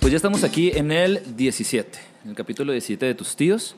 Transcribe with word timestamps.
Pues 0.00 0.12
ya 0.12 0.16
estamos 0.16 0.44
aquí 0.44 0.70
en 0.74 0.92
el 0.92 1.20
17, 1.36 1.98
en 2.24 2.30
el 2.30 2.36
capítulo 2.36 2.72
17 2.72 3.06
de 3.06 3.14
Tus 3.14 3.34
Tíos. 3.34 3.74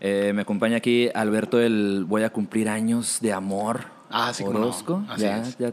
Eh, 0.00 0.32
me 0.34 0.42
acompaña 0.42 0.76
aquí 0.78 1.08
Alberto 1.14 1.60
el 1.60 2.04
Voy 2.06 2.22
a 2.24 2.30
cumplir 2.30 2.68
años 2.68 3.18
de 3.20 3.32
amor. 3.32 3.84
Ah, 4.10 4.32
sí, 4.34 4.42
no. 4.44 4.50
Orozco. 4.50 5.04
Así 5.08 5.22
Ya, 5.22 5.38
es. 5.42 5.56
ya. 5.58 5.70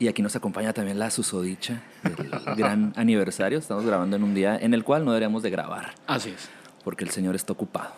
Y 0.00 0.08
aquí 0.08 0.22
nos 0.22 0.34
acompaña 0.36 0.72
también 0.72 0.98
la 0.98 1.10
susodicha 1.10 1.82
del 2.02 2.30
gran 2.56 2.92
aniversario. 2.96 3.58
Estamos 3.58 3.84
grabando 3.84 4.16
en 4.16 4.22
un 4.24 4.34
día 4.34 4.56
en 4.56 4.74
el 4.74 4.84
cual 4.84 5.04
no 5.04 5.12
deberíamos 5.12 5.42
de 5.42 5.50
grabar, 5.50 5.94
Así 6.06 6.30
es. 6.30 6.48
porque 6.84 7.04
el 7.04 7.10
señor 7.10 7.34
está 7.36 7.52
ocupado. 7.52 7.92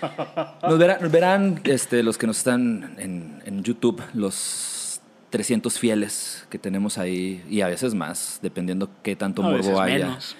Nos 0.62 0.78
verán, 0.78 0.98
nos 1.02 1.12
verán, 1.12 1.60
este, 1.64 2.02
los 2.02 2.18
que 2.18 2.26
nos 2.26 2.38
están 2.38 2.94
en, 2.98 3.42
en 3.44 3.62
YouTube, 3.62 4.02
los 4.14 5.00
300 5.30 5.78
fieles 5.78 6.46
que 6.50 6.58
tenemos 6.58 6.98
ahí, 6.98 7.42
y 7.48 7.60
a 7.60 7.68
veces 7.68 7.94
más, 7.94 8.38
dependiendo 8.42 8.88
qué 9.02 9.16
tanto 9.16 9.42
A 9.42 9.50
morbo 9.50 9.80
haya. 9.80 10.06
menos. 10.06 10.36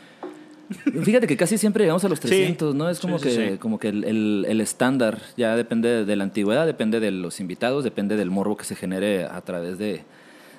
Fíjate 1.05 1.29
que 1.29 1.37
casi 1.37 1.59
siempre 1.59 1.85
llegamos 1.85 2.05
a 2.05 2.09
los 2.09 2.19
Sí. 2.19 2.27
300, 2.27 2.75
¿no? 2.75 2.89
Es 2.91 2.99
como 2.99 3.19
Sí, 3.19 3.25
que, 3.29 3.51
sí. 3.53 3.59
como 3.59 3.79
que 3.79 3.89
el, 3.89 4.03
el- 4.05 4.47
el 4.49 4.61
estándar 4.61 5.21
ya 5.37 5.55
depende 5.55 5.89
de, 5.89 6.05
de 6.05 6.17
la 6.17 6.25
antigüedad, 6.25 6.67
depende 6.67 6.99
de 6.99 7.13
los 7.13 7.39
invitados, 7.39 7.85
depende 7.85 8.17
del 8.17 8.31
morbo 8.33 8.57
que 8.57 8.65
se 8.65 8.75
genere 8.75 9.25
a 9.27 9.41
través 9.43 9.79
de, 9.79 10.03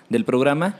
del 0.10 0.24
programa. 0.24 0.76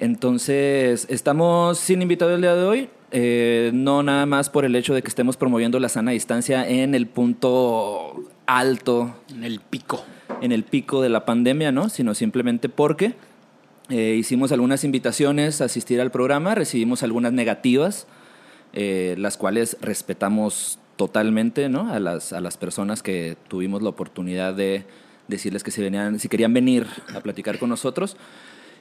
Entonces, 0.00 1.06
estamos 1.08 1.78
sin 1.78 2.02
invitado 2.02 2.34
el 2.34 2.40
día 2.40 2.56
de 2.56 2.64
hoy, 2.64 2.88
eh, 3.12 3.70
no 3.74 4.02
nada 4.02 4.26
más 4.26 4.48
por 4.48 4.64
el 4.64 4.74
hecho 4.74 4.94
de 4.94 5.02
que 5.02 5.08
estemos 5.08 5.36
promoviendo 5.36 5.78
la 5.78 5.88
sana 5.88 6.12
distancia 6.12 6.66
en 6.68 6.94
el 6.94 7.06
punto 7.06 8.24
alto 8.46 9.14
En 9.30 9.44
el 9.44 9.60
pico. 9.60 10.04
en 10.40 10.50
el 10.52 10.64
pico 10.64 11.02
de 11.02 11.10
la 11.10 11.24
pandemia, 11.24 11.72
¿no? 11.72 11.88
Sino 11.88 12.14
simplemente 12.14 12.68
porque 12.68 13.14
eh, 13.90 14.16
hicimos 14.18 14.52
algunas 14.52 14.84
invitaciones 14.84 15.60
a 15.60 15.66
asistir 15.66 16.00
al 16.00 16.10
programa, 16.10 16.54
recibimos 16.54 17.02
algunas 17.02 17.32
negativas, 17.32 18.06
eh, 18.72 19.14
las 19.18 19.36
cuales 19.36 19.76
respetamos 19.80 20.78
totalmente, 20.96 21.68
¿no? 21.68 21.92
A 21.92 22.00
las, 22.00 22.32
a 22.32 22.40
las 22.40 22.56
personas 22.56 23.02
que 23.02 23.36
tuvimos 23.48 23.82
la 23.82 23.90
oportunidad 23.90 24.54
de 24.54 24.86
decirles 25.28 25.62
que 25.62 25.70
si, 25.70 25.82
venían, 25.82 26.18
si 26.18 26.28
querían 26.28 26.54
venir 26.54 26.86
a 27.14 27.20
platicar 27.20 27.58
con 27.58 27.68
nosotros. 27.68 28.16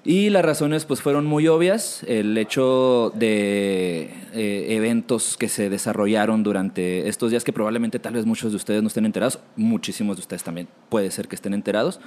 Y 0.04 0.32
las 0.32 0.44
razones 0.44 0.86
pues 0.86 1.02
fueron 1.02 1.26
muy 1.26 1.48
obvias. 1.48 2.04
El 2.08 2.36
hecho 2.38 3.12
de 3.16 4.10
eh, 4.34 4.66
eventos 4.70 5.38
que 5.38 5.48
se 5.48 5.70
desarrollaron 5.70 6.42
durante 6.42 7.08
estos 7.08 7.30
días 7.30 7.44
que 7.44 7.54
probablemente 7.54 8.00
tal 8.00 8.14
vez 8.14 8.26
muchos 8.26 8.52
de 8.52 8.56
ustedes 8.56 8.82
no 8.82 8.88
estén 8.88 9.06
enterados, 9.06 9.40
muchísimos 9.56 10.18
de 10.18 10.22
ustedes 10.22 10.44
también 10.44 10.68
puede 10.90 11.12
ser 11.12 11.28
que 11.28 11.36
estén 11.36 11.54
enterados. 11.54 12.00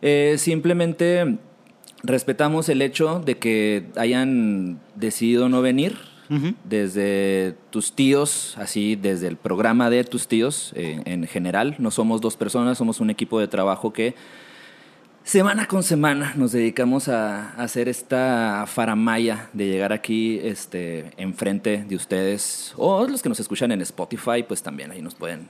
Eh, 0.00 0.34
simplemente 0.36 1.38
respetamos 2.02 2.68
el 2.68 2.82
hecho 2.82 3.20
de 3.24 3.38
que 3.38 3.86
hayan 3.96 4.80
decidido 4.96 5.48
no 5.48 5.62
venir 5.62 6.12
desde 6.64 7.56
tus 7.68 7.92
tíos, 7.92 8.56
así 8.56 8.96
desde 8.96 9.28
el 9.28 9.36
programa 9.36 9.90
de 9.90 10.02
tus 10.02 10.28
tíos 10.28 10.72
eh, 10.74 11.02
en 11.04 11.26
general. 11.26 11.76
No 11.78 11.90
somos 11.90 12.22
dos 12.22 12.38
personas, 12.38 12.78
somos 12.78 13.00
un 13.00 13.10
equipo 13.10 13.38
de 13.38 13.48
trabajo 13.48 13.92
que 13.92 14.14
semana 15.24 15.66
con 15.68 15.82
semana 15.82 16.32
nos 16.36 16.52
dedicamos 16.52 17.08
a, 17.08 17.50
hacer 17.50 17.88
esta 17.88 18.64
faramaya 18.66 19.48
de 19.52 19.66
llegar 19.66 19.92
aquí 19.92 20.40
este, 20.42 21.12
enfrente 21.16 21.84
de 21.88 21.96
ustedes 21.96 22.72
o 22.76 23.06
los 23.06 23.22
que 23.22 23.28
nos 23.28 23.40
escuchan 23.40 23.72
en 23.72 23.80
Spotify, 23.82 24.42
pues 24.46 24.62
también 24.62 24.90
ahí 24.90 25.00
nos 25.02 25.14
pueden 25.14 25.48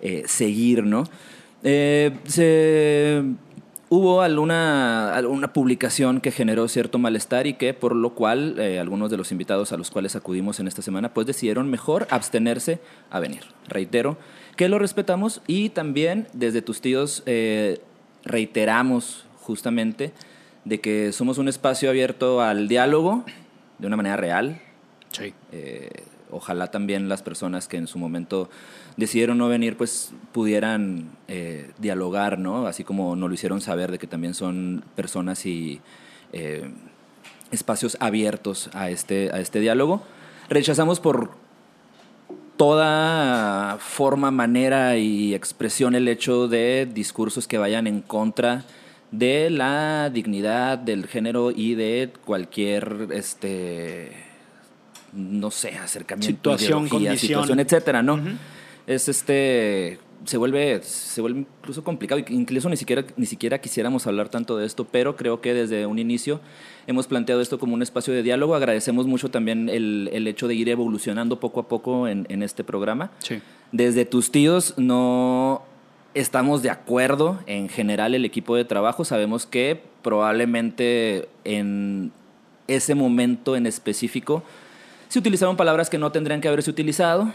eh, 0.00 0.22
seguir, 0.26 0.84
¿no? 0.84 1.04
Eh, 1.64 2.16
se, 2.24 3.22
hubo 3.88 4.22
alguna, 4.22 5.14
alguna 5.14 5.52
publicación 5.52 6.20
que 6.20 6.30
generó 6.30 6.66
cierto 6.68 6.98
malestar 6.98 7.46
y 7.46 7.54
que 7.54 7.74
por 7.74 7.94
lo 7.94 8.14
cual 8.14 8.58
eh, 8.58 8.78
algunos 8.78 9.10
de 9.10 9.16
los 9.16 9.32
invitados 9.32 9.72
a 9.72 9.76
los 9.76 9.90
cuales 9.90 10.16
acudimos 10.16 10.60
en 10.60 10.68
esta 10.68 10.82
semana 10.82 11.12
pues 11.12 11.26
decidieron 11.26 11.70
mejor 11.70 12.06
abstenerse 12.10 12.80
a 13.10 13.20
venir. 13.20 13.42
Reitero 13.68 14.16
que 14.56 14.68
lo 14.68 14.78
respetamos 14.78 15.40
y 15.46 15.70
también 15.70 16.28
desde 16.32 16.62
tus 16.62 16.80
tíos 16.80 17.22
reiteramos 18.24 19.26
justamente 19.40 20.12
de 20.64 20.80
que 20.80 21.12
somos 21.12 21.38
un 21.38 21.48
espacio 21.48 21.90
abierto 21.90 22.40
al 22.40 22.68
diálogo 22.68 23.24
de 23.78 23.86
una 23.86 23.96
manera 23.96 24.16
real, 24.16 24.60
Sí. 25.10 25.34
eh, 25.50 25.90
ojalá 26.30 26.70
también 26.70 27.08
las 27.08 27.22
personas 27.22 27.68
que 27.68 27.76
en 27.76 27.86
su 27.86 27.98
momento 27.98 28.48
decidieron 28.96 29.38
no 29.38 29.48
venir, 29.48 29.76
pues 29.76 30.12
pudieran 30.32 31.10
eh, 31.28 31.70
dialogar, 31.78 32.38
¿no? 32.38 32.66
Así 32.66 32.84
como 32.84 33.16
nos 33.16 33.28
lo 33.28 33.34
hicieron 33.34 33.60
saber 33.60 33.90
de 33.90 33.98
que 33.98 34.06
también 34.06 34.34
son 34.34 34.84
personas 34.94 35.44
y 35.44 35.80
eh, 36.32 36.70
espacios 37.50 37.96
abiertos 38.00 38.70
a 38.72 38.88
este, 38.88 39.30
a 39.32 39.40
este 39.40 39.60
diálogo. 39.60 40.02
Rechazamos 40.48 41.00
por 41.00 41.32
toda 42.62 43.76
forma, 43.80 44.30
manera 44.30 44.96
y 44.96 45.34
expresión 45.34 45.96
el 45.96 46.06
hecho 46.06 46.46
de 46.46 46.86
discursos 46.86 47.48
que 47.48 47.58
vayan 47.58 47.88
en 47.88 48.02
contra 48.02 48.62
de 49.10 49.50
la 49.50 50.10
dignidad 50.10 50.78
del 50.78 51.08
género 51.08 51.50
y 51.50 51.74
de 51.74 52.12
cualquier 52.24 53.08
este 53.10 54.12
no 55.12 55.50
sé, 55.50 55.70
acercamiento, 55.76 56.56
Situación, 56.56 56.86
ideología, 56.86 57.08
condición. 57.08 57.18
situación, 57.42 57.58
etcétera, 57.58 58.00
¿no? 58.04 58.20
Es 58.86 59.08
este 59.08 59.98
se 60.24 60.36
vuelve 60.36 60.82
se 60.82 61.20
vuelve 61.20 61.40
incluso 61.40 61.84
complicado, 61.84 62.20
incluso 62.28 62.68
ni 62.68 62.76
siquiera 62.76 63.04
ni 63.16 63.26
siquiera 63.26 63.60
quisiéramos 63.60 64.06
hablar 64.06 64.28
tanto 64.28 64.56
de 64.56 64.66
esto, 64.66 64.84
pero 64.84 65.16
creo 65.16 65.40
que 65.40 65.54
desde 65.54 65.86
un 65.86 65.98
inicio 65.98 66.40
hemos 66.86 67.06
planteado 67.06 67.40
esto 67.40 67.58
como 67.58 67.74
un 67.74 67.82
espacio 67.82 68.12
de 68.14 68.22
diálogo. 68.22 68.54
Agradecemos 68.54 69.06
mucho 69.06 69.30
también 69.30 69.68
el, 69.68 70.10
el 70.12 70.26
hecho 70.26 70.48
de 70.48 70.54
ir 70.54 70.68
evolucionando 70.68 71.40
poco 71.40 71.60
a 71.60 71.68
poco 71.68 72.08
en, 72.08 72.26
en 72.28 72.42
este 72.42 72.64
programa. 72.64 73.10
Sí. 73.18 73.40
Desde 73.72 74.04
tus 74.04 74.30
tíos 74.30 74.74
no 74.76 75.62
estamos 76.14 76.62
de 76.62 76.70
acuerdo 76.70 77.38
en 77.46 77.68
general 77.68 78.14
el 78.14 78.24
equipo 78.24 78.56
de 78.56 78.64
trabajo. 78.64 79.04
Sabemos 79.04 79.46
que 79.46 79.80
probablemente 80.02 81.28
en 81.44 82.12
ese 82.68 82.94
momento 82.94 83.56
en 83.56 83.66
específico 83.66 84.42
se 85.08 85.18
utilizaron 85.18 85.56
palabras 85.56 85.90
que 85.90 85.98
no 85.98 86.10
tendrían 86.10 86.40
que 86.40 86.48
haberse 86.48 86.70
utilizado, 86.70 87.32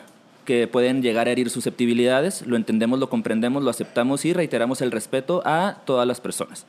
que 0.47 0.65
pueden 0.65 1.01
llegar 1.01 1.27
a 1.27 1.31
herir 1.31 1.49
susceptibilidades. 1.49 2.47
Lo 2.47 2.55
entendemos, 2.55 2.99
lo 2.99 3.09
comprendemos, 3.09 3.61
lo 3.61 3.69
aceptamos 3.69 4.23
y 4.23 4.31
reiteramos 4.31 4.81
el 4.81 4.91
respeto 4.91 5.43
a 5.45 5.81
todas 5.83 6.07
las 6.07 6.21
personas. 6.21 6.65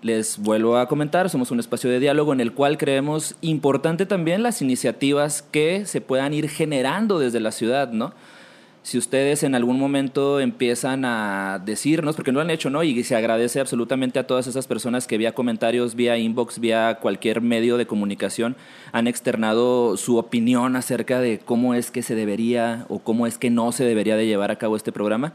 Les 0.00 0.38
vuelvo 0.38 0.78
a 0.78 0.86
comentar, 0.86 1.28
somos 1.28 1.50
un 1.50 1.58
espacio 1.58 1.90
de 1.90 1.98
diálogo 1.98 2.32
en 2.32 2.40
el 2.40 2.52
cual 2.52 2.78
creemos 2.78 3.34
importante 3.40 4.06
también 4.06 4.44
las 4.44 4.62
iniciativas 4.62 5.42
que 5.42 5.86
se 5.86 6.00
puedan 6.00 6.32
ir 6.34 6.48
generando 6.48 7.18
desde 7.18 7.40
la 7.40 7.50
ciudad, 7.50 7.90
¿no? 7.90 8.12
Si 8.84 8.98
ustedes 8.98 9.42
en 9.44 9.54
algún 9.54 9.78
momento 9.80 10.40
empiezan 10.40 11.06
a 11.06 11.58
decirnos, 11.64 12.16
porque 12.16 12.32
no 12.32 12.36
lo 12.36 12.42
han 12.42 12.50
hecho, 12.50 12.68
¿no? 12.68 12.82
Y 12.82 13.02
se 13.02 13.16
agradece 13.16 13.58
absolutamente 13.58 14.18
a 14.18 14.26
todas 14.26 14.46
esas 14.46 14.66
personas 14.66 15.06
que 15.06 15.16
vía 15.16 15.34
comentarios, 15.34 15.94
vía 15.94 16.18
inbox, 16.18 16.58
vía 16.58 16.98
cualquier 17.00 17.40
medio 17.40 17.78
de 17.78 17.86
comunicación 17.86 18.56
han 18.92 19.06
externado 19.06 19.96
su 19.96 20.18
opinión 20.18 20.76
acerca 20.76 21.18
de 21.18 21.38
cómo 21.42 21.72
es 21.72 21.90
que 21.90 22.02
se 22.02 22.14
debería 22.14 22.84
o 22.90 22.98
cómo 22.98 23.26
es 23.26 23.38
que 23.38 23.48
no 23.48 23.72
se 23.72 23.84
debería 23.84 24.16
de 24.16 24.26
llevar 24.26 24.50
a 24.50 24.56
cabo 24.56 24.76
este 24.76 24.92
programa. 24.92 25.32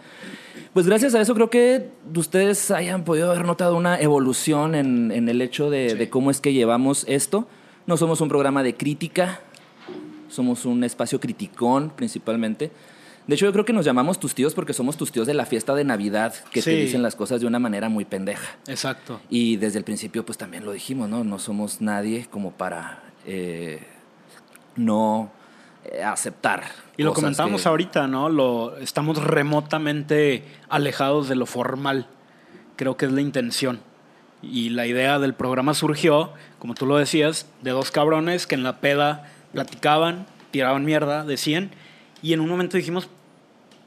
Pues 0.74 0.86
gracias 0.86 1.16
a 1.16 1.22
eso 1.22 1.34
creo 1.34 1.50
que 1.50 1.90
ustedes 2.16 2.70
hayan 2.70 3.04
podido 3.04 3.32
haber 3.32 3.46
notado 3.48 3.76
una 3.76 4.00
evolución 4.00 4.76
en, 4.76 5.12
en 5.12 5.28
el 5.28 5.42
hecho 5.42 5.72
de, 5.72 5.90
Sí. 5.90 5.98
de 5.98 6.08
cómo 6.12 6.30
es 6.30 6.40
que 6.40 6.54
llevamos 6.54 7.04
esto. 7.08 7.48
No 7.88 7.98
somos 7.98 8.22
un 8.22 8.30
programa 8.30 8.62
de 8.62 8.76
crítica, 8.76 9.40
somos 10.28 10.66
un 10.66 10.84
espacio 10.84 11.20
criticón 11.20 11.92
principalmente. 11.96 12.70
De 13.30 13.36
hecho, 13.36 13.46
yo 13.46 13.52
creo 13.54 13.64
que 13.64 13.74
nos 13.74 13.86
llamamos 13.86 14.20
tus 14.20 14.34
tíos 14.34 14.56
porque 14.56 14.74
somos 14.74 14.98
tus 14.98 15.12
tíos 15.12 15.28
de 15.28 15.36
la 15.36 15.46
fiesta 15.46 15.76
de 15.76 15.84
Navidad, 15.84 16.34
que 16.52 16.64
te 16.64 16.72
dicen 16.72 17.04
las 17.04 17.16
cosas 17.16 17.40
de 17.40 17.46
una 17.46 17.60
manera 17.60 17.88
muy 17.88 18.04
pendeja. 18.04 18.58
Exacto. 18.66 19.22
Y 19.30 19.58
desde 19.58 19.78
el 19.78 19.84
principio, 19.84 20.26
pues 20.26 20.40
también 20.40 20.66
lo 20.66 20.72
dijimos, 20.72 21.08
¿no? 21.10 21.24
No 21.24 21.38
somos 21.38 21.80
nadie 21.80 22.26
como 22.32 22.54
para 22.54 23.04
eh, 23.28 23.84
no 24.76 25.32
eh, 25.86 26.02
aceptar. 26.02 26.64
Y 26.98 27.04
lo 27.04 27.14
comentamos 27.14 27.62
que- 27.62 27.70
ahorita, 27.70 28.08
¿no? 28.08 28.30
Lo, 28.30 28.76
estamos 28.78 29.24
remotamente 29.24 30.44
alejados 30.68 31.30
de 31.30 31.36
lo 31.36 31.46
formal. 31.46 32.08
Creo 32.78 32.98
que 32.98 33.06
es 33.06 33.12
la 33.12 33.22
intención. 33.22 33.80
Y 34.42 34.70
la 34.70 34.88
idea 34.88 35.20
del 35.20 35.36
programa 35.36 35.76
surgió, 35.76 36.34
como 36.58 36.74
tú 36.74 36.88
lo 36.88 36.98
decías, 36.98 37.46
de 37.62 37.70
dos 37.70 37.92
cabrones 37.92 38.48
que 38.48 38.56
en 38.56 38.64
la 38.64 38.80
peda 38.82 39.30
platicaban, 39.54 40.26
tiraban 40.50 40.84
mierda, 40.84 41.24
decían, 41.26 41.70
y 42.24 42.34
en 42.34 42.40
un 42.40 42.50
momento 42.50 42.76
dijimos, 42.76 43.08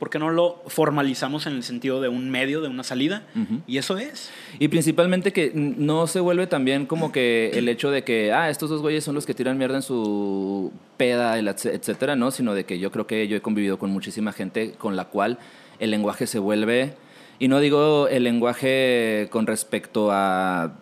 ¿por 0.02 0.10
qué 0.10 0.18
no 0.18 0.30
lo 0.30 0.60
formalizamos 0.66 1.46
en 1.46 1.52
el 1.52 1.62
sentido 1.62 2.00
de 2.00 2.08
un 2.08 2.28
medio, 2.28 2.60
de 2.60 2.66
una 2.66 2.82
salida? 2.82 3.22
Y 3.68 3.78
eso 3.78 3.98
es. 3.98 4.32
Y 4.58 4.66
principalmente 4.66 5.32
que 5.32 5.52
no 5.54 6.08
se 6.08 6.18
vuelve 6.18 6.48
también 6.48 6.86
como 6.86 7.12
que 7.12 7.52
el 7.54 7.68
hecho 7.68 7.92
de 7.92 8.02
que, 8.02 8.32
ah, 8.32 8.50
estos 8.50 8.68
dos 8.68 8.82
güeyes 8.82 9.04
son 9.04 9.14
los 9.14 9.26
que 9.26 9.32
tiran 9.32 9.58
mierda 9.58 9.76
en 9.76 9.82
su 9.82 10.72
peda, 10.96 11.38
etcétera, 11.38 12.16
¿no? 12.16 12.32
Sino 12.32 12.52
de 12.52 12.64
que 12.64 12.80
yo 12.80 12.90
creo 12.90 13.06
que 13.06 13.28
yo 13.28 13.36
he 13.36 13.42
convivido 13.42 13.78
con 13.78 13.90
muchísima 13.90 14.32
gente 14.32 14.72
con 14.72 14.96
la 14.96 15.04
cual 15.04 15.38
el 15.78 15.92
lenguaje 15.92 16.26
se 16.26 16.40
vuelve, 16.40 16.96
y 17.38 17.46
no 17.46 17.60
digo 17.60 18.08
el 18.08 18.24
lenguaje 18.24 19.28
con 19.30 19.46
respecto 19.46 20.08
a 20.10 20.72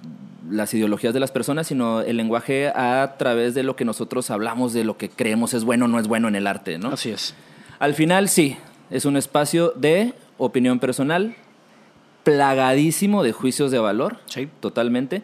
las 0.51 0.73
ideologías 0.73 1.13
de 1.13 1.21
las 1.21 1.31
personas, 1.31 1.67
sino 1.67 2.01
el 2.01 2.17
lenguaje 2.17 2.69
a 2.69 3.17
través 3.19 3.55
de 3.55 3.65
lo 3.65 3.77
que 3.77 3.85
nosotros 3.85 4.31
hablamos, 4.31 4.73
de 4.73 4.85
lo 4.85 4.97
que 4.97 5.11
creemos 5.11 5.53
es 5.53 5.65
bueno 5.65 5.85
o 5.85 5.89
no 5.89 6.01
es 6.01 6.09
bueno 6.09 6.27
en 6.27 6.37
el 6.37 6.47
arte, 6.47 6.79
¿no? 6.79 6.89
Así 6.89 7.11
es. 7.11 7.35
Al 7.79 7.95
final, 7.95 8.29
sí, 8.29 8.57
es 8.91 9.05
un 9.05 9.17
espacio 9.17 9.73
de 9.77 10.15
opinión 10.39 10.79
personal, 10.79 11.35
plagadísimo 12.25 13.23
de 13.23 13.33
juicios 13.33 13.71
de 13.71 13.79
valor, 13.79 14.19
Sí. 14.27 14.49
totalmente, 14.61 15.23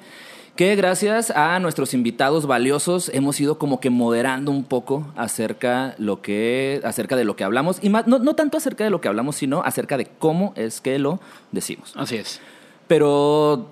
que 0.56 0.74
gracias 0.74 1.30
a 1.30 1.58
nuestros 1.60 1.92
invitados 1.92 2.46
valiosos 2.46 3.10
hemos 3.12 3.38
ido 3.40 3.58
como 3.58 3.78
que 3.78 3.90
moderando 3.90 4.50
un 4.50 4.64
poco 4.64 5.06
acerca, 5.14 5.94
lo 5.98 6.22
que, 6.22 6.80
acerca 6.84 7.14
de 7.16 7.24
lo 7.24 7.36
que 7.36 7.44
hablamos, 7.44 7.78
y 7.82 7.90
más, 7.90 8.06
no, 8.06 8.18
no 8.18 8.34
tanto 8.34 8.56
acerca 8.56 8.82
de 8.82 8.90
lo 8.90 9.02
que 9.02 9.08
hablamos, 9.08 9.36
sino 9.36 9.60
acerca 9.62 9.98
de 9.98 10.06
cómo 10.06 10.54
es 10.56 10.80
que 10.80 10.98
lo 10.98 11.20
decimos. 11.52 11.92
Así 11.94 12.16
es. 12.16 12.40
Pero 12.88 13.68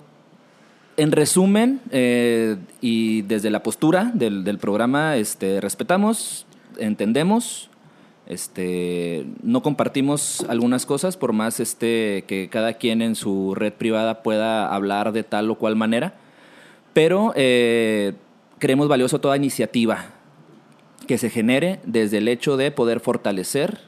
en 0.97 1.11
resumen, 1.11 1.81
eh, 1.89 2.57
y 2.81 3.23
desde 3.23 3.49
la 3.49 3.63
postura 3.63 4.11
del, 4.13 4.43
del 4.43 4.59
programa, 4.59 5.15
este, 5.17 5.59
respetamos, 5.61 6.45
entendemos, 6.77 7.69
este, 8.27 9.25
no 9.43 9.61
compartimos 9.61 10.45
algunas 10.49 10.85
cosas, 10.85 11.17
por 11.17 11.33
más 11.33 11.59
este, 11.59 12.23
que 12.27 12.49
cada 12.49 12.73
quien 12.73 13.01
en 13.01 13.15
su 13.15 13.53
red 13.55 13.73
privada 13.73 14.23
pueda 14.23 14.73
hablar 14.73 15.11
de 15.11 15.23
tal 15.23 15.49
o 15.51 15.55
cual 15.55 15.75
manera, 15.75 16.15
pero 16.93 17.33
eh, 17.35 18.13
creemos 18.57 18.87
valioso 18.87 19.19
toda 19.19 19.37
iniciativa 19.37 20.05
que 21.07 21.17
se 21.17 21.29
genere 21.29 21.79
desde 21.85 22.17
el 22.17 22.27
hecho 22.27 22.57
de 22.57 22.71
poder 22.71 22.99
fortalecer 22.99 23.81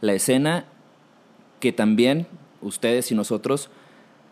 la 0.00 0.14
escena 0.14 0.64
que 1.60 1.72
también 1.72 2.26
ustedes 2.62 3.10
y 3.12 3.14
nosotros 3.14 3.70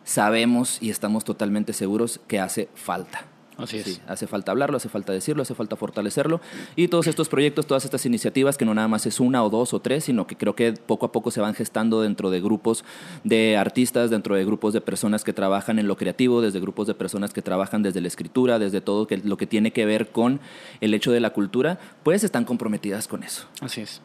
sabemos 0.05 0.79
y 0.81 0.91
estamos 0.91 1.25
totalmente 1.25 1.73
seguros 1.73 2.21
que 2.27 2.41
hace 2.41 2.69
falta. 2.75 3.32
Así 3.57 3.79
es. 3.79 3.85
Sí, 3.85 4.01
hace 4.07 4.27
falta 4.27 4.53
hablarlo, 4.53 4.77
hace 4.77 4.89
falta 4.89 5.13
decirlo, 5.13 5.43
hace 5.43 5.55
falta 5.55 5.77
fortalecerlo. 5.77 6.41
Y 6.77 6.89
todos 6.89 7.07
estos 7.07 7.29
proyectos, 7.29 7.67
todas 7.67 7.85
estas 7.85 8.07
iniciativas, 8.07 8.57
que 8.57 8.65
no 8.65 8.75
nada 8.75 8.89
más 8.89 9.07
es 9.07 9.21
una 9.21 9.45
o 9.45 9.51
dos 9.51 9.75
o 9.75 9.81
tres, 9.81 10.05
sino 10.05 10.27
que 10.27 10.37
creo 10.37 10.55
que 10.55 10.73
poco 10.73 11.07
a 11.07 11.13
poco 11.13 11.31
se 11.31 11.41
van 11.41 11.55
gestando 11.55 12.01
dentro 12.01 12.31
de 12.31 12.41
grupos 12.41 12.85
de 13.25 13.57
artistas, 13.57 14.11
dentro 14.11 14.35
de 14.35 14.45
grupos 14.45 14.73
de 14.73 14.81
personas 14.81 15.25
que 15.25 15.33
trabajan 15.33 15.79
en 15.79 15.89
lo 15.89 15.97
creativo, 15.97 16.41
desde 16.41 16.61
grupos 16.61 16.87
de 16.87 16.95
personas 16.95 17.33
que 17.33 17.43
trabajan 17.43 17.83
desde 17.83 18.01
la 18.01 18.09
escritura, 18.09 18.59
desde 18.59 18.81
todo 18.81 19.07
lo 19.25 19.37
que 19.37 19.47
tiene 19.47 19.73
que 19.73 19.85
ver 19.85 20.09
con 20.11 20.41
el 20.81 20.95
hecho 20.95 21.13
de 21.13 21.21
la 21.21 21.31
cultura, 21.31 21.79
pues 22.03 22.25
están 22.25 22.45
comprometidas 22.45 23.09
con 23.09 23.23
eso. 23.23 23.47
Así 23.61 23.83
es. 23.83 24.01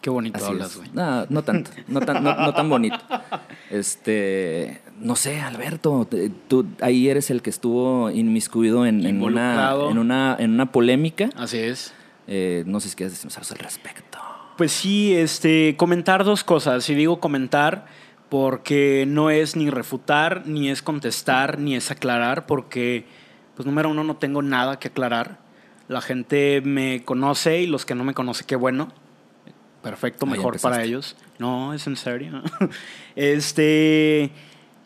Qué 0.00 0.08
bonito 0.10 0.38
Así 0.38 0.46
hablas, 0.46 0.76
güey. 0.76 0.88
No, 0.94 1.26
no 1.28 1.42
tanto, 1.42 1.70
no 1.88 2.00
tan, 2.00 2.24
no, 2.24 2.34
no 2.34 2.54
tan 2.54 2.68
bonito. 2.70 2.96
Este, 3.70 4.80
no 5.00 5.16
sé, 5.16 5.40
Alberto, 5.40 6.06
te- 6.10 6.30
tú 6.48 6.66
ahí 6.80 7.08
eres 7.08 7.30
el 7.30 7.42
que 7.42 7.50
estuvo 7.50 8.10
inmiscuido 8.10 8.86
en, 8.86 9.04
en 9.06 9.22
una, 9.22 9.72
en, 9.90 9.98
una, 9.98 10.36
en 10.38 10.52
una 10.52 10.72
polémica. 10.72 11.30
Así 11.36 11.58
es. 11.58 11.92
Eh, 12.26 12.64
no 12.66 12.80
sé 12.80 12.88
si 12.90 12.96
quieres 12.96 13.12
decirnos 13.12 13.36
algo 13.38 13.48
al 13.52 13.58
respecto. 13.58 14.18
Pues 14.56 14.72
sí, 14.72 15.14
este, 15.14 15.76
comentar 15.76 16.24
dos 16.24 16.44
cosas. 16.44 16.88
Y 16.90 16.94
digo 16.94 17.20
comentar 17.20 17.86
porque 18.28 19.04
no 19.08 19.30
es 19.30 19.56
ni 19.56 19.70
refutar, 19.70 20.42
ni 20.46 20.68
es 20.70 20.82
contestar, 20.82 21.58
ni 21.58 21.74
es 21.76 21.90
aclarar, 21.90 22.46
porque, 22.46 23.04
pues 23.56 23.66
número 23.66 23.88
uno, 23.90 24.04
no 24.04 24.16
tengo 24.16 24.42
nada 24.42 24.78
que 24.78 24.88
aclarar. 24.88 25.38
La 25.88 26.00
gente 26.00 26.60
me 26.64 27.02
conoce 27.04 27.60
y 27.62 27.66
los 27.66 27.84
que 27.84 27.94
no 27.96 28.04
me 28.04 28.14
conocen, 28.14 28.46
qué 28.46 28.54
bueno. 28.56 28.92
Perfecto, 29.82 30.26
mejor 30.26 30.60
para 30.60 30.82
ellos. 30.82 31.16
No, 31.38 31.72
es 31.72 31.86
en 31.86 31.96
serio. 31.96 32.42
este, 33.16 34.30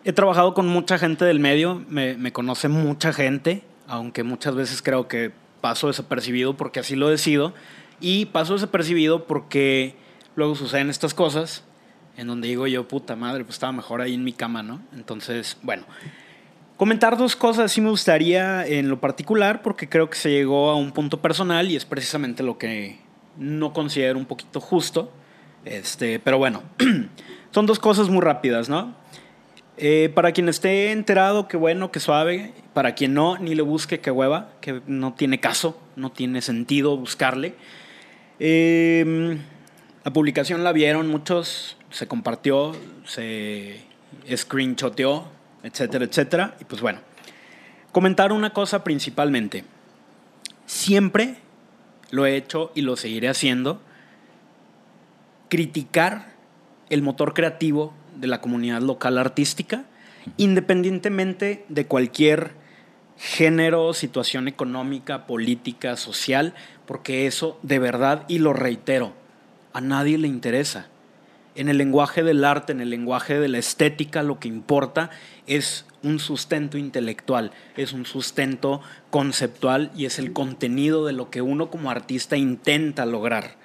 he 0.05 0.13
trabajado 0.13 0.55
con 0.55 0.69
mucha 0.69 0.99
gente 0.99 1.25
del 1.25 1.41
medio, 1.41 1.85
me, 1.89 2.17
me 2.17 2.33
conoce 2.33 2.69
mucha 2.69 3.13
gente, 3.13 3.63
aunque 3.87 4.23
muchas 4.23 4.55
veces 4.55 4.83
creo 4.83 5.09
que 5.09 5.33
paso 5.61 5.89
desapercibido 5.89 6.57
porque 6.57 6.81
así 6.81 6.95
lo 6.97 7.09
decido. 7.09 7.55
Y 8.01 8.27
paso 8.27 8.55
desapercibido 8.55 9.27
porque 9.27 9.97
luego 10.37 10.55
suceden 10.55 10.91
estas 10.91 11.15
cosas 11.15 11.65
en 12.17 12.29
donde 12.29 12.47
digo 12.47 12.67
yo, 12.67 12.87
puta 12.87 13.17
madre, 13.17 13.45
pues 13.45 13.57
estaba 13.57 13.73
mejor 13.73 14.01
ahí 14.01 14.15
en 14.15 14.23
mi 14.23 14.33
cama, 14.33 14.63
¿no? 14.63 14.81
Entonces, 14.95 15.57
bueno, 15.63 15.85
Comentar 16.77 17.17
dos 17.17 17.37
cosas 17.37 17.71
sí 17.71 17.81
me 17.81 17.89
gustaría 17.89 18.67
en 18.67 18.89
lo 18.89 19.01
particular 19.01 19.63
porque 19.63 19.89
creo 19.89 20.11
que 20.11 20.19
se 20.19 20.31
llegó 20.31 20.71
a 20.71 20.77
un 20.77 20.91
punto 20.91 21.23
personal 21.23 21.71
y 21.71 21.77
es 21.77 21.85
precisamente 21.85 22.43
lo 22.43 22.59
que 22.59 22.99
no 23.37 23.73
considero 23.73 24.19
un 24.19 24.27
poquito 24.27 24.61
justo. 24.61 25.13
Este, 25.65 26.19
pero 26.19 26.39
bueno, 26.39 26.63
son 27.51 27.67
dos 27.67 27.79
cosas 27.79 28.09
muy 28.09 28.21
rápidas, 28.21 28.69
¿no? 28.69 28.95
Eh, 29.77 30.13
para 30.15 30.33
quien 30.33 30.49
esté 30.49 30.93
enterado, 30.93 31.49
qué 31.49 31.57
bueno, 31.57 31.91
qué 31.91 32.01
suave. 32.01 32.53
Para 32.75 32.95
quien 32.95 33.15
no, 33.15 33.39
ni 33.39 33.55
le 33.55 33.63
busque, 33.63 34.01
qué 34.01 34.11
hueva, 34.11 34.51
que 34.61 34.83
no 34.87 35.15
tiene 35.15 35.41
caso, 35.41 35.81
no 35.97 36.11
tiene 36.11 36.43
sentido 36.43 36.97
buscarle. 36.97 37.55
Eh, 38.41 39.39
la 40.05 40.13
publicación 40.13 40.65
la 40.65 40.73
vieron 40.73 41.09
muchos, 41.09 41.77
se 41.91 42.07
compartió, 42.07 42.77
se 43.07 43.81
screenshoteó, 44.37 45.29
etcétera, 45.63 46.05
etcétera. 46.05 46.57
Y 46.61 46.65
pues 46.65 46.83
bueno, 46.83 47.01
comentar 47.91 48.33
una 48.33 48.51
cosa 48.51 48.85
principalmente. 48.85 49.65
Siempre 50.67 51.37
lo 52.11 52.27
he 52.27 52.37
hecho 52.37 52.71
y 52.75 52.83
lo 52.83 52.97
seguiré 52.97 53.29
haciendo. 53.29 53.81
Criticar 55.49 56.33
el 56.91 57.03
motor 57.03 57.35
creativo 57.35 57.93
de 58.17 58.27
la 58.27 58.41
comunidad 58.41 58.81
local 58.81 59.19
artística, 59.19 59.85
independientemente 60.37 61.65
de 61.69 61.87
cualquier 61.87 62.53
género, 63.17 63.95
situación 63.95 64.49
económica, 64.49 65.27
política, 65.27 65.97
social, 65.97 66.55
porque 66.87 67.27
eso 67.27 67.59
de 67.63 67.79
verdad, 67.79 68.25
y 68.29 68.39
lo 68.39 68.53
reitero, 68.53 69.15
a 69.73 69.81
nadie 69.81 70.19
le 70.19 70.29
interesa. 70.29 70.89
En 71.55 71.69
el 71.69 71.79
lenguaje 71.79 72.23
del 72.23 72.45
arte, 72.45 72.73
en 72.73 72.81
el 72.81 72.91
lenguaje 72.91 73.39
de 73.39 73.49
la 73.49 73.59
estética, 73.59 74.23
lo 74.23 74.41
que 74.41 74.49
importa 74.49 75.11
es 75.47 75.87
un 76.05 76.21
sustento 76.21 76.79
intelectual, 76.79 77.51
es 77.77 77.93
un 77.93 78.07
sustento 78.07 78.81
conceptual 79.11 79.91
y 79.97 80.05
es 80.05 80.19
el 80.19 80.33
contenido 80.33 81.07
de 81.07 81.13
lo 81.13 81.31
que 81.31 81.43
uno 81.43 81.71
como 81.71 81.91
artista 81.91 82.37
intenta 82.37 83.07
lograr. 83.07 83.57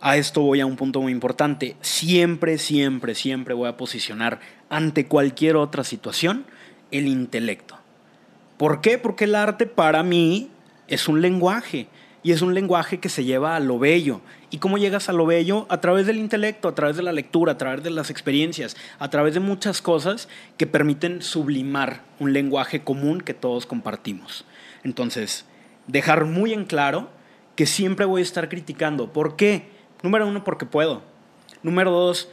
A 0.00 0.16
esto 0.16 0.42
voy 0.42 0.60
a 0.60 0.66
un 0.66 0.76
punto 0.76 1.00
muy 1.00 1.10
importante. 1.10 1.74
Siempre, 1.80 2.58
siempre, 2.58 3.16
siempre 3.16 3.54
voy 3.54 3.68
a 3.68 3.76
posicionar 3.76 4.38
ante 4.68 5.06
cualquier 5.06 5.56
otra 5.56 5.82
situación 5.82 6.46
el 6.92 7.08
intelecto. 7.08 7.76
¿Por 8.58 8.80
qué? 8.80 8.98
Porque 8.98 9.24
el 9.24 9.34
arte 9.34 9.66
para 9.66 10.02
mí 10.02 10.50
es 10.86 11.08
un 11.08 11.20
lenguaje 11.20 11.88
y 12.22 12.32
es 12.32 12.42
un 12.42 12.54
lenguaje 12.54 12.98
que 12.98 13.08
se 13.08 13.24
lleva 13.24 13.56
a 13.56 13.60
lo 13.60 13.78
bello. 13.78 14.20
¿Y 14.50 14.58
cómo 14.58 14.78
llegas 14.78 15.08
a 15.08 15.12
lo 15.12 15.26
bello? 15.26 15.66
A 15.68 15.80
través 15.80 16.06
del 16.06 16.18
intelecto, 16.18 16.68
a 16.68 16.74
través 16.74 16.96
de 16.96 17.02
la 17.02 17.12
lectura, 17.12 17.52
a 17.52 17.58
través 17.58 17.82
de 17.82 17.90
las 17.90 18.10
experiencias, 18.10 18.76
a 18.98 19.10
través 19.10 19.34
de 19.34 19.40
muchas 19.40 19.82
cosas 19.82 20.28
que 20.56 20.66
permiten 20.66 21.22
sublimar 21.22 22.02
un 22.18 22.32
lenguaje 22.32 22.82
común 22.82 23.20
que 23.20 23.34
todos 23.34 23.66
compartimos. 23.66 24.44
Entonces, 24.84 25.44
dejar 25.86 26.24
muy 26.24 26.52
en 26.52 26.64
claro 26.64 27.10
que 27.56 27.66
siempre 27.66 28.06
voy 28.06 28.20
a 28.20 28.24
estar 28.24 28.48
criticando. 28.48 29.12
¿Por 29.12 29.36
qué? 29.36 29.68
Número 30.02 30.26
uno, 30.26 30.44
porque 30.44 30.66
puedo. 30.66 31.02
Número 31.62 31.90
dos, 31.90 32.28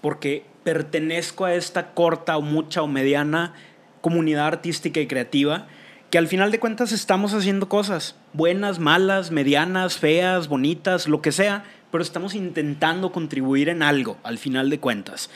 porque 0.00 0.44
pertenezco 0.64 1.44
a 1.44 1.54
esta 1.54 1.92
corta 1.92 2.36
o 2.36 2.42
mucha 2.42 2.82
o 2.82 2.86
mediana 2.86 3.54
comunidad 4.00 4.46
artística 4.46 5.00
y 5.00 5.06
creativa 5.06 5.68
que 6.12 6.18
al 6.18 6.28
final 6.28 6.50
de 6.52 6.60
cuentas 6.60 6.92
estamos 6.92 7.32
haciendo 7.32 7.68
cosas 7.70 8.14
buenas, 8.34 8.78
malas, 8.78 9.30
medianas, 9.30 9.96
feas, 9.96 10.46
bonitas, 10.46 11.08
lo 11.08 11.22
que 11.22 11.32
sea, 11.32 11.64
pero 11.90 12.02
estamos 12.04 12.34
intentando 12.34 13.10
contribuir 13.12 13.68
en 13.70 13.82
algo 13.82 14.18
al 14.22 14.36
final 14.38 14.68
de 14.70 14.78
cuentas. 14.78 15.30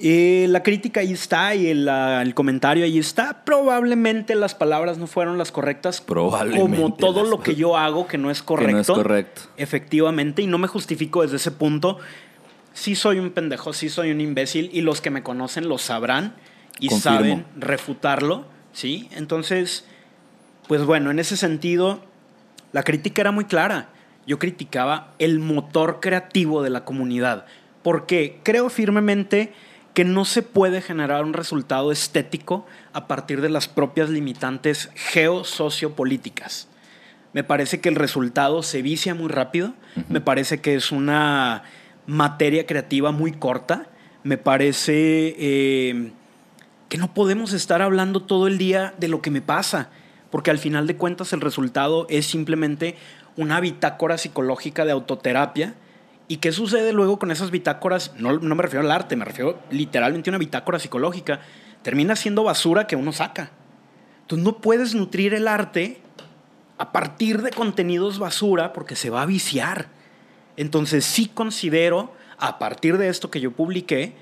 Eh, 0.00 0.46
la 0.50 0.62
crítica 0.62 1.00
ahí 1.00 1.12
está 1.12 1.56
y 1.56 1.66
el, 1.66 1.88
ah, 1.88 2.22
el 2.22 2.32
comentario 2.32 2.84
ahí 2.84 2.96
está. 2.98 3.44
Probablemente 3.44 4.36
las 4.36 4.54
palabras 4.54 4.98
no 4.98 5.08
fueron 5.08 5.36
las 5.36 5.50
correctas. 5.50 6.00
Probablemente 6.00 6.76
Como 6.80 6.94
todo 6.94 7.22
las- 7.22 7.30
lo 7.30 7.40
que 7.42 7.56
yo 7.56 7.76
hago 7.76 8.06
que 8.06 8.16
no 8.18 8.30
es 8.30 8.40
correcto. 8.40 8.68
Que 8.68 8.72
no 8.74 8.80
es 8.80 8.86
correcto. 8.86 9.42
Efectivamente, 9.56 10.42
y 10.42 10.46
no 10.46 10.58
me 10.58 10.68
justifico 10.68 11.22
desde 11.22 11.36
ese 11.38 11.50
punto. 11.50 11.98
Sí 12.72 12.94
soy 12.94 13.18
un 13.18 13.30
pendejo, 13.30 13.72
sí 13.72 13.88
soy 13.88 14.12
un 14.12 14.20
imbécil 14.20 14.70
y 14.72 14.82
los 14.82 15.00
que 15.00 15.10
me 15.10 15.24
conocen 15.24 15.68
lo 15.68 15.78
sabrán 15.78 16.34
y 16.78 16.86
Confirmo. 16.90 17.16
saben 17.18 17.44
refutarlo, 17.56 18.44
¿sí? 18.78 19.08
Entonces, 19.10 19.84
pues 20.68 20.84
bueno, 20.84 21.10
en 21.10 21.18
ese 21.18 21.36
sentido, 21.36 22.00
la 22.70 22.84
crítica 22.84 23.22
era 23.22 23.32
muy 23.32 23.46
clara. 23.46 23.88
Yo 24.24 24.38
criticaba 24.38 25.14
el 25.18 25.40
motor 25.40 25.98
creativo 26.00 26.62
de 26.62 26.70
la 26.70 26.84
comunidad, 26.84 27.46
porque 27.82 28.38
creo 28.44 28.70
firmemente 28.70 29.52
que 29.94 30.04
no 30.04 30.24
se 30.24 30.42
puede 30.42 30.80
generar 30.80 31.24
un 31.24 31.32
resultado 31.32 31.90
estético 31.90 32.66
a 32.92 33.08
partir 33.08 33.40
de 33.40 33.48
las 33.48 33.66
propias 33.66 34.10
limitantes 34.10 34.90
geosociopolíticas. 34.94 36.68
Me 37.32 37.42
parece 37.42 37.80
que 37.80 37.88
el 37.88 37.96
resultado 37.96 38.62
se 38.62 38.80
vicia 38.80 39.12
muy 39.12 39.28
rápido, 39.28 39.74
me 40.08 40.20
parece 40.20 40.60
que 40.60 40.76
es 40.76 40.92
una 40.92 41.64
materia 42.06 42.64
creativa 42.64 43.10
muy 43.10 43.32
corta. 43.32 43.88
Me 44.22 44.36
parece 44.36 45.34
eh, 45.38 46.12
que 46.88 46.98
no 46.98 47.12
podemos 47.12 47.52
estar 47.52 47.82
hablando 47.82 48.22
todo 48.22 48.46
el 48.46 48.58
día 48.58 48.94
de 48.98 49.08
lo 49.08 49.20
que 49.20 49.30
me 49.30 49.42
pasa, 49.42 49.90
porque 50.30 50.50
al 50.50 50.58
final 50.58 50.86
de 50.86 50.96
cuentas 50.96 51.32
el 51.32 51.40
resultado 51.40 52.06
es 52.08 52.26
simplemente 52.26 52.96
una 53.36 53.60
bitácora 53.60 54.18
psicológica 54.18 54.84
de 54.84 54.92
autoterapia. 54.92 55.74
¿Y 56.28 56.38
qué 56.38 56.52
sucede 56.52 56.92
luego 56.92 57.18
con 57.18 57.30
esas 57.30 57.50
bitácoras? 57.50 58.12
No, 58.18 58.38
no 58.38 58.54
me 58.54 58.62
refiero 58.62 58.84
al 58.84 58.90
arte, 58.90 59.16
me 59.16 59.24
refiero 59.24 59.58
literalmente 59.70 60.28
a 60.28 60.32
una 60.32 60.38
bitácora 60.38 60.78
psicológica. 60.78 61.40
Termina 61.82 62.16
siendo 62.16 62.44
basura 62.44 62.86
que 62.86 62.96
uno 62.96 63.12
saca. 63.12 63.50
Tú 64.26 64.36
no 64.36 64.58
puedes 64.58 64.94
nutrir 64.94 65.32
el 65.32 65.48
arte 65.48 66.02
a 66.76 66.92
partir 66.92 67.42
de 67.42 67.50
contenidos 67.50 68.18
basura 68.18 68.72
porque 68.72 68.96
se 68.96 69.10
va 69.10 69.22
a 69.22 69.26
viciar. 69.26 69.88
Entonces 70.56 71.04
sí 71.04 71.30
considero, 71.32 72.12
a 72.38 72.58
partir 72.58 72.98
de 72.98 73.08
esto 73.08 73.30
que 73.30 73.40
yo 73.40 73.52
publiqué, 73.52 74.14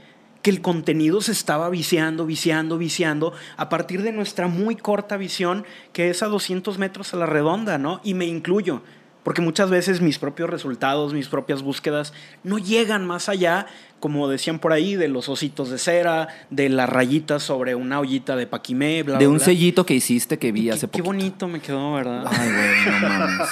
que 0.47 0.51
el 0.51 0.61
contenido 0.61 1.21
se 1.23 1.33
estaba 1.33 1.69
viciando, 1.71 2.25
viciando, 2.25 2.79
viciando, 2.79 3.33
a 3.57 3.69
partir 3.69 4.03
de 4.03 4.13
nuestra 4.13 4.47
muy 4.47 4.77
corta 4.77 5.17
visión, 5.17 5.65
que 5.93 6.09
es 6.09 6.23
a 6.23 6.27
200 6.27 6.79
metros 6.79 7.13
a 7.13 7.17
la 7.17 7.27
redonda, 7.27 7.79
¿no? 7.79 8.01
Y 8.05 8.15
me 8.15 8.27
incluyo 8.27 8.83
porque 9.25 9.43
muchas 9.43 9.71
veces 9.71 10.01
mis 10.01 10.21
propios 10.21 10.49
resultados, 10.49 11.13
mis 11.13 11.27
propias 11.27 11.63
búsquedas 11.63 12.13
no 12.45 12.59
llegan 12.59 13.05
más 13.05 13.29
allá, 13.29 13.67
como 13.99 14.29
decían 14.29 14.61
por 14.61 14.73
ahí, 14.73 14.95
de 14.95 15.09
los 15.09 15.29
ositos 15.29 15.69
de 15.69 15.79
cera, 15.79 16.29
de 16.51 16.69
las 16.69 16.89
rayitas 16.89 17.43
sobre 17.43 17.75
una 17.75 17.99
ollita 17.99 18.37
de 18.37 18.47
paquimé, 18.47 19.03
bla, 19.03 19.19
De 19.19 19.27
un 19.27 19.41
sellito 19.41 19.85
que 19.85 19.95
hiciste 19.95 20.39
que 20.39 20.53
vi 20.53 20.71
hace 20.71 20.87
poco. 20.87 20.99
Qué 20.99 21.03
bonito 21.03 21.49
me 21.49 21.59
quedó, 21.59 21.95
¿verdad? 21.95 22.25
Ay, 22.25 22.51
güey, 22.53 23.01
no 23.01 23.09
mames. 23.09 23.49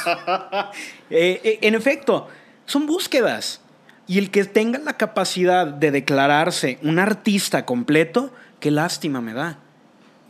Eh, 1.10 1.40
eh, 1.42 1.58
en 1.62 1.74
efecto, 1.74 2.28
son 2.66 2.86
búsquedas. 2.86 3.63
Y 4.06 4.18
el 4.18 4.30
que 4.30 4.44
tenga 4.44 4.78
la 4.78 4.94
capacidad 4.94 5.66
de 5.66 5.90
declararse 5.90 6.78
un 6.82 6.98
artista 6.98 7.64
completo, 7.64 8.32
qué 8.60 8.70
lástima 8.70 9.20
me 9.20 9.32
da. 9.32 9.58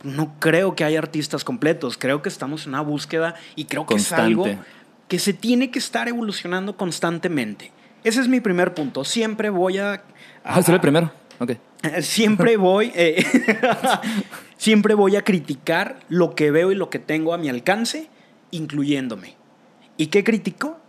No 0.03 0.35
creo 0.39 0.75
que 0.75 0.83
haya 0.83 0.99
artistas 0.99 1.43
completos, 1.43 1.97
creo 1.97 2.21
que 2.21 2.29
estamos 2.29 2.63
en 2.63 2.69
una 2.69 2.81
búsqueda 2.81 3.35
y 3.55 3.65
creo 3.65 3.85
que 3.85 3.95
es 3.95 4.11
algo 4.13 4.45
que 5.07 5.19
se 5.19 5.33
tiene 5.33 5.71
que 5.71 5.79
estar 5.79 6.07
evolucionando 6.07 6.77
constantemente. 6.77 7.71
Ese 8.03 8.21
es 8.21 8.27
mi 8.27 8.39
primer 8.39 8.73
punto. 8.73 9.03
Siempre 9.03 9.49
voy 9.49 9.79
a... 9.79 10.03
Ah, 10.43 10.61
el 10.65 10.79
primero. 10.79 11.11
Ok. 11.39 11.53
Siempre 12.01 12.57
voy, 12.57 12.91
eh, 12.95 13.23
siempre 14.57 14.95
voy 14.95 15.15
a 15.15 15.23
criticar 15.23 15.99
lo 16.09 16.33
que 16.33 16.49
veo 16.49 16.71
y 16.71 16.75
lo 16.75 16.89
que 16.89 16.97
tengo 16.97 17.33
a 17.33 17.37
mi 17.37 17.49
alcance, 17.49 18.09
incluyéndome. 18.49 19.35
¿Y 19.97 20.07
qué 20.07 20.23
critico? 20.23 20.79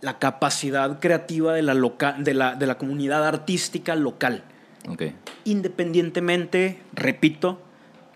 La 0.00 0.18
capacidad 0.18 1.00
creativa 1.00 1.54
de 1.54 1.62
la, 1.62 1.74
de 1.74 2.34
la, 2.34 2.54
de 2.54 2.66
la 2.66 2.78
comunidad 2.78 3.26
artística 3.26 3.96
local. 3.96 4.42
Okay. 4.88 5.14
Independientemente, 5.44 6.82
repito, 6.92 7.60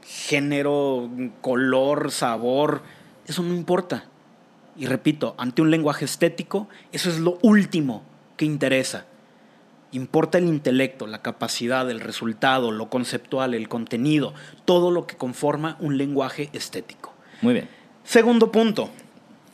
género, 0.03 1.11
color, 1.41 2.11
sabor, 2.11 2.83
eso 3.27 3.43
no 3.43 3.55
importa. 3.55 4.05
Y 4.77 4.87
repito, 4.87 5.35
ante 5.39 5.63
un 5.63 5.71
lenguaje 5.71 6.05
estético, 6.05 6.69
eso 6.93 7.11
es 7.11 7.19
lo 7.19 7.39
último 7.43 8.03
que 8.37 8.45
interesa. 8.45 9.07
Importa 9.93 10.39
el 10.39 10.45
intelecto, 10.45 11.07
la 11.07 11.21
capacidad, 11.23 11.91
el 11.91 12.01
resultado, 12.01 12.71
lo 12.71 12.89
conceptual, 12.89 13.55
el 13.55 13.69
contenido, 13.69 14.35
todo 14.65 14.91
lo 14.91 15.07
que 15.07 15.17
conforma 15.17 15.77
un 15.81 15.99
lenguaje 15.99 16.49
estético. 16.53 17.13
Muy 17.43 17.55
bien. 17.55 17.69
Segundo 18.05 18.53
punto, 18.53 18.91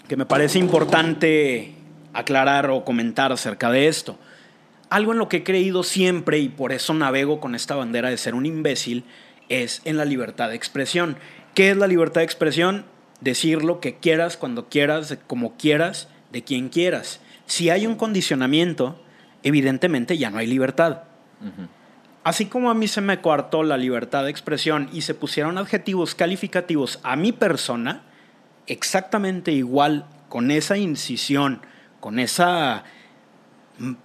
que 0.07 0.17
me 0.17 0.27
parece 0.27 0.59
importante 0.59 1.75
aclarar 2.19 2.71
o 2.71 2.85
comentar 2.85 3.33
acerca 3.33 3.71
de 3.71 3.89
esto. 3.89 4.19
Algo 4.91 5.13
en 5.13 5.19
lo 5.19 5.29
que 5.29 5.39
he 5.39 5.45
creído 5.45 5.83
siempre 5.83 6.39
y 6.39 6.49
por 6.49 6.73
eso 6.73 6.95
navego 6.95 7.41
con 7.41 7.55
esta 7.55 7.75
bandera 7.75 8.11
de 8.11 8.17
ser 8.17 8.35
un 8.35 8.47
imbécil 8.47 9.05
es 9.49 9.83
en 9.85 9.97
la 9.97 10.05
libertad 10.05 10.49
de 10.49 10.57
expresión. 10.57 11.17
¿Qué 11.55 11.71
es 11.71 11.77
la 11.77 11.87
libertad 11.87 12.21
de 12.21 12.27
expresión? 12.27 12.85
decir 13.21 13.65
lo 13.65 13.81
que 13.81 13.97
quieras, 13.97 14.37
cuando 14.37 14.69
quieras, 14.69 15.17
como 15.27 15.57
quieras, 15.57 16.09
de 16.33 16.43
quien 16.43 16.69
quieras. 16.69 17.21
Si 17.47 17.71
hay 17.71 17.87
un 17.87 17.97
condicionamiento, 17.97 19.01
evidentemente 19.43 20.19
ya 20.19 20.31
no 20.31 20.39
hay 20.39 20.47
libertad. 20.47 21.03
Así 22.25 22.47
como 22.47 22.71
a 22.71 22.75
mí 22.75 22.89
se 22.89 23.01
me 23.01 23.21
coartó 23.21 23.63
la 23.63 23.77
libertad 23.77 24.25
de 24.25 24.31
expresión 24.31 24.89
y 24.93 25.03
se 25.03 25.15
pusieron 25.15 25.59
adjetivos 25.59 26.15
calificativos 26.15 26.99
a 27.03 27.17
mi 27.17 27.33
persona, 27.33 28.03
exactamente 28.67 29.53
igual, 29.53 30.07
con 30.29 30.51
esa 30.51 30.77
incisión, 30.77 31.61
con 32.07 32.21
esa 32.21 32.85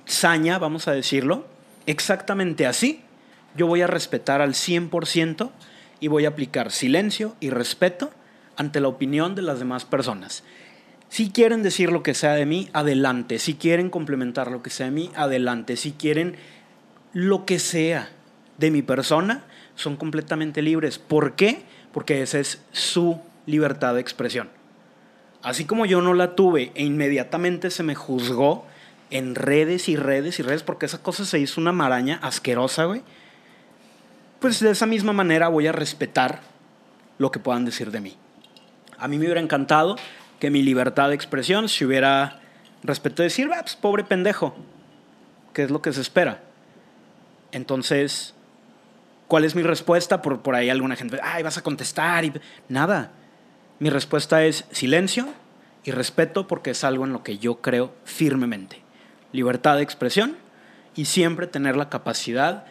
saña, 0.08 0.58
vamos 0.58 0.88
a 0.88 0.91
decirlo, 0.91 1.46
exactamente 1.86 2.65
así, 2.65 3.01
yo 3.55 3.67
voy 3.67 3.84
a 3.84 3.86
respetar 3.86 4.41
al 4.41 4.55
100% 4.55 5.51
y 6.00 6.08
voy 6.08 6.25
a 6.25 6.29
aplicar 6.29 6.72
silencio 6.72 7.36
y 7.39 7.51
respeto 7.51 8.10
ante 8.58 8.79
la 8.79 8.88
opinión 8.88 9.36
de 9.36 9.43
las 9.43 9.60
demás 9.60 9.86
personas. 9.86 10.43
Si 11.10 11.29
quieren 11.29 11.62
decir 11.62 11.91
lo 11.91 12.01
que 12.01 12.15
sea 12.15 12.34
de 12.34 12.48
mí, 12.48 12.70
adelante. 12.74 13.38
Si 13.38 13.53
quieren 13.53 13.91
complementar 13.91 14.50
lo 14.50 14.63
que 14.63 14.72
sea 14.72 14.88
de 14.88 14.93
mí, 14.93 15.12
adelante. 15.13 15.77
Si 15.77 15.91
quieren 15.91 16.38
lo 17.13 17.46
que 17.46 17.60
sea 17.60 18.10
de 18.58 18.72
mi 18.72 18.81
persona, 18.81 19.43
son 19.75 19.96
completamente 19.96 20.63
libres. 20.63 20.98
¿Por 20.98 21.36
qué? 21.36 21.65
Porque 21.91 22.24
esa 22.24 22.39
es 22.39 22.63
su 22.72 23.22
libertad 23.46 23.93
de 23.93 24.01
expresión. 24.01 24.50
Así 25.43 25.65
como 25.65 25.86
yo 25.86 26.01
no 26.01 26.13
la 26.13 26.36
tuve 26.36 26.71
e 26.75 26.83
inmediatamente 26.83 27.71
se 27.71 27.83
me 27.83 27.95
juzgó 27.95 28.65
en 29.10 29.36
redes 29.36 29.89
y 29.89 29.95
redes 29.95 30.39
y 30.39 30.43
redes 30.43 30.63
porque 30.63 30.86
esa 30.86 31.01
cosa 31.01 31.25
se 31.25 31.39
hizo 31.39 31.60
una 31.60 31.71
maraña 31.71 32.19
asquerosa, 32.21 32.86
güey. 32.86 33.01
Pues 34.39 34.60
de 34.60 34.71
esa 34.71 34.86
misma 34.86 35.13
manera 35.13 35.48
voy 35.50 35.67
a 35.67 35.71
respetar 35.71 36.41
lo 37.17 37.31
que 37.31 37.39
puedan 37.39 37.65
decir 37.65 37.91
de 37.91 38.01
mí. 38.01 38.17
A 38.98 39.07
mí 39.07 39.17
me 39.17 39.25
hubiera 39.25 39.41
encantado 39.41 39.98
que 40.39 40.50
mi 40.50 40.63
libertad 40.63 41.10
de 41.10 41.15
expresión 41.15 41.69
se 41.69 41.86
hubiera 41.86 42.39
respetado 42.83 43.24
decir, 43.24 43.48
pues, 43.48 43.75
pobre 43.75 44.03
pendejo, 44.03 44.55
que 45.53 45.63
es 45.63 45.71
lo 45.71 45.81
que 45.81 45.93
se 45.93 46.01
espera. 46.01 46.41
Entonces, 47.51 48.33
¿cuál 49.27 49.45
es 49.45 49.55
mi 49.55 49.62
respuesta? 49.62 50.21
Por, 50.21 50.41
por 50.41 50.55
ahí 50.55 50.69
alguna 50.69 50.95
gente, 50.95 51.19
ay, 51.21 51.43
vas 51.43 51.57
a 51.57 51.62
contestar 51.62 52.25
y 52.25 52.33
nada. 52.69 53.12
Mi 53.81 53.89
respuesta 53.89 54.45
es 54.45 54.65
silencio 54.69 55.25
y 55.83 55.89
respeto 55.89 56.45
porque 56.45 56.69
es 56.69 56.83
algo 56.83 57.03
en 57.03 57.13
lo 57.13 57.23
que 57.23 57.39
yo 57.39 57.61
creo 57.61 57.91
firmemente. 58.03 58.79
Libertad 59.31 59.77
de 59.77 59.81
expresión 59.81 60.38
y 60.95 61.05
siempre 61.05 61.47
tener 61.47 61.75
la 61.75 61.89
capacidad 61.89 62.65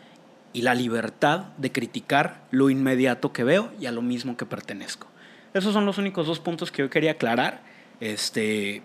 y 0.52 0.62
la 0.62 0.76
libertad 0.76 1.46
de 1.58 1.72
criticar 1.72 2.44
lo 2.52 2.70
inmediato 2.70 3.32
que 3.32 3.42
veo 3.42 3.72
y 3.80 3.86
a 3.86 3.90
lo 3.90 4.02
mismo 4.02 4.36
que 4.36 4.46
pertenezco. 4.46 5.08
Esos 5.52 5.72
son 5.72 5.84
los 5.84 5.98
únicos 5.98 6.28
dos 6.28 6.38
puntos 6.38 6.70
que 6.70 6.82
yo 6.82 6.90
quería 6.90 7.10
aclarar. 7.10 7.60
Este, 7.98 8.84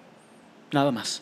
nada 0.71 0.91
más. 0.91 1.21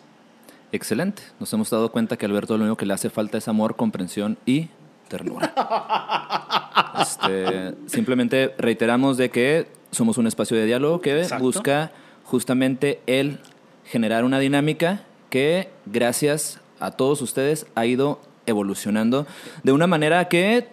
Excelente. 0.72 1.22
Nos 1.38 1.52
hemos 1.52 1.70
dado 1.70 1.92
cuenta 1.92 2.16
que 2.16 2.26
a 2.26 2.30
Alberto 2.30 2.58
lo 2.58 2.64
único 2.64 2.78
que 2.78 2.86
le 2.86 2.94
hace 2.94 3.10
falta 3.10 3.38
es 3.38 3.50
amor, 3.50 3.76
comprensión 3.76 4.38
y 4.46 4.70
ternura. 5.10 5.54
Este, 6.94 7.74
simplemente 7.88 8.54
reiteramos 8.58 9.18
de 9.18 9.32
que 9.32 9.68
somos 9.94 10.18
un 10.18 10.28
espacio 10.28 10.58
de 10.58 10.66
diálogo 10.66 11.02
que 11.02 11.26
busca 11.40 11.92
justamente 12.24 13.00
el 13.08 13.40
generar 13.86 14.24
una 14.24 14.40
dinámica 14.40 15.04
que 15.30 15.70
gracias 15.86 16.60
a 16.80 16.92
todos 16.92 17.22
ustedes 17.22 17.66
ha 17.76 17.86
ido 17.86 18.20
evolucionando 18.46 19.26
de 19.64 19.72
una 19.72 19.88
manera 19.88 20.28
que 20.28 20.68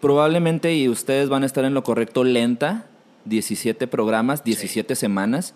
probablemente 0.00 0.74
y 0.74 0.88
ustedes 0.88 1.28
van 1.28 1.42
a 1.42 1.46
estar 1.46 1.64
en 1.64 1.74
lo 1.74 1.82
correcto 1.82 2.24
lenta 2.24 2.86
17 3.24 3.86
programas, 3.86 4.44
17 4.44 4.94
semanas, 4.94 5.54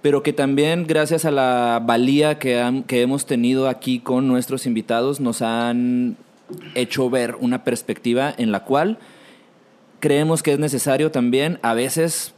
pero 0.00 0.22
que 0.22 0.32
también 0.32 0.86
gracias 0.86 1.24
a 1.24 1.30
la 1.30 1.80
valía 1.84 2.38
que, 2.38 2.82
que 2.86 3.02
hemos 3.02 3.26
tenido 3.26 3.68
aquí 3.68 4.00
con 4.00 4.26
nuestros 4.26 4.66
invitados 4.66 5.20
nos 5.20 5.42
han 5.42 6.16
hecho 6.74 7.08
ver 7.08 7.36
una 7.36 7.64
perspectiva 7.64 8.34
en 8.36 8.52
la 8.52 8.64
cual 8.64 8.98
creemos 10.02 10.42
que 10.42 10.52
es 10.52 10.58
necesario 10.58 11.12
también 11.12 11.60
a 11.62 11.74
veces 11.74 12.34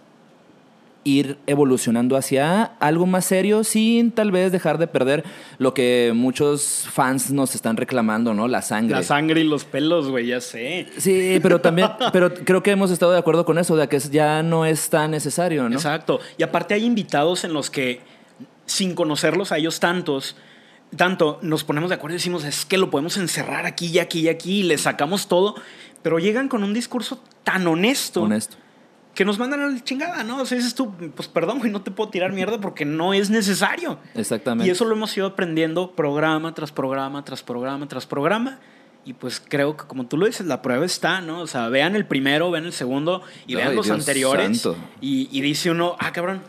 ir 1.02 1.38
evolucionando 1.46 2.14
hacia 2.14 2.62
algo 2.78 3.06
más 3.06 3.24
serio 3.24 3.64
sin 3.64 4.10
tal 4.10 4.30
vez 4.30 4.52
dejar 4.52 4.76
de 4.76 4.86
perder 4.86 5.24
lo 5.56 5.72
que 5.72 6.12
muchos 6.14 6.86
fans 6.92 7.30
nos 7.30 7.54
están 7.54 7.78
reclamando, 7.78 8.34
¿no? 8.34 8.48
La 8.48 8.60
sangre. 8.60 8.96
La 8.96 9.02
sangre 9.02 9.40
y 9.40 9.44
los 9.44 9.64
pelos, 9.64 10.10
güey, 10.10 10.26
ya 10.26 10.42
sé. 10.42 10.88
Sí, 10.98 11.38
pero 11.42 11.62
también, 11.62 11.88
pero 12.12 12.34
creo 12.34 12.62
que 12.62 12.70
hemos 12.70 12.90
estado 12.90 13.12
de 13.12 13.18
acuerdo 13.18 13.46
con 13.46 13.56
eso, 13.56 13.76
de 13.76 13.88
que 13.88 13.98
ya 13.98 14.42
no 14.42 14.66
es 14.66 14.90
tan 14.90 15.10
necesario, 15.10 15.66
¿no? 15.66 15.74
Exacto. 15.74 16.20
Y 16.36 16.42
aparte 16.42 16.74
hay 16.74 16.84
invitados 16.84 17.44
en 17.44 17.54
los 17.54 17.70
que, 17.70 18.02
sin 18.66 18.94
conocerlos 18.94 19.52
a 19.52 19.56
ellos 19.56 19.80
tantos, 19.80 20.36
tanto 20.98 21.38
nos 21.40 21.64
ponemos 21.64 21.88
de 21.88 21.96
acuerdo 21.96 22.14
y 22.14 22.18
decimos, 22.18 22.44
es 22.44 22.66
que 22.66 22.76
lo 22.76 22.90
podemos 22.90 23.16
encerrar 23.16 23.64
aquí 23.64 23.86
y 23.86 24.00
aquí 24.00 24.20
y 24.20 24.28
aquí 24.28 24.60
y 24.60 24.62
le 24.64 24.76
sacamos 24.76 25.28
todo, 25.28 25.54
pero 26.04 26.20
llegan 26.20 26.48
con 26.48 26.62
un 26.62 26.72
discurso 26.72 27.20
tan 27.42 27.66
honesto. 27.66 28.22
Honesto 28.22 28.58
que 29.14 29.24
nos 29.24 29.38
mandan 29.38 29.60
a 29.60 29.68
la 29.68 29.82
chingada, 29.82 30.24
¿no? 30.24 30.40
O 30.40 30.46
sea, 30.46 30.58
dices 30.58 30.74
tú, 30.74 30.92
pues 31.14 31.28
perdón, 31.28 31.60
güey, 31.60 31.70
no 31.70 31.82
te 31.82 31.90
puedo 31.90 32.10
tirar 32.10 32.32
mierda 32.32 32.60
porque 32.60 32.84
no 32.84 33.14
es 33.14 33.30
necesario. 33.30 33.98
Exactamente. 34.14 34.66
Y 34.66 34.72
eso 34.72 34.84
lo 34.84 34.94
hemos 34.94 35.16
ido 35.16 35.26
aprendiendo 35.26 35.92
programa 35.92 36.52
tras 36.52 36.72
programa, 36.72 37.24
tras 37.24 37.42
programa, 37.42 37.86
tras 37.86 38.06
programa. 38.06 38.58
Y 39.04 39.12
pues 39.12 39.40
creo 39.40 39.76
que 39.76 39.84
como 39.84 40.06
tú 40.06 40.16
lo 40.16 40.26
dices, 40.26 40.46
la 40.46 40.62
prueba 40.62 40.84
está, 40.84 41.20
¿no? 41.20 41.42
O 41.42 41.46
sea, 41.46 41.68
vean 41.68 41.94
el 41.94 42.06
primero, 42.06 42.50
vean 42.50 42.64
el 42.64 42.72
segundo 42.72 43.22
y 43.46 43.54
vean 43.54 43.76
los 43.76 43.86
Dios 43.86 43.98
anteriores. 44.00 44.60
santo. 44.60 44.76
Y, 45.00 45.28
y 45.30 45.42
dice 45.42 45.70
uno, 45.70 45.94
ah, 46.00 46.10
cabrón, 46.12 46.40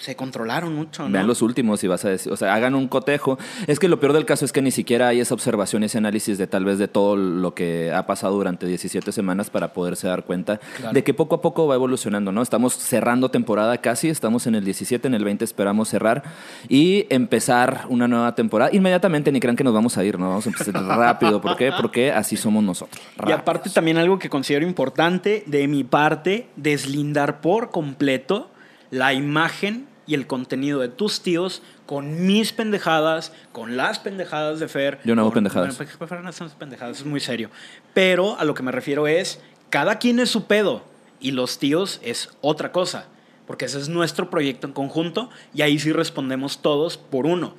se 0.00 0.16
controlaron 0.16 0.74
mucho, 0.74 1.04
¿no? 1.04 1.10
Vean 1.12 1.26
los 1.26 1.42
últimos 1.42 1.84
y 1.84 1.86
vas 1.86 2.04
a 2.06 2.08
decir, 2.08 2.32
o 2.32 2.36
sea, 2.36 2.54
hagan 2.54 2.74
un 2.74 2.88
cotejo. 2.88 3.38
Es 3.66 3.78
que 3.78 3.86
lo 3.86 4.00
peor 4.00 4.14
del 4.14 4.24
caso 4.24 4.46
es 4.46 4.52
que 4.52 4.62
ni 4.62 4.70
siquiera 4.70 5.08
hay 5.08 5.20
esa 5.20 5.34
observación, 5.34 5.82
ese 5.84 5.98
análisis 5.98 6.38
de 6.38 6.46
tal 6.46 6.64
vez 6.64 6.78
de 6.78 6.88
todo 6.88 7.16
lo 7.16 7.54
que 7.54 7.92
ha 7.92 8.06
pasado 8.06 8.34
durante 8.34 8.66
17 8.66 9.12
semanas 9.12 9.50
para 9.50 9.74
poderse 9.74 10.08
dar 10.08 10.24
cuenta 10.24 10.58
Claro. 10.78 10.94
de 10.94 11.04
que 11.04 11.12
poco 11.12 11.34
a 11.36 11.42
poco 11.42 11.66
va 11.66 11.74
evolucionando, 11.74 12.32
¿no? 12.32 12.40
Estamos 12.40 12.74
cerrando 12.78 13.30
temporada 13.30 13.76
casi, 13.78 14.08
estamos 14.08 14.46
en 14.46 14.54
el 14.54 14.64
17, 14.64 15.06
en 15.06 15.14
el 15.14 15.22
20 15.22 15.44
esperamos 15.44 15.88
cerrar 15.90 16.22
y 16.68 17.06
empezar 17.10 17.84
una 17.90 18.08
nueva 18.08 18.34
temporada. 18.34 18.70
Inmediatamente 18.72 19.30
ni 19.30 19.38
crean 19.38 19.54
que 19.56 19.64
nos 19.64 19.74
vamos 19.74 19.98
a 19.98 20.04
ir, 20.04 20.18
¿no? 20.18 20.28
Vamos 20.30 20.46
a 20.46 20.48
empezar 20.48 20.74
rápido. 20.86 21.42
¿Por 21.42 21.56
qué? 21.58 21.72
Porque 21.78 22.10
así 22.10 22.38
somos 22.38 22.64
nosotros. 22.64 23.02
Y 23.26 23.32
aparte 23.32 23.68
también 23.68 23.98
algo 23.98 24.18
que 24.18 24.30
considero 24.30 24.66
importante 24.66 25.44
de 25.46 25.68
mi 25.68 25.84
parte, 25.84 26.46
deslindar 26.56 27.42
por 27.42 27.70
completo 27.70 28.50
la 28.90 29.12
imagen 29.12 29.86
y 30.10 30.14
el 30.14 30.26
contenido 30.26 30.80
de 30.80 30.88
tus 30.88 31.20
tíos 31.22 31.62
con 31.86 32.26
mis 32.26 32.52
pendejadas, 32.52 33.32
con 33.52 33.76
las 33.76 34.00
pendejadas 34.00 34.58
de 34.58 34.66
Fer. 34.66 34.98
Yo 35.04 35.14
no 35.14 35.22
hago 35.22 35.30
con- 35.30 35.34
pendejadas. 35.36 35.76
Bueno, 35.78 35.92
pues, 35.98 36.10
Fer 36.10 36.20
no 36.22 36.48
pendejadas, 36.58 36.98
es 36.98 37.06
muy 37.06 37.20
serio. 37.20 37.48
Pero 37.94 38.36
a 38.38 38.44
lo 38.44 38.54
que 38.54 38.64
me 38.64 38.72
refiero 38.72 39.06
es, 39.06 39.40
cada 39.68 39.98
quien 39.98 40.18
es 40.18 40.28
su 40.28 40.46
pedo 40.46 40.82
y 41.20 41.30
los 41.30 41.60
tíos 41.60 42.00
es 42.02 42.30
otra 42.40 42.72
cosa. 42.72 43.06
Porque 43.46 43.66
ese 43.66 43.78
es 43.78 43.88
nuestro 43.88 44.30
proyecto 44.30 44.66
en 44.66 44.72
conjunto 44.72 45.30
y 45.54 45.62
ahí 45.62 45.78
sí 45.78 45.92
respondemos 45.92 46.60
todos 46.60 46.96
por 46.96 47.26
uno. 47.26 47.54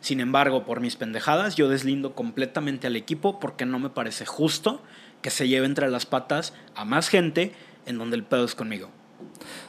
Sin 0.00 0.20
embargo, 0.20 0.64
por 0.64 0.80
mis 0.80 0.96
pendejadas, 0.96 1.54
yo 1.56 1.68
deslindo 1.68 2.14
completamente 2.14 2.88
al 2.88 2.96
equipo 2.96 3.38
porque 3.40 3.64
no 3.64 3.78
me 3.78 3.88
parece 3.90 4.26
justo 4.26 4.82
que 5.22 5.30
se 5.30 5.46
lleve 5.48 5.66
entre 5.66 5.88
las 5.88 6.04
patas 6.04 6.52
a 6.74 6.84
más 6.84 7.08
gente 7.08 7.52
en 7.86 7.96
donde 7.96 8.16
el 8.16 8.22
pedo 8.24 8.44
es 8.44 8.54
conmigo. 8.54 8.90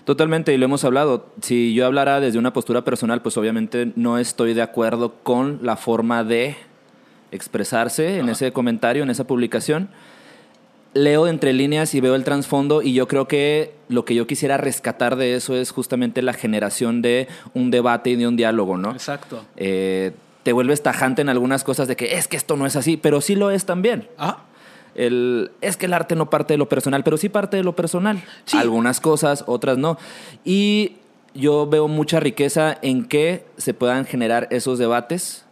Totalmente, 0.05 0.53
y 0.53 0.57
lo 0.57 0.65
hemos 0.65 0.83
hablado. 0.83 1.27
Si 1.41 1.73
yo 1.73 1.85
hablara 1.85 2.19
desde 2.19 2.39
una 2.39 2.53
postura 2.53 2.83
personal, 2.83 3.21
pues 3.21 3.37
obviamente 3.37 3.91
no 3.95 4.17
estoy 4.17 4.53
de 4.53 4.61
acuerdo 4.61 5.15
con 5.23 5.59
la 5.61 5.77
forma 5.77 6.23
de 6.23 6.55
expresarse 7.31 8.17
en 8.17 8.23
Ajá. 8.23 8.31
ese 8.33 8.53
comentario, 8.53 9.03
en 9.03 9.09
esa 9.09 9.25
publicación. 9.25 9.89
Leo 10.93 11.27
entre 11.27 11.53
líneas 11.53 11.95
y 11.95 12.01
veo 12.01 12.13
el 12.13 12.23
trasfondo 12.23 12.83
y 12.83 12.93
yo 12.93 13.07
creo 13.07 13.27
que 13.27 13.73
lo 13.89 14.05
que 14.05 14.13
yo 14.13 14.27
quisiera 14.27 14.57
rescatar 14.57 15.15
de 15.15 15.35
eso 15.35 15.55
es 15.55 15.71
justamente 15.71 16.21
la 16.21 16.33
generación 16.33 17.01
de 17.01 17.27
un 17.55 17.71
debate 17.71 18.11
y 18.11 18.15
de 18.15 18.27
un 18.27 18.35
diálogo, 18.35 18.77
¿no? 18.77 18.91
Exacto. 18.91 19.43
Eh, 19.57 20.11
te 20.43 20.53
vuelves 20.53 20.83
tajante 20.83 21.23
en 21.23 21.29
algunas 21.29 21.63
cosas 21.63 21.87
de 21.87 21.95
que 21.95 22.17
es 22.17 22.27
que 22.27 22.37
esto 22.37 22.57
no 22.57 22.67
es 22.67 22.75
así, 22.75 22.97
pero 22.97 23.21
sí 23.21 23.33
lo 23.35 23.49
es 23.49 23.65
también. 23.65 24.07
Ah, 24.19 24.43
El, 24.95 25.51
es 25.61 25.77
que 25.77 25.87
el 25.87 25.93
arte 25.93 26.15
no 26.15 26.29
parte 26.29 26.53
de 26.53 26.57
lo 26.57 26.69
personal, 26.69 27.03
pero 27.03 27.17
sí 27.17 27.29
parte 27.29 27.57
de 27.57 27.63
lo 27.63 27.75
personal. 27.75 28.23
Sí. 28.45 28.57
Algunas 28.57 28.99
cosas, 28.99 29.43
otras 29.47 29.77
no. 29.77 29.97
Y 30.43 30.97
yo 31.33 31.67
veo 31.67 31.87
mucha 31.87 32.19
riqueza 32.19 32.77
en 32.81 33.05
que 33.05 33.45
se 33.57 33.73
puedan 33.73 34.05
generar 34.05 34.47
esos 34.51 34.79
debates 34.79 35.45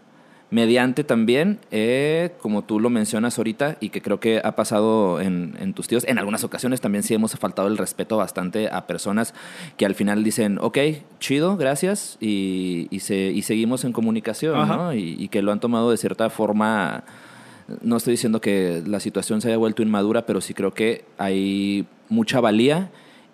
mediante 0.52 1.06
también, 1.06 1.60
eh, 1.72 2.36
como 2.42 2.64
tú 2.64 2.82
lo 2.82 2.90
mencionas 2.90 3.38
ahorita, 3.38 3.78
y 3.80 3.90
que 3.90 4.02
creo 4.02 4.20
que 4.20 4.42
ha 4.44 4.52
pasado 4.54 5.22
en, 5.22 5.56
en 5.60 5.74
tus 5.74 5.88
tíos, 5.88 6.04
en 6.06 6.20
algunas 6.20 6.44
ocasiones 6.44 6.82
también 6.82 7.04
sí 7.04 7.14
hemos 7.14 7.32
faltado 7.40 7.70
el 7.70 7.78
respeto 7.78 8.18
bastante 8.18 8.68
a 8.70 8.86
personas 8.86 9.34
que 9.78 9.86
al 9.86 9.96
final 9.96 10.26
dicen, 10.26 10.58
ok, 10.60 10.78
chido, 11.20 11.56
gracias, 11.56 12.18
y, 12.20 12.88
y, 12.92 13.00
se, 13.00 13.16
y 13.16 13.42
seguimos 13.44 13.86
en 13.86 13.94
comunicación. 13.94 14.68
¿no? 14.68 14.94
Y, 14.94 15.16
y 15.18 15.30
que 15.30 15.42
lo 15.42 15.54
han 15.54 15.62
tomado 15.62 15.90
de 15.90 15.96
cierta 15.96 16.30
forma 16.30 17.06
no 17.82 17.98
estoy 17.98 18.12
diciendo 18.12 18.42
que 18.42 18.84
la 18.86 19.00
situación 19.00 19.42
se 19.42 19.50
haya 19.50 19.58
vuelto 19.58 19.82
inmadura, 19.82 20.26
pero 20.26 20.42
sí 20.42 20.54
creo 20.54 20.74
que 20.74 21.06
hay 21.18 21.88
mucha 22.10 22.40
valía 22.40 22.92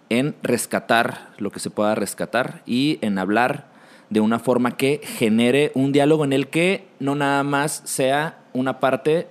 en 0.10 0.36
rescatar 0.44 1.30
lo 1.38 1.52
que 1.52 1.60
se 1.60 1.70
pueda 1.70 1.96
rescatar 1.96 2.62
y 2.66 3.00
en 3.02 3.18
hablar 3.18 3.66
de 4.10 4.22
una 4.22 4.40
forma 4.40 4.78
que 4.78 5.02
genere 5.04 5.72
un 5.76 5.92
diálogo 5.92 6.24
en 6.24 6.34
el 6.34 6.48
que 6.48 6.88
no 7.00 7.16
nada 7.16 7.44
más 7.44 7.82
sea 7.86 8.40
una 8.54 8.80
parte 8.80 9.28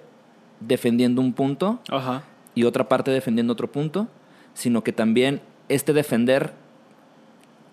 defendiendo 0.61 1.21
un 1.21 1.33
punto 1.33 1.81
ajá. 1.89 2.25
y 2.55 2.65
otra 2.65 2.89
parte 2.89 3.11
defendiendo 3.11 3.53
otro 3.53 3.71
punto, 3.73 4.09
sino 4.55 4.85
que 4.85 4.93
también 4.93 5.41
este 5.69 5.93
defender 5.93 6.53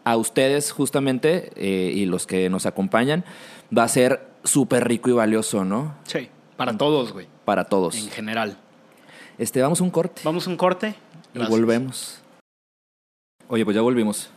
a 0.05 0.17
ustedes 0.17 0.71
justamente 0.71 1.51
eh, 1.55 1.91
y 1.93 2.05
los 2.05 2.27
que 2.27 2.49
nos 2.49 2.65
acompañan 2.65 3.23
va 3.75 3.83
a 3.83 3.87
ser 3.87 4.27
súper 4.43 4.87
rico 4.87 5.09
y 5.09 5.13
valioso, 5.13 5.63
¿no? 5.63 5.95
Sí, 6.03 6.29
para 6.65 6.77
todos, 6.77 7.13
güey, 7.13 7.27
Para 7.45 7.65
todos. 7.65 7.95
en 7.97 8.09
general. 8.09 8.57
Este, 9.37 9.61
vamos 9.61 9.81
a 9.81 9.83
un 9.83 9.89
corte. 9.89 10.21
Vamos 10.23 10.47
a 10.47 10.49
un 10.49 10.57
corte. 10.57 10.95
Y 11.33 11.39
volvemos. 11.39 12.19
Oye, 13.47 13.65
pues 13.65 13.75
ya 13.75 13.81
volvimos. 13.81 14.29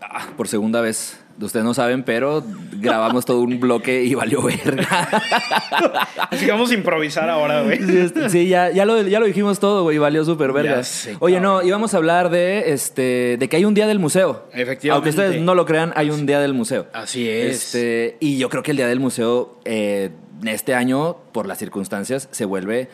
Ah, 0.00 0.28
por 0.36 0.48
segunda 0.48 0.80
vez. 0.80 1.20
Ustedes 1.40 1.64
no 1.64 1.74
saben, 1.74 2.04
pero 2.04 2.44
grabamos 2.74 3.24
todo 3.24 3.40
un 3.40 3.58
bloque 3.58 4.04
y 4.04 4.14
valió 4.14 4.40
verga. 4.42 4.86
Así 6.30 6.44
que 6.46 6.52
vamos 6.52 6.70
a 6.70 6.74
improvisar 6.74 7.28
ahora, 7.28 7.62
güey. 7.62 7.78
Sí, 7.78 7.98
este, 7.98 8.30
sí, 8.30 8.48
ya, 8.48 8.70
ya, 8.70 8.84
lo, 8.84 9.02
ya 9.02 9.18
lo 9.18 9.26
dijimos 9.26 9.58
todo, 9.58 9.82
güey, 9.82 9.98
valió 9.98 10.24
súper 10.24 10.52
verga. 10.52 10.84
Sé, 10.84 11.16
Oye, 11.18 11.40
no, 11.40 11.62
íbamos 11.62 11.92
a 11.94 11.96
hablar 11.96 12.30
de, 12.30 12.72
este, 12.72 13.36
de 13.36 13.48
que 13.48 13.56
hay 13.56 13.64
un 13.64 13.74
día 13.74 13.88
del 13.88 13.98
museo. 13.98 14.46
Efectivamente. 14.52 14.90
Aunque 14.90 15.10
ustedes 15.10 15.42
no 15.42 15.56
lo 15.56 15.66
crean, 15.66 15.92
hay 15.96 16.10
un 16.10 16.24
día 16.24 16.38
del 16.38 16.54
museo. 16.54 16.86
Así 16.92 17.28
es. 17.28 17.74
Este, 17.74 18.16
y 18.20 18.38
yo 18.38 18.48
creo 18.48 18.62
que 18.62 18.70
el 18.70 18.76
día 18.76 18.86
del 18.86 19.00
museo, 19.00 19.58
eh, 19.64 20.10
este 20.44 20.74
año, 20.74 21.16
por 21.32 21.46
las 21.46 21.58
circunstancias, 21.58 22.28
se 22.30 22.44
vuelve 22.44 22.88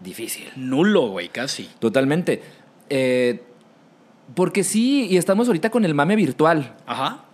difícil. 0.00 0.48
Nulo, 0.56 1.08
güey, 1.08 1.28
casi. 1.28 1.68
Totalmente. 1.78 2.42
Eh, 2.90 3.42
porque 4.34 4.64
sí, 4.64 5.06
y 5.10 5.16
estamos 5.16 5.46
ahorita 5.48 5.70
con 5.70 5.84
el 5.84 5.94
mame 5.94 6.16
virtual, 6.16 6.74
Ajá. 6.86 7.24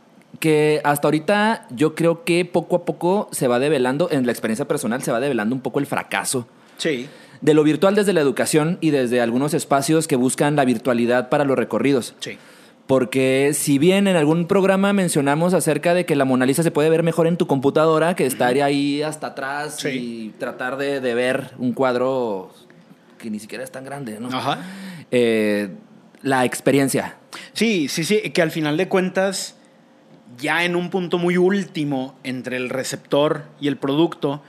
que 0.41 0.81
hasta 0.85 1.07
ahorita 1.09 1.67
yo 1.71 1.95
creo 1.95 2.25
que 2.25 2.45
poco 2.45 2.77
a 2.77 2.85
poco 2.85 3.29
se 3.33 3.49
va 3.49 3.59
develando, 3.59 4.09
en 4.11 4.27
la 4.27 4.33
experiencia 4.33 4.67
personal 4.67 5.03
se 5.03 5.13
va 5.13 5.21
develando 5.21 5.55
un 5.55 5.61
poco 5.61 5.79
el 5.79 5.87
fracaso 5.87 6.47
Sí. 6.77 7.09
de 7.41 7.55
lo 7.55 7.63
virtual 7.63 7.95
desde 7.95 8.13
la 8.13 8.21
educación 8.21 8.79
y 8.81 8.91
desde 8.91 9.21
algunos 9.21 9.55
espacios 9.55 10.07
que 10.09 10.17
buscan 10.17 10.57
la 10.57 10.65
virtualidad 10.65 11.29
para 11.29 11.45
los 11.45 11.57
recorridos. 11.57 12.15
Sí. 12.21 12.39
Porque 12.89 13.51
si 13.53 13.79
bien 13.79 14.09
en 14.09 14.17
algún 14.17 14.47
programa 14.47 14.95
mencionamos 14.95 15.53
acerca 15.53 15.93
de 15.93 16.07
que 16.07 16.17
la 16.17 16.25
Mona 16.25 16.47
Lisa 16.47 16.63
se 16.63 16.71
puede 16.71 16.89
ver 16.89 17.03
mejor 17.03 17.27
en 17.27 17.37
tu 17.37 17.47
computadora 17.47 18.17
que 18.17 18.25
estar 18.25 18.55
ahí 18.63 19.03
hasta 19.03 19.29
atrás 19.29 19.77
Sí. 19.79 19.89
y 19.91 20.29
tratar 20.39 20.79
de, 20.79 21.01
de 21.01 21.15
ver 21.15 21.51
un 21.59 21.75
cuadro 21.75 22.51
que 23.19 23.29
ni 23.31 23.41
siquiera 23.41 23.63
es 23.63 23.71
tan 23.71 23.85
grande, 23.85 24.19
¿no? 24.19 24.29
Ajá. 24.29 24.61
Eh, 25.11 25.69
la 26.23 26.47
experiencia. 26.47 27.17
Sí, 27.53 27.89
sí, 27.89 28.05
sí, 28.05 28.21
que 28.31 28.41
al 28.41 28.51
final 28.51 28.79
de 28.79 28.89
cuentas, 28.89 29.57
ya 30.39 30.65
en 30.65 30.75
un 30.75 30.89
punto 30.89 31.19
muy 31.19 31.37
último 31.37 32.17
entre 32.25 32.57
el 32.57 32.71
receptor 32.71 33.43
y 33.61 33.69
el 33.69 33.77
producto, 33.77 34.43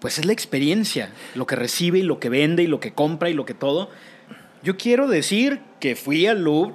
pues 0.00 0.18
es 0.18 0.24
la 0.24 0.32
experiencia, 0.32 1.10
lo 1.36 1.46
que 1.46 1.54
recibe 1.54 2.00
y 2.00 2.02
lo 2.02 2.18
que 2.18 2.30
vende 2.30 2.64
y 2.64 2.66
lo 2.66 2.80
que 2.80 2.94
compra 2.94 3.30
y 3.30 3.34
lo 3.34 3.44
que 3.44 3.54
todo. 3.54 3.90
Yo 4.64 4.76
quiero 4.76 5.06
decir 5.06 5.60
que 5.78 5.94
fui 5.94 6.26
al 6.26 6.42
Louvre 6.42 6.74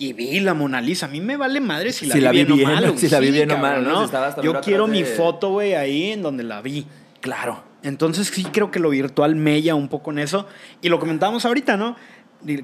y 0.00 0.12
vi 0.14 0.40
la 0.40 0.54
Mona 0.54 0.80
Lisa. 0.80 1.06
A 1.06 1.08
mí 1.08 1.20
me 1.20 1.36
vale 1.36 1.60
madre 1.60 1.92
si 1.92 2.06
la, 2.06 2.14
Si 2.14 2.18
vi, 2.18 2.24
la 2.24 2.30
vi 2.32 2.44
bien, 2.44 2.56
bien, 2.56 2.68
o 2.70 2.72
mal. 2.72 2.98
si 2.98 3.08
la 3.08 3.20
vi 3.20 3.30
bien 3.30 3.50
o 3.52 3.58
mal, 3.58 3.84
¿no? 3.84 4.08
Si 4.08 4.14
Yo 4.42 4.60
quiero 4.62 4.86
de- 4.86 4.92
mi 4.92 5.04
foto, 5.04 5.50
güey, 5.50 5.74
ahí 5.74 6.10
en 6.12 6.22
donde 6.22 6.42
la 6.42 6.60
vi. 6.62 6.86
Claro. 7.20 7.62
Entonces 7.82 8.26
sí 8.28 8.44
creo 8.44 8.70
que 8.70 8.78
lo 8.80 8.90
virtual 8.90 9.36
mella 9.36 9.74
un 9.74 9.88
poco 9.88 10.10
en 10.10 10.18
eso. 10.18 10.46
Y 10.82 10.88
lo 10.88 10.98
comentábamos 10.98 11.44
ahorita, 11.44 11.76
¿no? 11.76 11.96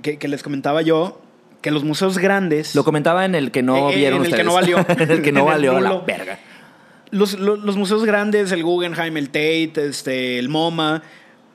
Que, 0.02 0.18
que 0.18 0.28
les 0.28 0.42
comentaba 0.42 0.80
yo 0.82 1.20
que 1.60 1.70
los 1.70 1.84
museos 1.84 2.16
grandes... 2.18 2.74
Lo 2.74 2.84
comentaba 2.84 3.24
en 3.24 3.34
el 3.34 3.50
que 3.50 3.62
no 3.62 3.90
Eh, 3.90 3.96
vieron 3.96 4.20
en 4.24 4.26
el 4.26 4.34
que 4.34 4.44
no 4.44 4.54
valió. 4.54 4.78
en 4.88 5.10
el 5.10 5.20
que 5.22 5.32
no 5.32 5.44
valió 5.44 5.78
la 5.78 5.98
verga. 6.00 6.38
Los, 7.10 7.38
los- 7.38 7.58
los 7.60 7.76
museos 7.76 8.04
grandes, 8.04 8.50
el 8.52 8.62
Guggenheim, 8.62 9.16
el 9.16 9.26
Tate, 9.28 9.72
este, 9.86 10.38
el 10.38 10.48
MoMA, 10.48 11.02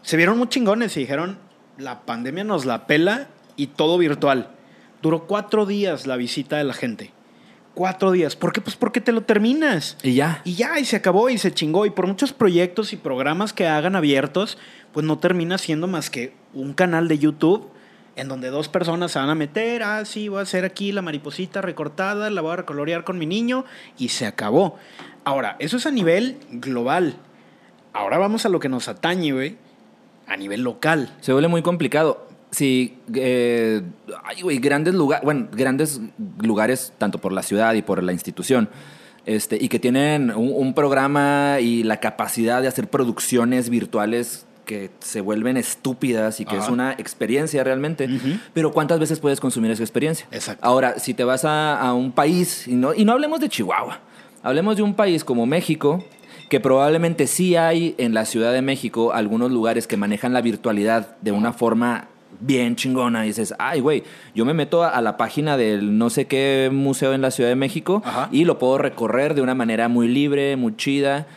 se 0.04 0.16
vieron 0.18 0.38
muy 0.38 0.48
chingones 0.48 0.96
y 0.98 1.02
dijeron, 1.02 1.38
la 1.78 2.02
pandemia 2.02 2.44
nos 2.44 2.66
la 2.66 2.86
pela 2.88 3.28
y 3.58 3.68
todo 3.68 3.98
virtual. 3.98 4.50
Duró 5.02 5.28
cuatro 5.28 5.66
días 5.66 6.08
la 6.08 6.18
visita 6.18 6.58
de 6.58 6.64
la 6.64 6.74
gente. 6.74 7.12
Cuatro 7.74 8.12
días. 8.12 8.36
¿Por 8.36 8.52
qué? 8.52 8.62
Pues 8.62 8.76
porque 8.76 9.02
te 9.02 9.12
lo 9.12 9.22
terminas. 9.22 9.98
Y 10.04 10.14
ya. 10.16 10.42
Y 10.44 10.56
ya, 10.56 10.80
y 10.80 10.86
se 10.86 10.98
acabó 10.98 11.30
y 11.30 11.38
se 11.38 11.54
chingó. 11.54 11.86
Y 11.86 11.90
por 11.90 12.06
muchos 12.06 12.34
proyectos 12.34 12.92
y 12.94 12.98
programas 12.98 13.54
que 13.54 13.68
hagan 13.68 13.96
abiertos, 13.96 14.58
pues 14.92 15.06
no 15.06 15.20
termina 15.20 15.58
siendo 15.58 15.88
más 15.88 16.10
que 16.10 16.34
un 16.54 16.74
canal 16.74 17.08
de 17.08 17.18
YouTube 17.18 17.72
en 18.16 18.28
donde 18.28 18.50
dos 18.50 18.68
personas 18.68 19.12
se 19.12 19.20
van 19.20 19.30
a 19.30 19.36
meter, 19.36 19.84
ah, 19.84 20.04
sí, 20.06 20.28
voy 20.28 20.40
a 20.40 20.44
hacer 20.44 20.66
aquí 20.66 20.92
la 20.92 21.02
mariposita 21.02 21.62
recortada, 21.62 22.30
la 22.30 22.42
voy 22.42 22.54
a 22.54 22.58
recolorear 22.58 23.04
con 23.04 23.18
mi 23.18 23.26
niño 23.26 23.66
y 23.98 24.10
se 24.10 24.26
acabó. 24.26 24.78
Ahora, 25.24 25.56
eso 25.60 25.78
es 25.78 25.86
a 25.86 25.92
nivel 25.92 26.38
global. 26.50 27.16
Ahora 27.94 28.18
vamos 28.18 28.46
a 28.46 28.50
lo 28.50 28.60
que 28.60 28.70
nos 28.70 28.88
atañe, 28.88 29.32
güey, 29.32 29.58
a 30.28 30.38
nivel 30.38 30.62
local. 30.62 31.16
Se 31.22 31.34
vuelve 31.34 31.48
muy 31.48 31.62
complicado. 31.62 32.28
Sí, 32.52 32.98
eh, 33.14 33.82
ay, 34.24 34.42
güey, 34.42 34.60
grandes 34.60 34.94
lugares, 34.94 35.24
bueno, 35.24 35.48
grandes 35.52 36.02
lugares 36.42 36.94
tanto 36.98 37.18
por 37.18 37.32
la 37.32 37.44
ciudad 37.44 37.74
y 37.74 37.82
por 37.82 38.04
la 38.04 38.12
institución, 38.12 38.70
este, 39.26 39.58
y 39.60 39.70
que 39.70 39.80
tienen 39.80 40.32
un, 40.32 40.52
un 40.54 40.74
programa 40.74 41.60
y 41.62 41.84
la 41.84 41.98
capacidad 41.98 42.62
de 42.62 42.68
hacer 42.68 42.90
producciones 42.90 43.70
virtuales 43.70 44.46
que 44.66 44.92
se 45.00 45.22
vuelven 45.22 45.58
estúpidas 45.58 46.40
y 46.40 46.46
que 46.46 46.56
Ajá. 46.56 46.66
es 46.66 46.70
una 46.70 46.92
experiencia 46.94 47.64
realmente. 47.64 48.08
Pero 48.54 48.72
¿cuántas 48.72 49.00
veces 49.00 49.20
puedes 49.20 49.40
consumir 49.40 49.72
esa 49.72 49.84
experiencia? 49.84 50.28
Exacto. 50.32 50.66
Ahora, 50.66 51.00
si 51.00 51.14
te 51.14 51.24
vas 51.24 51.46
a, 51.46 51.80
a 51.80 51.94
un 51.94 52.12
país, 52.12 52.68
y 52.68 52.76
no, 52.76 52.94
y 52.94 53.04
no 53.06 53.14
hablemos 53.14 53.40
de 53.40 53.50
Chihuahua, 53.50 54.00
hablemos 54.44 54.78
de 54.78 54.84
un 54.84 54.94
país 54.94 55.24
como 55.24 55.46
México, 55.46 56.04
que 56.50 56.60
probablemente 56.60 57.28
sí 57.28 57.56
hay 57.56 57.96
en 57.98 58.14
la 58.14 58.26
Ciudad 58.26 58.54
de 58.54 58.62
México 58.62 59.14
algunos 59.14 59.52
lugares 59.52 59.88
que 59.88 59.98
manejan 59.98 60.34
la 60.34 60.42
virtualidad 60.42 61.18
de 61.22 61.32
una 61.32 61.54
forma 61.54 62.10
bien 62.40 62.76
chingona. 62.76 63.26
Y 63.26 63.30
dices, 63.30 63.54
ay, 63.60 63.80
güey, 63.80 64.04
yo 64.36 64.46
me 64.46 64.54
meto 64.54 64.84
a, 64.84 65.02
la 65.02 65.18
página 65.18 65.58
del 65.58 65.98
no 65.98 66.10
sé 66.10 66.26
qué 66.28 66.70
museo 66.72 67.14
en 67.14 67.22
la 67.22 67.32
Ciudad 67.32 67.50
de 67.50 67.56
México 67.56 68.02
Ajá. 68.06 68.30
y 68.32 68.46
lo 68.46 68.60
puedo 68.60 68.78
recorrer 68.78 69.34
de 69.34 69.42
una 69.42 69.56
manera 69.56 69.88
muy 69.88 70.08
libre, 70.08 70.56
muy 70.56 70.76
chida. 70.76 71.28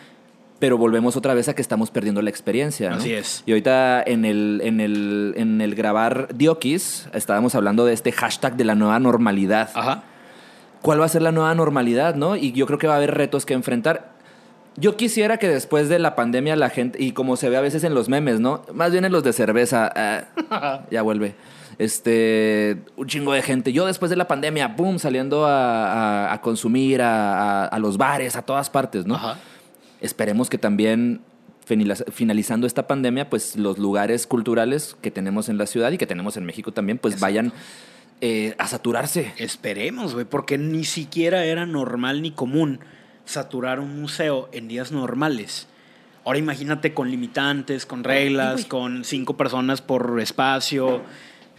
Pero 0.60 0.78
volvemos 0.78 1.16
otra 1.16 1.34
vez 1.34 1.48
a 1.48 1.54
que 1.54 1.60
estamos 1.60 1.90
perdiendo 1.90 2.22
la 2.22 2.30
experiencia. 2.30 2.90
¿no? 2.90 2.96
Así 2.96 3.12
es. 3.12 3.42
Y 3.44 3.52
ahorita 3.52 4.02
en 4.06 4.24
el, 4.24 4.60
en 4.64 4.80
el, 4.80 5.34
en 5.36 5.60
el 5.60 5.74
grabar 5.74 6.28
Diokis 6.34 7.08
estábamos 7.12 7.54
hablando 7.54 7.84
de 7.84 7.92
este 7.92 8.12
hashtag 8.12 8.56
de 8.56 8.64
la 8.64 8.74
nueva 8.74 8.98
normalidad. 8.98 9.70
Ajá. 9.74 10.04
¿Cuál 10.80 11.00
va 11.00 11.06
a 11.06 11.08
ser 11.08 11.22
la 11.22 11.32
nueva 11.32 11.54
normalidad, 11.54 12.14
no? 12.14 12.36
Y 12.36 12.52
yo 12.52 12.66
creo 12.66 12.78
que 12.78 12.86
va 12.86 12.94
a 12.94 12.96
haber 12.98 13.14
retos 13.14 13.46
que 13.46 13.54
enfrentar. 13.54 14.13
Yo 14.76 14.96
quisiera 14.96 15.36
que 15.38 15.48
después 15.48 15.88
de 15.88 15.98
la 15.98 16.16
pandemia 16.16 16.56
la 16.56 16.68
gente, 16.70 17.00
y 17.02 17.12
como 17.12 17.36
se 17.36 17.48
ve 17.48 17.56
a 17.56 17.60
veces 17.60 17.84
en 17.84 17.94
los 17.94 18.08
memes, 18.08 18.40
¿no? 18.40 18.62
Más 18.72 18.90
bien 18.92 19.04
en 19.04 19.12
los 19.12 19.22
de 19.22 19.32
cerveza, 19.32 19.92
ah, 19.94 20.80
ya 20.90 21.02
vuelve. 21.02 21.34
Este, 21.78 22.78
un 22.96 23.06
chingo 23.06 23.32
de 23.32 23.42
gente. 23.42 23.72
Yo 23.72 23.86
después 23.86 24.10
de 24.10 24.16
la 24.16 24.26
pandemia, 24.26 24.68
boom, 24.68 24.98
saliendo 24.98 25.46
a, 25.46 26.26
a- 26.28 26.32
a 26.32 26.40
consumir 26.40 27.00
a, 27.02 27.76
los 27.78 27.96
bares, 27.98 28.36
a 28.36 28.42
todas 28.42 28.70
partes, 28.70 29.06
¿no? 29.06 29.14
Ajá. 29.16 29.38
Esperemos 30.00 30.50
que 30.50 30.58
también 30.58 31.20
finaliza- 31.68 32.10
finalizando 32.10 32.66
esta 32.66 32.86
pandemia, 32.86 33.30
pues 33.30 33.56
los 33.56 33.78
lugares 33.78 34.26
culturales 34.26 34.96
que 35.02 35.10
tenemos 35.10 35.48
en 35.48 35.58
la 35.58 35.66
ciudad 35.66 35.92
y 35.92 35.98
que 35.98 36.06
tenemos 36.06 36.36
en 36.36 36.44
México 36.44 36.72
también, 36.72 36.98
pues 36.98 37.20
vayan 37.20 37.52
eh, 38.20 38.54
a 38.58 38.66
saturarse. 38.66 39.32
Esperemos, 39.38 40.14
güey, 40.14 40.24
porque 40.26 40.58
ni 40.58 40.84
siquiera 40.84 41.44
era 41.44 41.66
normal 41.66 42.22
ni 42.22 42.30
común 42.32 42.80
saturar 43.24 43.80
un 43.80 44.00
museo 44.00 44.48
en 44.52 44.68
días 44.68 44.92
normales. 44.92 45.68
Ahora 46.24 46.38
imagínate 46.38 46.94
con 46.94 47.10
limitantes, 47.10 47.84
con 47.84 48.02
reglas, 48.02 48.64
con 48.64 49.04
cinco 49.04 49.36
personas 49.36 49.82
por 49.82 50.18
espacio. 50.20 51.02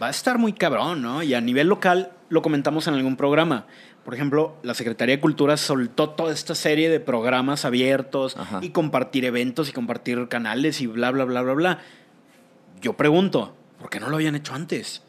Va 0.02 0.08
a 0.08 0.10
estar 0.10 0.38
muy 0.38 0.52
cabrón, 0.52 1.02
¿no? 1.02 1.22
Y 1.22 1.34
a 1.34 1.40
nivel 1.40 1.68
local, 1.68 2.10
lo 2.28 2.42
comentamos 2.42 2.88
en 2.88 2.94
algún 2.94 3.16
programa. 3.16 3.66
Por 4.04 4.14
ejemplo, 4.14 4.56
la 4.62 4.74
Secretaría 4.74 5.16
de 5.16 5.20
Cultura 5.20 5.56
soltó 5.56 6.10
toda 6.10 6.32
esta 6.32 6.54
serie 6.54 6.90
de 6.90 7.00
programas 7.00 7.64
abiertos 7.64 8.36
Ajá. 8.36 8.60
y 8.62 8.70
compartir 8.70 9.24
eventos 9.24 9.68
y 9.68 9.72
compartir 9.72 10.28
canales 10.28 10.80
y 10.80 10.86
bla, 10.86 11.10
bla, 11.10 11.24
bla, 11.24 11.42
bla, 11.42 11.54
bla. 11.54 11.78
Yo 12.80 12.92
pregunto, 12.92 13.56
¿por 13.78 13.90
qué 13.90 13.98
no 13.98 14.08
lo 14.08 14.16
habían 14.16 14.34
hecho 14.34 14.54
antes? 14.54 15.02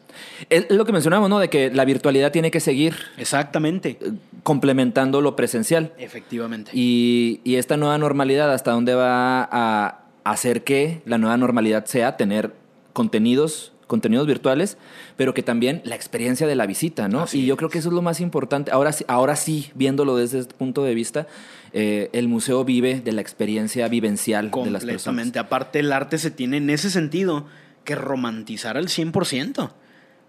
Es 0.50 0.66
lo 0.70 0.84
que 0.84 0.92
mencionamos, 0.92 1.28
¿no? 1.30 1.38
De 1.38 1.48
que 1.50 1.70
la 1.70 1.84
virtualidad 1.84 2.30
tiene 2.32 2.50
que 2.50 2.60
seguir 2.60 2.94
Exactamente. 3.16 3.98
eh, 4.00 4.12
complementando 4.42 5.20
lo 5.20 5.36
presencial. 5.36 5.92
Efectivamente. 5.98 6.70
Y, 6.74 7.40
y 7.44 7.56
esta 7.56 7.76
nueva 7.76 7.98
normalidad, 7.98 8.52
¿hasta 8.52 8.70
dónde 8.72 8.94
va 8.94 9.42
a 9.50 10.00
hacer 10.24 10.64
que 10.64 11.02
la 11.06 11.18
nueva 11.18 11.36
normalidad 11.36 11.84
sea 11.86 12.16
tener 12.16 12.52
contenidos, 12.92 13.72
contenidos 13.86 14.26
virtuales, 14.26 14.76
pero 15.16 15.32
que 15.34 15.42
también 15.42 15.80
la 15.84 15.94
experiencia 15.94 16.46
de 16.46 16.54
la 16.56 16.66
visita, 16.66 17.08
¿no? 17.08 17.20
Así 17.22 17.40
y 17.40 17.46
yo 17.46 17.56
creo 17.56 17.70
que 17.70 17.78
eso 17.78 17.88
es 17.88 17.94
lo 17.94 18.02
más 18.02 18.20
importante. 18.20 18.70
Ahora, 18.70 18.92
sí- 18.92 19.04
ahora 19.08 19.36
sí, 19.36 19.70
viéndolo 19.74 20.16
desde 20.16 20.40
este 20.40 20.54
punto 20.54 20.82
de 20.84 20.94
vista, 20.94 21.26
eh, 21.72 22.10
el 22.12 22.28
museo 22.28 22.64
vive 22.64 23.00
de 23.00 23.12
la 23.12 23.20
experiencia 23.20 23.88
vivencial 23.88 24.50
de 24.50 24.70
las 24.70 24.84
personas. 24.84 24.84
Completamente. 24.84 25.38
Aparte, 25.38 25.78
el 25.80 25.92
arte 25.92 26.18
se 26.18 26.30
tiene 26.30 26.58
en 26.58 26.68
ese 26.70 26.90
sentido 26.90 27.46
que 27.84 27.94
romantizar 27.94 28.76
al 28.76 28.88
100%. 28.88 29.70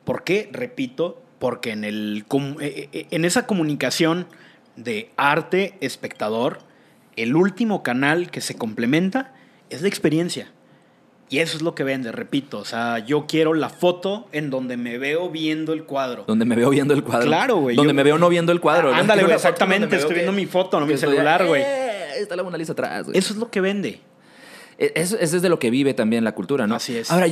¿Por 0.10 0.24
qué? 0.24 0.50
Repito, 0.52 1.22
porque 1.38 1.70
en, 1.70 1.84
el, 1.84 2.26
com- 2.28 2.56
eh, 2.60 2.90
eh, 2.92 3.06
en 3.12 3.26
esa 3.26 3.46
comunicación 3.46 4.26
de 4.76 5.12
arte-espectador, 5.18 6.60
el 7.16 7.36
último 7.36 7.84
canal 7.84 8.32
que 8.32 8.42
se 8.42 8.56
complementa 8.56 9.34
es 9.70 9.84
la 9.84 9.88
experiencia. 9.88 10.52
Y 11.30 11.38
eso 11.40 11.58
es 11.58 11.62
lo 11.62 11.76
que 11.76 11.84
vende, 11.84 12.12
repito. 12.12 12.58
O 12.58 12.66
sea, 12.66 12.98
yo 13.06 13.28
quiero 13.28 13.54
la 13.54 13.70
foto 13.70 14.28
en 14.32 14.50
donde 14.50 14.78
me 14.78 14.98
veo 14.98 15.30
viendo 15.30 15.74
el 15.74 15.84
cuadro. 15.84 16.24
Donde 16.26 16.46
me 16.46 16.56
veo 16.56 16.72
viendo 16.72 16.96
el 16.96 17.04
cuadro. 17.04 17.28
Claro, 17.28 17.58
güey. 17.58 17.76
Donde 17.76 17.92
Yo- 17.92 17.96
me 17.96 18.02
veo 18.02 18.18
no 18.18 18.30
viendo 18.30 18.52
el 18.52 18.60
cuadro. 18.60 18.92
Ah, 18.92 18.98
ándale, 18.98 19.22
güey, 19.22 19.36
exactamente. 19.36 19.96
Estoy 19.96 20.16
viendo 20.16 20.32
que- 20.32 20.38
mi 20.38 20.48
foto, 20.48 20.80
no 20.80 20.88
mi 20.88 20.98
celular, 20.98 21.46
güey. 21.46 21.62
"Eh, 21.62 22.22
Está 22.22 22.36
la 22.36 22.42
Mona 22.42 22.58
Lisa 22.58 22.72
atrás. 22.72 23.06
güey". 23.06 23.16
Eso 23.16 23.32
es 23.34 23.40
lo 23.40 23.52
que 23.52 23.62
vende. 23.62 24.02
E- 24.80 24.94
Eso, 24.96 25.18
eso 25.20 25.36
es 25.36 25.42
de 25.44 25.50
lo 25.50 25.60
que 25.60 25.70
vive 25.70 25.94
también 25.94 26.24
la 26.24 26.32
cultura, 26.34 26.66
¿no? 26.66 26.76
Así 26.76 26.96
es. 26.98 27.12
Ahora, 27.12 27.28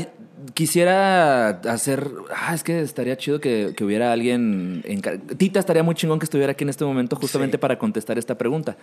quisiera 0.53 1.49
hacer. 1.49 2.11
Ah, 2.35 2.53
es 2.53 2.63
que 2.63 2.81
estaría 2.81 3.17
chido 3.17 3.39
que, 3.39 3.73
que 3.75 3.83
hubiera 3.85 4.11
alguien. 4.11 4.83
encar- 4.85 5.19
Tita 5.37 5.59
estaría 5.59 5.81
muy 5.81 5.95
chingón 5.95 6.19
que 6.19 6.25
estuviera 6.25 6.51
aquí 6.51 6.63
en 6.65 6.69
este 6.69 6.83
momento, 6.85 7.15
justamente 7.15 7.57
Sí. 7.57 7.61
para 7.61 7.79
contestar 7.79 8.17
esta 8.17 8.37
pregunta. 8.37 8.75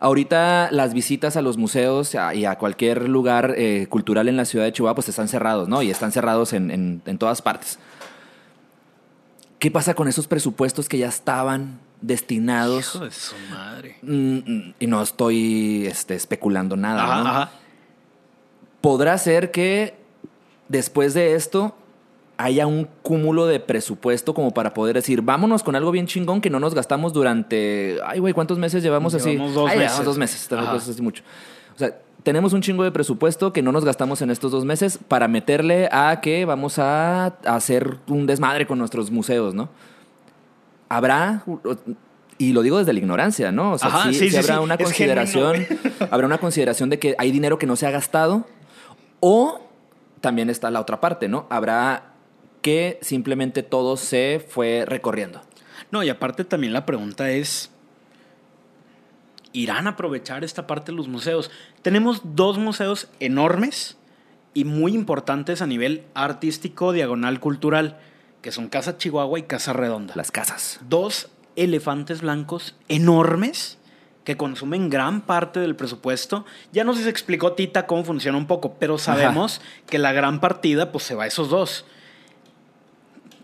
Ahorita 0.00 0.68
las 0.72 0.92
visitas 0.94 1.36
a 1.36 1.42
los 1.42 1.56
museos 1.56 2.14
y 2.34 2.44
a 2.44 2.56
cualquier 2.56 3.08
lugar 3.08 3.54
eh, 3.56 3.86
cultural 3.88 4.28
en 4.28 4.36
la 4.36 4.44
ciudad 4.44 4.64
de 4.64 4.72
Chihuahua, 4.72 4.94
pues 4.94 5.08
están 5.08 5.28
cerrados, 5.28 5.68
¿no? 5.68 5.82
Y 5.82 5.90
están 5.90 6.10
cerrados 6.10 6.52
en, 6.52 6.70
en- 6.70 7.02
en 7.06 7.18
todas 7.18 7.42
partes. 7.42 7.78
¿Qué 9.58 9.70
pasa 9.70 9.94
con 9.94 10.08
esos 10.08 10.26
presupuestos 10.26 10.88
que 10.88 10.96
ya 10.98 11.08
estaban 11.08 11.78
destinados? 12.00 12.94
Hijo 12.94 13.04
de 13.04 13.10
su 13.10 13.34
madre. 13.50 13.96
Mm, 14.02 14.36
mm, 14.38 14.74
y 14.80 14.86
no 14.86 15.02
estoy 15.02 15.86
este, 15.86 16.14
especulando 16.14 16.76
nada, 16.76 17.04
Ajá, 17.04 17.22
¿no? 17.22 17.28
ajá. 17.28 17.50
Podrá 18.80 19.16
ser 19.18 19.50
que 19.50 19.94
después 20.68 21.14
de 21.14 21.34
esto 21.34 21.74
haya 22.36 22.66
un 22.66 22.88
cúmulo 23.02 23.46
de 23.46 23.60
presupuesto 23.60 24.32
como 24.32 24.52
para 24.52 24.72
poder 24.72 24.94
decir, 24.94 25.20
vámonos 25.20 25.62
con 25.62 25.76
algo 25.76 25.90
bien 25.90 26.06
chingón 26.06 26.40
que 26.40 26.48
no 26.48 26.58
nos 26.58 26.74
gastamos 26.74 27.12
durante, 27.12 27.98
ay 28.06 28.18
güey, 28.18 28.32
¿cuántos 28.32 28.58
meses 28.58 28.82
llevamos, 28.82 29.12
Llevamos 29.12 29.50
así? 29.50 29.54
dos 29.54 29.70
Ay, 29.70 29.78
meses. 29.78 29.90
llevamos 29.92 30.06
dos 30.06 30.18
meses, 30.18 30.48
tampoco 30.48 30.70
Ajá. 30.70 30.82
es 30.82 30.88
así 30.88 31.02
mucho. 31.02 31.22
O 31.74 31.78
sea, 31.78 31.98
tenemos 32.22 32.52
un 32.54 32.62
chingo 32.62 32.82
de 32.82 32.92
presupuesto 32.92 33.52
que 33.52 33.62
no 33.62 33.72
nos 33.72 33.84
gastamos 33.84 34.22
en 34.22 34.30
estos 34.30 34.52
dos 34.52 34.64
meses 34.64 34.98
para 35.06 35.28
meterle 35.28 35.88
a 35.92 36.20
que 36.22 36.44
vamos 36.46 36.78
a, 36.78 37.26
hacer 37.44 37.98
un 38.08 38.26
desmadre 38.26 38.66
con 38.66 38.78
nuestros 38.78 39.10
museos, 39.10 39.54
¿no? 39.54 39.68
Habrá, 40.88 41.44
y 42.38 42.52
lo 42.52 42.62
digo 42.62 42.78
desde 42.78 42.92
la 42.92 42.98
ignorancia, 43.00 43.52
¿no? 43.52 43.72
O 43.72 43.78
sea, 43.78 43.88
Ajá, 43.88 44.12
sí, 44.12 44.30
sí, 44.30 44.36
habrá 44.36 44.60
una 44.60 44.78
consideración, 44.78 45.66
habrá 46.10 46.26
una 46.26 46.38
consideración 46.38 46.88
de 46.88 46.98
que 46.98 47.14
hay 47.18 47.30
dinero 47.32 47.58
que 47.58 47.66
no 47.66 47.76
se 47.76 47.86
ha 47.86 47.90
gastado 47.90 48.46
o 49.20 49.60
también 50.20 50.50
está 50.50 50.70
la 50.70 50.80
otra 50.80 51.00
parte, 51.00 51.28
¿no? 51.28 51.46
Habrá 51.50 52.14
que 52.62 52.98
simplemente 53.02 53.62
todo 53.62 53.96
se 53.96 54.44
fue 54.46 54.84
recorriendo. 54.86 55.40
No, 55.90 56.02
y 56.02 56.08
aparte 56.08 56.44
también 56.44 56.72
la 56.72 56.86
pregunta 56.86 57.30
es, 57.30 57.70
¿irán 59.52 59.86
a 59.86 59.90
aprovechar 59.90 60.44
esta 60.44 60.66
parte 60.66 60.92
de 60.92 60.96
los 60.96 61.08
museos? 61.08 61.50
Tenemos 61.82 62.20
dos 62.24 62.58
museos 62.58 63.08
enormes 63.18 63.96
y 64.52 64.64
muy 64.64 64.94
importantes 64.94 65.62
a 65.62 65.66
nivel 65.66 66.04
artístico, 66.14 66.92
diagonal, 66.92 67.40
cultural, 67.40 67.98
que 68.42 68.52
son 68.52 68.68
Casa 68.68 68.98
Chihuahua 68.98 69.38
y 69.38 69.42
Casa 69.44 69.72
Redonda. 69.72 70.14
Las 70.16 70.30
casas. 70.30 70.80
Dos 70.88 71.28
elefantes 71.56 72.22
blancos 72.22 72.76
enormes 72.88 73.78
que 74.24 74.36
consumen 74.36 74.90
gran 74.90 75.22
parte 75.22 75.60
del 75.60 75.76
presupuesto. 75.76 76.44
Ya 76.72 76.84
nos 76.84 77.04
explicó 77.06 77.52
Tita 77.52 77.86
cómo 77.86 78.04
funciona 78.04 78.36
un 78.36 78.46
poco, 78.46 78.74
pero 78.78 78.98
sabemos 78.98 79.60
que 79.86 79.98
la 79.98 80.12
gran 80.12 80.40
partida 80.40 80.92
pues 80.92 81.04
se 81.04 81.14
va 81.14 81.24
a 81.24 81.26
esos 81.26 81.48
dos. 81.48 81.84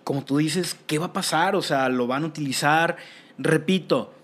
Como 0.05 0.25
tú 0.25 0.39
dices, 0.39 0.77
¿qué 0.87 0.99
va 0.99 1.07
a 1.07 1.13
pasar? 1.13 1.57
O 1.57 1.63
sea, 1.63 1.89
¿lo 1.89 2.07
van 2.07 2.25
a 2.25 2.27
utilizar? 2.27 2.97
Repito, 3.39 4.15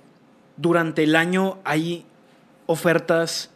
durante 0.56 1.02
el 1.02 1.16
año 1.16 1.58
hay 1.64 2.04
ofertas 2.66 3.50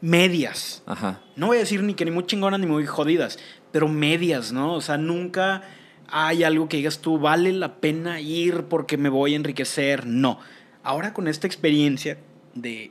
medias. 0.00 0.82
Ajá. 0.86 1.20
No 1.36 1.48
voy 1.48 1.58
a 1.58 1.60
decir 1.60 1.82
ni 1.82 1.94
que 1.94 2.04
ni 2.04 2.10
muy 2.10 2.26
chingonas 2.26 2.60
ni 2.60 2.66
muy 2.66 2.86
jodidas, 2.86 3.38
pero 3.70 3.88
medias, 3.88 4.52
¿no? 4.52 4.74
O 4.74 4.80
sea, 4.80 4.96
nunca 4.96 5.62
hay 6.08 6.44
algo 6.44 6.68
que 6.68 6.76
digas 6.76 6.98
tú, 6.98 7.18
vale 7.18 7.52
la 7.52 7.76
pena 7.76 8.20
ir 8.20 8.64
porque 8.64 8.96
me 8.96 9.08
voy 9.08 9.32
a 9.32 9.36
enriquecer. 9.36 10.06
No. 10.06 10.38
Ahora 10.82 11.12
con 11.14 11.28
esta 11.28 11.46
experiencia 11.46 12.18
de 12.54 12.90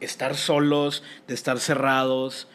estar 0.00 0.36
solos, 0.36 1.02
de 1.26 1.34
estar 1.34 1.58
cerrados, 1.58 2.48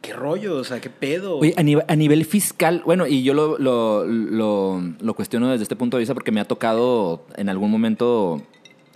¿qué 0.00 0.12
rollo? 0.12 0.56
O 0.56 0.64
sea, 0.64 0.80
¿qué 0.80 0.88
pedo? 0.90 1.38
Oye, 1.38 1.52
a 1.56 1.62
nivel, 1.62 1.84
a 1.88 1.96
nivel 1.96 2.24
fiscal, 2.24 2.82
bueno, 2.84 3.06
y 3.06 3.22
yo 3.22 3.34
lo, 3.34 3.58
lo, 3.58 4.04
lo- 4.06 4.80
lo 5.00 5.14
cuestiono 5.14 5.48
desde 5.48 5.64
este 5.64 5.76
punto 5.76 5.96
de 5.96 6.02
vista 6.02 6.14
porque 6.14 6.32
me 6.32 6.40
ha 6.40 6.46
tocado 6.46 7.26
en 7.36 7.48
algún 7.48 7.70
momento 7.70 8.42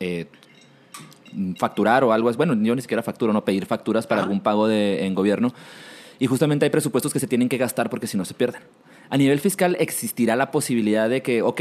eh, 0.00 0.26
facturar 1.58 2.04
o 2.04 2.12
algo. 2.12 2.32
Bueno, 2.32 2.54
yo 2.54 2.74
ni 2.74 2.82
siquiera 2.82 3.02
facturo, 3.02 3.32
no 3.32 3.44
pedir 3.44 3.66
facturas 3.66 4.06
para 4.06 4.22
algún 4.22 4.40
pago 4.40 4.66
de, 4.68 5.04
en 5.06 5.14
gobierno. 5.14 5.52
Y 6.18 6.26
justamente 6.26 6.64
hay 6.64 6.70
presupuestos 6.70 7.12
que 7.12 7.20
se 7.20 7.26
tienen 7.26 7.48
que 7.48 7.58
gastar 7.58 7.90
porque 7.90 8.06
si 8.06 8.16
no 8.16 8.24
se 8.24 8.34
pierden. 8.34 8.62
A 9.12 9.18
nivel 9.18 9.40
fiscal 9.40 9.76
existirá 9.78 10.36
la 10.36 10.50
posibilidad 10.50 11.06
de 11.10 11.20
que, 11.22 11.42
ok, 11.42 11.60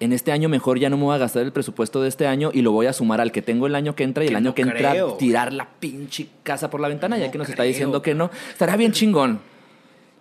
en 0.00 0.12
este 0.12 0.32
año 0.32 0.50
mejor 0.50 0.78
ya 0.78 0.90
no 0.90 0.98
me 0.98 1.04
voy 1.04 1.14
a 1.14 1.18
gastar 1.18 1.42
el 1.44 1.50
presupuesto 1.50 2.02
de 2.02 2.08
este 2.10 2.26
año 2.26 2.50
y 2.52 2.60
lo 2.60 2.72
voy 2.72 2.86
a 2.88 2.92
sumar 2.92 3.22
al 3.22 3.32
que 3.32 3.40
tengo 3.40 3.66
el 3.66 3.74
año 3.74 3.94
que 3.94 4.04
entra 4.04 4.22
y 4.22 4.28
el 4.28 4.36
año 4.36 4.50
no 4.50 4.54
que 4.54 4.62
entra 4.62 4.90
creo. 4.90 5.14
tirar 5.14 5.50
la 5.54 5.66
pinche 5.80 6.26
casa 6.42 6.68
por 6.68 6.78
la 6.78 6.88
ventana, 6.88 7.16
ya 7.16 7.26
No 7.26 7.32
que 7.32 7.38
nos 7.38 7.48
está 7.48 7.62
diciendo 7.62 8.02
que 8.02 8.14
no. 8.14 8.30
Estará 8.52 8.76
bien 8.76 8.92
chingón. 8.92 9.40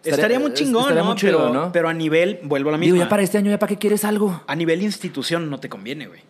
Estaría, 0.05 0.39
muy 0.39 0.53
chingón, 0.53 0.83
estaría 0.83 1.01
¿no? 1.03 1.09
muy 1.09 1.15
chido, 1.17 1.37
pero, 1.39 1.53
¿no? 1.53 1.71
pero 1.73 1.89
a 1.89 1.93
nivel, 1.93 2.39
vuelvo 2.43 2.69
a 2.69 2.71
la 2.71 2.77
misma. 2.77 2.93
Digo, 2.93 3.03
ya 3.03 3.09
para 3.09 3.23
este 3.23 3.37
año, 3.37 3.51
¿ya 3.51 3.59
para 3.59 3.67
qué 3.71 3.77
quieres 3.77 4.05
algo? 4.05 4.41
A 4.47 4.55
nivel 4.55 4.81
institución 4.81 5.49
no 5.49 5.59
te 5.59 5.67
conviene, 5.67 6.07
güey. 6.07 6.21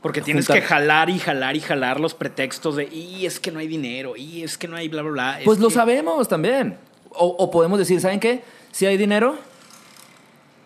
Porque 0.00 0.20
tienes 0.20 0.46
Juntar- 0.46 0.62
que 0.62 0.66
jalar 0.68 1.10
y 1.10 1.18
jalar 1.18 1.56
y 1.56 1.60
jalar 1.60 1.98
los 1.98 2.14
pretextos 2.14 2.76
de, 2.76 2.84
y 2.84 3.26
es 3.26 3.40
que 3.40 3.50
no 3.50 3.58
hay 3.58 3.66
dinero, 3.66 4.14
y 4.16 4.44
es 4.44 4.56
que 4.56 4.68
no 4.68 4.76
hay 4.76 4.88
bla, 4.88 5.02
bla, 5.02 5.10
bla. 5.10 5.38
es 5.40 5.44
Pues 5.44 5.58
lo 5.58 5.66
que-". 5.68 5.74
sabemos 5.74 6.28
también. 6.28 6.76
O, 7.10 7.26
o 7.26 7.50
podemos 7.50 7.78
decir, 7.80 8.00
¿saben 8.00 8.20
qué? 8.20 8.42
Si 8.74 8.86
hay 8.86 8.96
dinero 8.96 9.36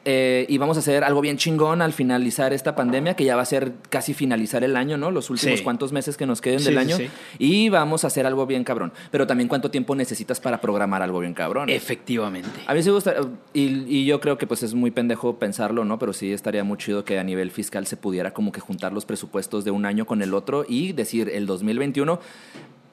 eh, 0.07 0.47
y 0.49 0.57
vamos 0.57 0.79
a 0.79 0.81
hacer 0.81 1.05
algo 1.05 1.21
bien 1.21 1.37
chingón 1.37 1.83
al 1.83 1.93
finalizar 1.93 2.55
esta 2.55 2.75
pandemia, 2.75 3.13
que 3.15 3.25
ya 3.25 3.37
va 3.37 3.43
a 3.43 3.45
ser 3.45 3.73
casi 3.91 4.15
finalizar 4.15 4.65
el 4.65 4.77
año, 4.77 4.97
¿no? 4.97 5.11
Los 5.11 5.29
últimos 5.29 5.59
Sí. 5.59 5.63
cuantos 5.65 5.93
meses 5.93 6.17
que 6.17 6.25
nos 6.25 6.41
queden 6.41 6.61
Sí, 6.61 6.65
del 6.67 6.79
año. 6.79 6.97
sí. 6.97 7.11
Y 7.39 7.69
vamos 7.69 8.05
a 8.05 8.07
hacer 8.07 8.25
algo 8.25 8.47
bien 8.47 8.65
cabrón. 8.65 8.95
Pero 9.11 9.27
también 9.27 9.47
cuánto 9.47 9.71
tiempo 9.71 9.95
necesitas 9.95 10.41
para 10.41 10.59
programar 10.63 11.03
algo 11.03 11.21
bien 11.21 11.35
cabrón. 11.35 11.69
Efectivamente. 11.69 12.49
A 12.67 12.73
mí 12.73 12.83
sí 12.83 12.89
me 12.89 12.95
gusta, 12.95 13.17
y, 13.53 13.85
y 13.95 14.07
yo 14.07 14.19
creo 14.23 14.39
que 14.39 14.47
pues 14.47 14.63
es 14.63 14.73
muy 14.73 14.91
pendejo 14.91 15.39
pensarlo, 15.39 15.85
¿no? 15.85 15.99
Pero 15.99 16.15
sí 16.15 16.33
estaría 16.33 16.65
muy 16.65 16.79
chido 16.79 17.05
que 17.05 17.19
a 17.19 17.25
nivel 17.25 17.51
fiscal 17.51 17.87
se 17.87 17.99
pudiera 17.99 18.33
como 18.33 18.53
que 18.53 18.61
juntar 18.61 18.95
los 18.95 19.05
presupuestos 19.05 19.67
de 19.67 19.71
un 19.73 19.85
año 19.85 20.07
con 20.07 20.23
el 20.23 20.33
otro 20.33 20.65
y 20.67 20.93
decir 20.95 21.29
el 21.29 21.45
2021 21.45 22.19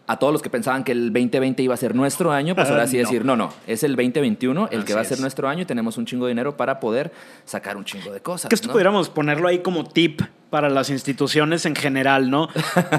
a 0.07 0.17
todos 0.19 0.31
los 0.31 0.41
que 0.43 0.49
pensaban 0.51 0.83
que 0.83 0.91
el 0.91 1.11
2020 1.11 1.63
iba 1.63 1.73
a 1.73 1.77
ser 1.77 1.95
nuestro 1.95 2.31
año, 2.31 2.53
pues 2.55 2.69
ahora 2.69 2.85
sí 2.87 2.97
No. 2.97 3.03
decir, 3.03 3.25
no, 3.25 3.35
no, 3.35 3.51
es 3.65 3.83
el 3.83 3.95
2021 3.95 4.69
el 4.71 4.77
Así 4.79 4.85
que 4.87 4.93
va 4.93 5.01
a 5.01 5.03
ser 5.03 5.13
es. 5.15 5.21
nuestro 5.21 5.47
año 5.49 5.63
y 5.63 5.65
tenemos 5.65 5.97
un 5.97 6.05
chingo 6.05 6.25
de 6.25 6.29
dinero 6.31 6.55
para 6.57 6.79
poder 6.79 7.11
sacar 7.45 7.75
un 7.77 7.85
chingo 7.85 8.11
de 8.13 8.19
cosas. 8.21 8.49
Que 8.49 8.55
esto 8.55 8.67
¿no? 8.67 8.73
pudiéramos 8.73 9.09
ponerlo 9.09 9.47
ahí 9.47 9.59
como 9.59 9.83
tip 9.85 10.21
para 10.51 10.69
las 10.69 10.89
instituciones 10.91 11.65
en 11.65 11.75
general, 11.75 12.29
¿no? 12.29 12.49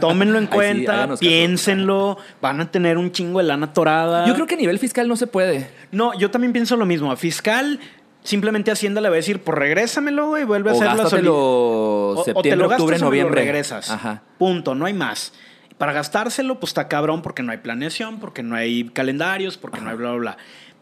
Tómenlo 0.00 0.38
en 0.38 0.44
sí, 0.48 0.50
cuenta, 0.52 1.08
piénsenlo, 1.18 2.18
van 2.42 2.60
a 2.60 2.70
tener 2.70 2.98
un 2.98 3.12
chingo 3.12 3.38
de 3.38 3.44
lana 3.44 3.72
torada. 3.72 4.26
Yo 4.26 4.34
creo 4.34 4.46
que 4.46 4.54
a 4.54 4.58
nivel 4.58 4.78
fiscal 4.78 5.06
no 5.08 5.16
se 5.16 5.26
puede. 5.26 5.70
No, 5.92 6.12
yo 6.18 6.30
también 6.30 6.52
pienso 6.52 6.76
lo 6.76 6.84
mismo. 6.86 7.10
A 7.12 7.16
fiscal, 7.16 7.78
simplemente 8.24 8.70
Hacienda 8.72 9.00
le 9.00 9.08
va 9.08 9.14
a 9.14 9.16
decir, 9.16 9.40
pues 9.40 9.56
regrésamelo, 9.56 10.26
güey, 10.28 10.44
vuelve 10.44 10.70
a 10.70 10.72
O 10.72 10.76
hacer 10.76 10.88
la 10.88 10.94
gástatelo 10.96 11.34
O- 11.36 12.24
o 12.34 12.42
te 12.42 12.56
lo 12.56 12.68
gastas 12.68 12.80
octubre, 12.82 12.96
o 12.96 12.98
me 12.98 12.98
lo 12.98 13.06
noviembre. 13.06 13.40
regresas. 13.42 13.90
Ajá. 13.90 14.22
Punto, 14.38 14.74
no 14.74 14.84
hay 14.86 14.92
más. 14.94 15.32
Para 15.78 15.92
gastárselo, 15.92 16.58
pues 16.58 16.70
está 16.70 16.88
cabrón 16.88 17.20
porque 17.22 17.42
no 17.42 17.52
hay 17.52 17.58
planeación, 17.58 18.18
porque 18.18 18.42
no 18.42 18.54
hay 18.56 18.84
calendarios, 18.90 19.58
porque 19.58 19.80
no 19.80 19.90
hay 19.90 19.96
bla, 19.96 20.10
bla, 20.12 20.18
bla. 20.18 20.36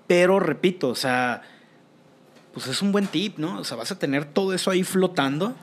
Pero 0.06 0.38
repito, 0.38 0.88
o 0.88 0.94
sea, 0.94 1.42
pues 2.52 2.66
es 2.68 2.80
un 2.82 2.92
buen 2.92 3.06
tip, 3.08 3.38
¿no? 3.38 3.58
O 3.58 3.64
sea, 3.64 3.76
vas 3.76 3.90
a 3.90 3.98
tener 3.98 4.24
todo 4.24 4.54
eso 4.54 4.70
ahí 4.70 4.84
flotando. 4.84 5.54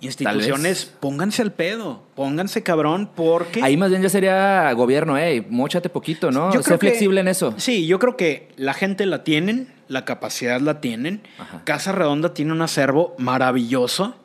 Instituciones, 0.00 0.92
pónganse 0.98 1.42
al 1.42 1.52
pedo, 1.52 2.02
pónganse 2.16 2.64
cabrón, 2.64 3.08
porque. 3.14 3.62
Ahí 3.62 3.76
más 3.76 3.90
bien 3.90 4.02
ya 4.02 4.08
sería 4.08 4.72
gobierno, 4.72 5.16
eh, 5.16 5.46
móchate 5.48 5.88
poquito, 5.90 6.32
¿no? 6.32 6.52
Yo 6.52 6.60
sé 6.62 6.72
que- 6.72 6.78
flexible 6.78 7.20
en 7.20 7.28
eso. 7.28 7.54
Sí, 7.56 7.86
yo 7.86 8.00
creo 8.00 8.16
que 8.16 8.48
la 8.56 8.74
gente 8.74 9.06
la 9.06 9.22
tienen, 9.22 9.72
la 9.86 10.04
capacidad 10.04 10.60
la 10.60 10.80
tienen. 10.80 11.22
Ajá. 11.38 11.62
Casa 11.64 11.92
Redonda 11.92 12.34
tiene 12.34 12.50
un 12.52 12.62
acervo 12.62 13.14
maravilloso. 13.18 14.16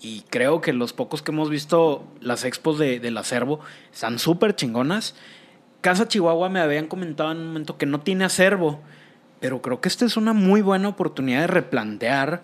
Y 0.00 0.22
creo 0.30 0.60
que 0.60 0.72
los 0.72 0.92
pocos 0.92 1.20
que 1.22 1.30
hemos 1.30 1.50
visto 1.50 2.04
las 2.20 2.44
expos 2.44 2.78
de- 2.78 3.00
del 3.00 3.16
acervo 3.18 3.60
están 3.92 4.18
súper 4.18 4.56
chingonas. 4.56 5.14
Casa 5.82 6.08
Chihuahua 6.08 6.48
me 6.48 6.60
habían 6.60 6.86
comentado 6.86 7.32
en 7.32 7.38
un 7.38 7.46
momento 7.48 7.76
que 7.76 7.86
no 7.86 8.00
tiene 8.00 8.24
acervo. 8.24 8.80
Pero 9.40 9.62
creo 9.62 9.80
que 9.80 9.88
esta 9.88 10.04
es 10.04 10.16
una 10.16 10.32
muy 10.32 10.60
buena 10.62 10.88
oportunidad 10.88 11.40
de 11.42 11.46
replantear. 11.46 12.42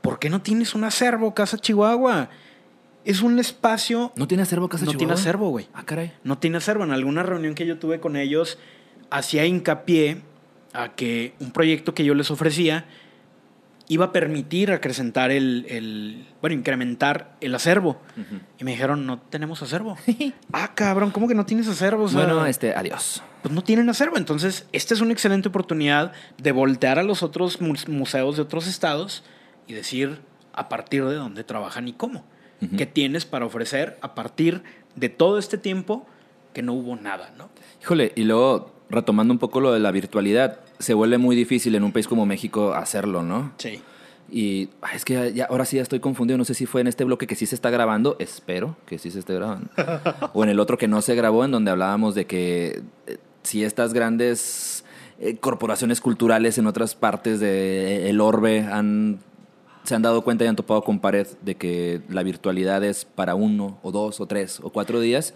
¿Por 0.00 0.18
qué 0.18 0.30
no 0.30 0.42
tienes 0.42 0.74
un 0.74 0.84
acervo, 0.84 1.34
Casa 1.34 1.58
Chihuahua? 1.58 2.28
Es 3.04 3.20
un 3.22 3.38
espacio. 3.38 4.12
¿No 4.16 4.26
tiene 4.28 4.42
acervo 4.44 4.68
Casa 4.68 4.84
No 4.84 4.92
Chihuahua? 4.92 4.98
tiene 5.14 5.20
acervo, 5.20 5.50
güey 5.50 5.68
Ah, 5.74 5.84
caray. 5.84 6.12
no 6.24 6.38
tiene 6.38 6.56
acervo. 6.58 6.84
En 6.84 6.92
alguna 6.92 7.22
reunión 7.22 7.54
que 7.54 7.66
yo 7.66 7.78
tuve 7.78 8.00
con 8.00 8.16
ellos, 8.16 8.58
hacía 9.10 9.44
hincapié 9.46 10.22
a 10.72 10.90
que 10.94 11.34
un 11.40 11.50
proyecto 11.52 11.94
que 11.94 12.04
yo 12.04 12.14
les 12.14 12.30
ofrecía 12.30 12.84
iba 13.88 14.06
a 14.06 14.12
permitir 14.12 14.70
acrecentar 14.72 15.30
el, 15.30 15.66
el- 15.68 16.26
bueno, 16.40 16.54
incrementar 16.56 17.36
el 17.40 17.54
acervo. 17.54 18.00
Y 18.58 18.64
me 18.64 18.70
dijeron, 18.72 19.04
no 19.06 19.18
tenemos 19.20 19.62
acervo. 19.62 19.96
ah, 20.52 20.72
cabrón, 20.74 21.10
¿cómo 21.10 21.28
que 21.28 21.34
no 21.34 21.44
tienes 21.46 21.68
acervo? 21.68 22.04
O 22.04 22.08
sea, 22.08 22.24
Bueno, 22.24 22.46
este, 22.46 22.74
adiós. 22.74 23.22
pues 23.42 23.54
no 23.54 23.62
tienen 23.62 23.88
acervo. 23.90 24.16
Entonces, 24.16 24.66
esta 24.72 24.94
es 24.94 25.00
una 25.00 25.12
excelente 25.12 25.48
oportunidad 25.48 26.12
de 26.38 26.52
voltear 26.52 26.98
a 26.98 27.02
los 27.02 27.22
otros 27.22 27.60
mu- 27.60 27.74
museos 27.88 28.36
de 28.36 28.42
otros 28.42 28.66
estados 28.66 29.22
y 29.66 29.74
decir 29.74 30.20
a 30.52 30.68
partir 30.68 31.04
de 31.04 31.14
dónde 31.14 31.44
trabajan 31.44 31.88
y 31.88 31.92
cómo. 31.92 32.24
Ujú. 32.62 32.76
¿Qué 32.76 32.86
tienes 32.86 33.24
para 33.26 33.44
ofrecer 33.44 33.98
a 34.00 34.14
partir 34.14 34.62
de 34.96 35.08
todo 35.08 35.38
este 35.38 35.58
tiempo 35.58 36.06
que 36.52 36.62
no 36.62 36.72
hubo 36.72 36.94
nada, 36.96 37.32
¿no? 37.36 37.50
Híjole, 37.82 38.12
y 38.14 38.22
luego, 38.24 38.73
retomando 38.90 39.32
un 39.32 39.38
poco 39.38 39.60
lo 39.60 39.72
de 39.72 39.80
la 39.80 39.90
virtualidad, 39.90 40.60
se 40.78 40.94
vuelve 40.94 41.18
muy 41.18 41.34
difícil 41.36 41.74
en 41.74 41.84
un 41.84 41.92
país 41.92 42.06
como 42.08 42.26
México 42.26 42.74
hacerlo, 42.74 43.22
¿no? 43.22 43.52
Sí. 43.58 43.80
Y 44.30 44.70
ay, 44.82 44.96
es 44.96 45.04
que 45.04 45.14
ya- 45.14 45.28
ya, 45.28 45.44
ahora 45.46 45.64
sí 45.64 45.76
ya 45.76 45.82
estoy 45.82 46.00
confundido. 46.00 46.38
No 46.38 46.44
sé 46.44 46.54
si 46.54 46.66
fue 46.66 46.80
en 46.80 46.86
este 46.86 47.04
bloque 47.04 47.26
que 47.26 47.34
sí 47.36 47.46
se 47.46 47.54
está 47.54 47.70
grabando. 47.70 48.16
Espero 48.18 48.76
que 48.86 48.98
sí 48.98 49.10
se 49.10 49.18
esté 49.18 49.34
grabando. 49.34 49.68
o 50.34 50.42
en 50.44 50.50
el 50.50 50.60
otro 50.60 50.78
que 50.78 50.88
no 50.88 51.02
se 51.02 51.14
grabó, 51.14 51.44
en 51.44 51.50
donde 51.50 51.70
hablábamos 51.70 52.14
de 52.14 52.26
que 52.26 52.82
eh, 53.06 53.18
si 53.42 53.64
estas 53.64 53.92
grandes 53.92 54.84
eh, 55.20 55.36
corporaciones 55.36 56.00
culturales 56.00 56.56
en 56.58 56.66
otras 56.66 56.94
partes 56.94 57.38
del 57.38 58.20
orbe 58.20 58.60
han, 58.60 59.18
se 59.84 59.94
han 59.94 60.02
dado 60.02 60.22
cuenta 60.22 60.44
y 60.44 60.48
han 60.48 60.56
topado 60.56 60.82
con 60.82 60.98
pared 61.00 61.26
de 61.42 61.54
que 61.56 62.00
la 62.08 62.22
virtualidad 62.22 62.82
es 62.82 63.04
para 63.04 63.34
uno 63.34 63.78
o 63.82 63.92
dos 63.92 64.20
o 64.20 64.26
tres 64.26 64.58
o 64.62 64.70
cuatro 64.70 65.00
días. 65.00 65.34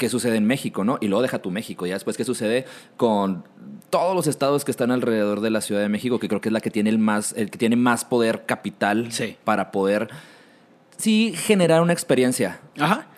¿Qué 0.00 0.08
sucede 0.08 0.36
en 0.38 0.46
México, 0.46 0.82
no? 0.82 0.96
Y 1.02 1.08
luego 1.08 1.20
deja 1.20 1.40
tu 1.40 1.50
México. 1.50 1.84
Ya 1.86 1.92
después, 1.92 2.16
¿qué 2.16 2.24
sucede 2.24 2.64
con 2.96 3.44
todos 3.90 4.16
los 4.16 4.26
estados 4.26 4.64
que 4.64 4.70
están 4.70 4.90
alrededor 4.90 5.42
de 5.42 5.50
la 5.50 5.60
Ciudad 5.60 5.82
de 5.82 5.90
México? 5.90 6.18
Que 6.18 6.26
creo 6.26 6.40
que 6.40 6.48
es 6.48 6.54
la 6.54 6.62
que 6.62 6.70
tiene 6.70 6.88
el 6.88 6.98
más, 6.98 7.34
el 7.36 7.50
que 7.50 7.58
tiene 7.58 7.76
más 7.76 8.06
poder 8.06 8.46
capital 8.46 9.12
Sí. 9.12 9.36
para 9.44 9.70
poder 9.70 10.08
sí 10.96 11.34
generar 11.36 11.82
una 11.82 11.92
experiencia. 11.92 12.60
Ajá. 12.78 13.08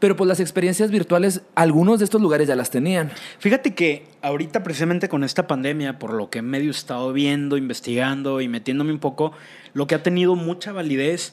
Pero 0.00 0.16
pues 0.16 0.28
las 0.28 0.38
experiencias 0.38 0.90
virtuales, 0.90 1.44
algunos 1.54 1.98
de 2.00 2.04
estos 2.04 2.20
lugares 2.20 2.46
ya 2.46 2.56
las 2.56 2.68
tenían. 2.68 3.10
Fíjate 3.38 3.74
que 3.74 4.06
ahorita 4.20 4.62
precisamente 4.62 5.08
con 5.08 5.24
esta 5.24 5.46
pandemia, 5.46 5.98
por 5.98 6.12
lo 6.12 6.28
que 6.28 6.40
he 6.40 6.42
medio 6.42 6.72
estado 6.72 7.10
viendo, 7.14 7.56
investigando 7.56 8.42
y 8.42 8.48
metiéndome 8.48 8.92
un 8.92 8.98
poco, 8.98 9.32
lo 9.72 9.86
que 9.86 9.94
ha 9.94 10.02
tenido 10.02 10.36
mucha 10.36 10.72
validez, 10.72 11.32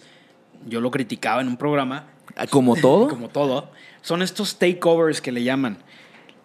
yo 0.65 0.79
lo 0.79 0.89
criticaba 0.89 1.41
en 1.41 1.49
un 1.49 1.57
programa, 1.57 2.07
Como 2.49 2.77
todo. 2.77 3.07
como 3.09 3.27
todo, 3.27 3.71
son 4.07 4.21
estos 4.21 4.57
takeovers 4.57 5.19
que 5.19 5.33
le 5.33 5.43
llaman. 5.43 5.79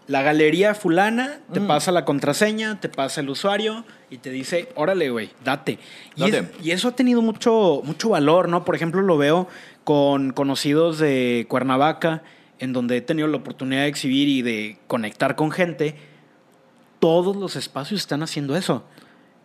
La 0.09 0.23
galería 0.23 0.75
fulana 0.75 1.39
te 1.53 1.61
Mm. 1.61 1.69
pasa 1.69 1.93
la 1.93 2.05
contraseña, 2.05 2.81
te 2.81 2.89
pasa 2.89 3.21
el 3.21 3.31
usuario 3.31 3.85
y 4.11 4.19
te 4.19 4.31
dice, 4.31 4.69
órale, 4.75 5.11
güey, 5.11 5.31
date. 5.45 5.79
Y, 6.17 6.23
Date. 6.23 6.39
es- 6.59 6.67
y 6.67 6.71
eso 6.73 6.89
ha 6.89 6.97
tenido 6.97 7.23
mucho, 7.23 7.83
mucho 7.85 8.09
valor, 8.09 8.49
¿no? 8.49 8.65
Por 8.65 8.75
ejemplo, 8.75 9.01
lo 9.01 9.17
veo 9.17 9.47
con 9.85 10.33
conocidos 10.33 10.99
de 10.99 11.47
Cuernavaca, 11.49 12.25
en 12.59 12.73
donde 12.73 12.97
he 12.97 13.01
tenido 13.01 13.29
la 13.29 13.37
oportunidad 13.37 13.83
de 13.83 13.89
exhibir 13.89 14.27
y 14.29 14.43
de 14.43 14.77
conectar 14.89 15.37
con 15.37 15.53
gente. 15.53 15.95
Todos 16.99 17.37
los 17.37 17.55
espacios 17.55 18.01
están 18.01 18.25
haciendo 18.25 18.57
eso. 18.57 18.83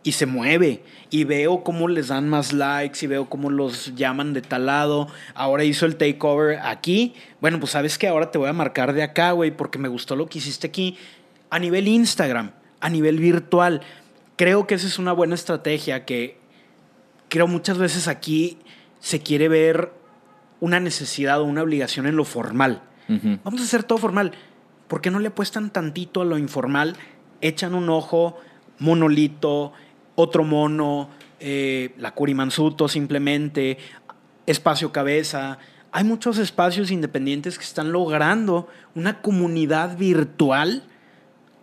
Y 0.03 0.13
se 0.13 0.25
mueve. 0.25 0.83
Y 1.09 1.23
veo 1.23 1.63
cómo 1.63 1.87
les 1.87 2.09
dan 2.09 2.29
más 2.29 2.53
likes 2.53 2.99
y 3.03 3.07
veo 3.07 3.29
cómo 3.29 3.49
los 3.49 3.95
llaman 3.95 4.33
de 4.33 4.41
tal 4.41 4.67
lado. 4.67 5.07
Ahora 5.33 5.63
hizo 5.63 5.85
el 5.85 5.97
takeover 5.97 6.59
aquí. 6.59 7.13
Bueno, 7.41 7.59
pues 7.59 7.71
sabes 7.71 7.97
que 7.97 8.07
ahora 8.07 8.31
te 8.31 8.37
voy 8.37 8.49
a 8.49 8.53
marcar 8.53 8.93
de 8.93 9.03
acá, 9.03 9.31
güey, 9.31 9.51
porque 9.51 9.79
me 9.79 9.87
gustó 9.87 10.15
lo 10.15 10.27
que 10.27 10.37
hiciste 10.39 10.67
aquí. 10.67 10.97
A 11.49 11.59
nivel 11.59 11.87
Instagram, 11.87 12.51
a 12.79 12.89
nivel 12.89 13.19
virtual. 13.19 13.81
Creo 14.37 14.67
que 14.67 14.75
esa 14.75 14.87
es 14.87 14.99
una 14.99 15.13
buena 15.13 15.35
estrategia 15.35 16.05
que 16.05 16.37
creo 17.29 17.47
muchas 17.47 17.77
veces 17.77 18.07
aquí 18.07 18.59
se 18.99 19.21
quiere 19.21 19.49
ver 19.49 19.91
una 20.59 20.79
necesidad 20.79 21.41
o 21.41 21.43
una 21.43 21.63
obligación 21.63 22.07
en 22.07 22.15
lo 22.15 22.23
formal. 22.23 22.81
Vamos 23.43 23.61
a 23.61 23.63
hacer 23.63 23.83
todo 23.83 23.97
formal. 23.97 24.33
¿Por 24.87 25.01
qué 25.01 25.11
no 25.11 25.19
le 25.19 25.29
apuestan 25.29 25.69
tantito 25.69 26.21
a 26.21 26.25
lo 26.25 26.37
informal? 26.37 26.95
Echan 27.41 27.73
un 27.73 27.89
ojo, 27.89 28.37
monolito, 28.79 29.73
otro 30.17 30.43
mono, 30.43 31.09
eh, 31.39 31.93
la 31.97 32.11
Curimansuto 32.11 32.87
simplemente, 32.87 33.77
espacio 34.47 34.91
cabeza. 34.91 35.59
Hay 35.91 36.03
muchos 36.03 36.39
espacios 36.39 36.89
independientes 36.89 37.57
que 37.57 37.63
están 37.63 37.91
logrando 37.91 38.67
una 38.95 39.21
comunidad 39.21 39.95
virtual 39.95 40.83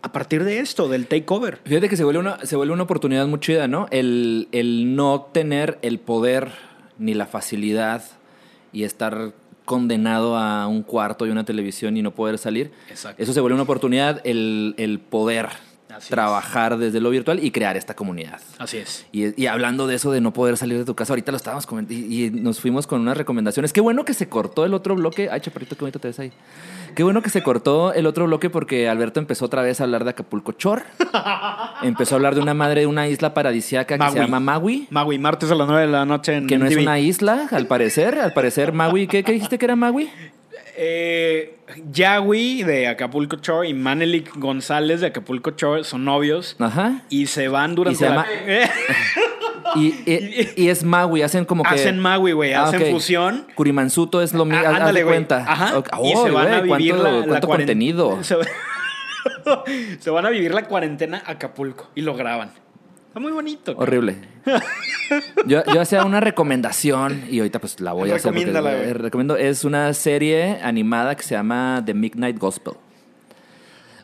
a 0.01 0.11
partir 0.11 0.45
de 0.45 0.59
esto, 0.59 0.87
del 0.87 1.07
takeover. 1.07 1.59
Fíjate 1.65 1.89
que 1.89 1.97
se 1.97 2.05
vuelve 2.05 2.21
una, 2.21 2.45
se 2.45 2.55
vuelve 2.55 2.73
una 2.73 2.83
oportunidad 2.83 3.27
muy 3.27 3.39
chida, 3.39 3.67
¿no? 3.67 3.87
El, 3.91 4.47
el 4.51 4.95
no 4.95 5.29
tener 5.33 5.77
el 5.81 5.99
poder 5.99 6.51
ni 6.97 7.13
la 7.13 7.25
facilidad 7.25 8.03
y 8.71 8.83
estar 8.83 9.33
condenado 9.65 10.37
a 10.37 10.67
un 10.67 10.83
cuarto 10.83 11.25
y 11.25 11.29
una 11.29 11.43
televisión 11.43 11.97
y 11.97 12.01
no 12.01 12.11
poder 12.11 12.37
salir. 12.37 12.71
Exacto. 12.89 13.21
Eso 13.21 13.33
se 13.33 13.41
vuelve 13.41 13.55
una 13.55 13.63
oportunidad, 13.63 14.21
el, 14.23 14.75
el 14.77 14.99
poder 14.99 15.49
Así 15.95 16.09
trabajar 16.09 16.77
desde 16.77 16.99
lo 16.99 17.09
virtual 17.09 17.43
y 17.43 17.51
crear 17.51 17.77
esta 17.77 17.95
comunidad. 17.95 18.39
Así 18.57 18.77
es. 18.77 19.05
Y, 19.11 19.41
y 19.41 19.47
hablando 19.47 19.87
de 19.87 19.95
eso 19.95 20.11
de 20.11 20.21
no 20.21 20.33
poder 20.33 20.57
salir 20.57 20.77
de 20.77 20.85
tu 20.85 20.95
casa, 20.95 21.13
ahorita 21.13 21.31
lo 21.31 21.37
estábamos 21.37 21.65
comentando 21.65 21.99
y, 22.05 22.25
y 22.25 22.31
nos 22.31 22.59
fuimos 22.59 22.87
con 22.87 23.01
unas 23.01 23.17
recomendaciones. 23.17 23.73
Qué 23.73 23.81
bueno 23.81 24.05
que 24.05 24.13
se 24.13 24.27
cortó 24.29 24.65
el 24.65 24.73
otro 24.73 24.95
bloque. 24.95 25.29
Ay, 25.31 25.41
chaparrito, 25.41 25.75
qué 25.75 25.81
bonito 25.81 25.99
te 25.99 26.07
ves 26.09 26.19
ahí. 26.19 26.31
Qué 26.95 27.03
bueno 27.03 27.21
que 27.21 27.29
se 27.29 27.43
cortó 27.43 27.93
el 27.93 28.05
otro 28.05 28.25
bloque 28.25 28.49
porque 28.49 28.87
Alberto 28.87 29.19
empezó 29.19 29.45
otra 29.45 29.61
vez 29.61 29.81
a 29.81 29.83
hablar 29.83 30.03
de 30.05 30.11
Acapulco 30.11 30.53
Chor. 30.53 30.83
empezó 31.81 32.15
a 32.15 32.17
hablar 32.17 32.35
de 32.35 32.41
una 32.41 32.53
madre 32.53 32.81
de 32.81 32.87
una 32.87 33.07
isla 33.07 33.33
paradisiaca 33.33 33.95
que 33.95 33.99
Maui. 33.99 34.13
se 34.13 34.19
llama 34.19 34.39
Maui. 34.39 34.87
Maui, 34.89 35.17
martes 35.19 35.51
a 35.51 35.55
las 35.55 35.67
9 35.67 35.81
de 35.81 35.91
la 35.91 36.05
noche 36.05 36.35
en 36.35 36.47
Que 36.47 36.57
no 36.57 36.65
es 36.65 36.77
una 36.77 36.99
isla, 36.99 37.47
al 37.51 37.67
parecer. 37.67 38.17
Al 38.19 38.33
parecer, 38.33 38.71
Maui. 38.71 39.07
¿Qué, 39.07 39.23
qué 39.23 39.33
dijiste 39.33 39.57
que 39.57 39.65
era 39.65 39.75
Maui? 39.75 40.09
Eh, 40.77 41.57
de 41.93 42.87
Acapulco 42.87 43.37
Shore 43.37 43.67
y 43.69 43.73
Manelik 43.73 44.35
González 44.37 45.01
de 45.01 45.07
Acapulco 45.07 45.51
Shore 45.51 45.83
son 45.83 46.05
novios 46.05 46.55
Ajá. 46.59 47.01
y 47.09 47.27
se 47.27 47.47
van 47.47 47.75
durante 47.75 47.95
Y 47.95 47.97
se 47.97 48.05
llama- 48.09 48.25
la... 48.47 49.81
Y, 49.81 49.87
y- 50.05 50.49
y 50.55 50.69
es 50.69 50.83
Maui. 50.83 51.21
Hacen 51.21 51.43
como 51.45 51.63
que. 51.63 51.69
hacen 51.69 51.99
Maui, 51.99 52.31
güey, 52.33 52.53
Ah, 52.53 52.63
hacen 52.65 52.91
fusión. 52.91 53.47
Kurimansuto 53.55 54.21
es 54.21 54.33
lo 54.33 54.45
mismo. 54.45 54.63
Ah, 54.65 54.69
ándale, 54.75 55.03
güey. 55.03 55.15
cuenta. 55.15 55.43
Ajá. 55.47 55.83
Y 56.03 56.09
se 56.11 56.17
Oh, 56.29 56.33
van 56.33 56.53
a 56.53 56.61
vivir 56.61 56.93
¿cuánto, 56.95 57.03
la, 57.03 57.11
la 57.19 57.25
cuánto 57.27 57.47
cuaren- 57.47 57.57
contenido? 57.57 58.19
Se, 58.23 58.35
se 59.99 60.09
van 60.11 60.25
a 60.25 60.29
vivir 60.29 60.53
la 60.53 60.63
cuarentena 60.65 61.23
a 61.25 61.31
Acapulco 61.31 61.89
y 61.95 62.01
lo 62.01 62.15
graban. 62.15 62.51
Está 63.15 63.21
muy 63.21 63.31
bonito. 63.31 63.73
Horrible. 63.77 64.17
Yo, 65.45 65.63
yo 65.73 65.79
hacía 65.79 66.03
una 66.03 66.19
recomendación 66.19 67.23
y 67.29 67.37
ahorita 67.37 67.59
pues 67.61 67.79
la 67.79 67.93
voy 67.93 68.11
a 68.11 68.15
hacer. 68.15 68.33
porque, 68.33 68.93
recomiendo, 68.93 69.37
es 69.37 69.63
una 69.63 69.93
serie 69.93 70.59
animada 70.61 71.15
que 71.15 71.23
se 71.23 71.33
llama 71.35 71.81
The 71.85 71.93
Midnight 71.93 72.37
Gospel. 72.37 72.73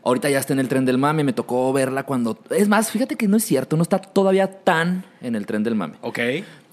Ahorita 0.03 0.29
ya 0.29 0.39
está 0.39 0.53
en 0.53 0.59
el 0.59 0.69
tren 0.69 0.85
del 0.85 0.97
mame, 0.97 1.25
me 1.25 1.33
tocó 1.33 1.73
verla 1.73 2.03
cuando... 2.03 2.39
Es 2.51 2.69
más, 2.69 2.89
fíjate 2.89 3.17
que 3.17 3.27
no 3.27 3.35
es 3.35 3.43
cierto, 3.43 3.75
no 3.75 3.83
está 3.83 3.99
todavía 3.99 4.49
tan 4.49 5.03
en 5.19 5.35
el 5.35 5.45
tren 5.45 5.63
del 5.63 5.75
mame. 5.75 5.95
Ok. 5.99 6.19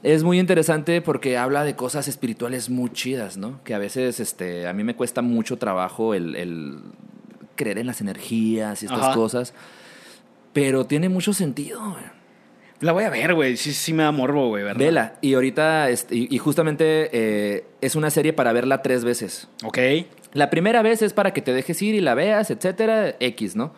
Es 0.04 0.22
muy 0.22 0.38
interesante 0.38 1.02
porque 1.02 1.36
habla 1.38 1.64
de 1.64 1.74
cosas 1.74 2.06
espirituales 2.06 2.70
muy 2.70 2.90
chidas, 2.92 3.36
¿no? 3.36 3.64
Que 3.64 3.74
a 3.74 3.78
veces 3.78 4.20
este, 4.20 4.68
a 4.68 4.72
mí 4.74 4.84
me 4.84 4.94
cuesta 4.94 5.22
mucho 5.22 5.56
trabajo 5.56 6.14
el, 6.14 6.36
el 6.36 6.82
creer 7.56 7.78
en 7.78 7.88
las 7.88 8.00
energías 8.00 8.84
y 8.84 8.86
estas 8.86 9.00
Ajá. 9.00 9.14
cosas. 9.14 9.54
Pero 10.52 10.86
tiene 10.86 11.08
mucho 11.08 11.32
sentido, 11.32 11.80
güey. 11.80 12.17
La 12.80 12.92
voy 12.92 13.04
a 13.04 13.10
ver, 13.10 13.34
güey. 13.34 13.56
Sí, 13.56 13.72
sí 13.72 13.92
me 13.92 14.04
da 14.04 14.12
morbo, 14.12 14.48
güey, 14.48 14.62
¿verdad? 14.62 14.78
Vela. 14.78 15.14
Y 15.20 15.34
ahorita, 15.34 15.90
este, 15.90 16.14
y, 16.14 16.28
y 16.30 16.38
justamente 16.38 17.10
eh, 17.12 17.66
es 17.80 17.96
una 17.96 18.10
serie 18.10 18.32
para 18.32 18.52
verla 18.52 18.82
tres 18.82 19.04
veces. 19.04 19.48
Ok. 19.64 19.78
La 20.32 20.50
primera 20.50 20.82
vez 20.82 21.02
es 21.02 21.12
para 21.12 21.32
que 21.32 21.42
te 21.42 21.52
dejes 21.52 21.80
ir 21.82 21.94
y 21.94 22.00
la 22.00 22.14
veas, 22.14 22.50
etcétera, 22.50 23.16
X, 23.18 23.56
¿no? 23.56 23.72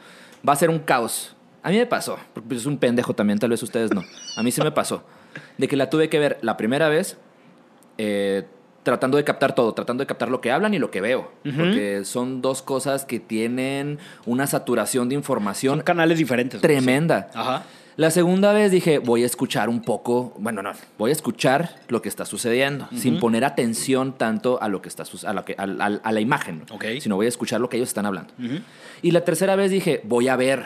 Va 0.46 0.52
a 0.52 0.56
ser 0.56 0.68
un 0.70 0.80
caos. 0.80 1.34
A 1.62 1.70
mí 1.70 1.76
me 1.76 1.86
pasó, 1.86 2.18
porque 2.34 2.48
pues, 2.48 2.60
es 2.60 2.66
un 2.66 2.78
pendejo 2.78 3.14
también, 3.14 3.38
tal 3.38 3.50
vez 3.50 3.62
ustedes 3.62 3.92
no. 3.92 4.02
A 4.36 4.42
mí 4.42 4.50
sí 4.50 4.62
me 4.62 4.72
pasó. 4.72 5.04
De 5.58 5.68
que 5.68 5.76
la 5.76 5.88
tuve 5.90 6.08
que 6.08 6.18
ver 6.18 6.38
la 6.42 6.56
primera 6.56 6.88
vez 6.88 7.16
eh, 7.98 8.44
tratando 8.82 9.16
de 9.18 9.24
captar 9.24 9.54
todo, 9.54 9.72
tratando 9.74 10.02
de 10.02 10.06
captar 10.06 10.30
lo 10.30 10.40
que 10.40 10.50
hablan 10.50 10.72
y 10.74 10.78
lo 10.78 10.90
que 10.90 11.00
veo. 11.00 11.30
Porque 11.44 12.02
son 12.04 12.40
dos 12.42 12.62
cosas 12.62 13.04
que 13.04 13.20
tienen 13.20 13.98
una 14.26 14.46
saturación 14.46 15.08
de 15.08 15.14
Son 15.14 15.20
información 15.20 15.80
canales 15.82 16.18
diferentes. 16.18 16.60
tremenda. 16.60 17.28
sí. 17.32 17.38
Ajá. 17.38 17.64
La 18.00 18.10
segunda 18.10 18.54
vez 18.54 18.70
dije, 18.72 18.98
voy 18.98 19.24
a 19.24 19.26
escuchar 19.26 19.68
un 19.68 19.82
poco, 19.82 20.32
bueno, 20.38 20.62
no, 20.62 20.72
voy 20.96 21.10
a 21.10 21.12
escuchar 21.12 21.76
lo 21.88 22.00
que 22.00 22.08
está 22.08 22.24
sucediendo, 22.24 22.88
sin 22.96 23.20
poner 23.20 23.44
atención 23.44 24.16
tanto 24.16 24.58
a 24.62 24.68
lo 24.70 24.80
que 24.80 24.88
está 24.88 25.02
a, 25.02 25.44
que, 25.44 25.54
a, 25.58 25.64
a- 25.64 26.00
a 26.02 26.12
la 26.12 26.20
imagen, 26.20 26.60
¿no? 26.66 26.74
Ok. 26.76 26.84
sino 27.00 27.16
voy 27.16 27.26
a 27.26 27.28
escuchar 27.28 27.60
lo 27.60 27.68
que 27.68 27.76
ellos 27.76 27.90
están 27.90 28.06
hablando. 28.06 28.32
Y 29.02 29.10
la 29.10 29.20
tercera 29.26 29.54
vez 29.54 29.70
dije, 29.70 30.00
voy 30.04 30.28
a 30.28 30.36
ver, 30.36 30.64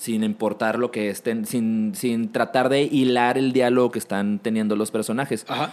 sin 0.00 0.24
importar 0.24 0.78
lo 0.78 0.90
que 0.90 1.10
estén, 1.10 1.44
sin, 1.44 1.94
sin 1.94 2.32
tratar 2.32 2.70
de 2.70 2.84
hilar 2.84 3.36
el 3.36 3.52
diálogo 3.52 3.90
que 3.90 3.98
están 3.98 4.38
teniendo 4.38 4.74
los 4.74 4.90
personajes. 4.90 5.44
Ajá. 5.46 5.72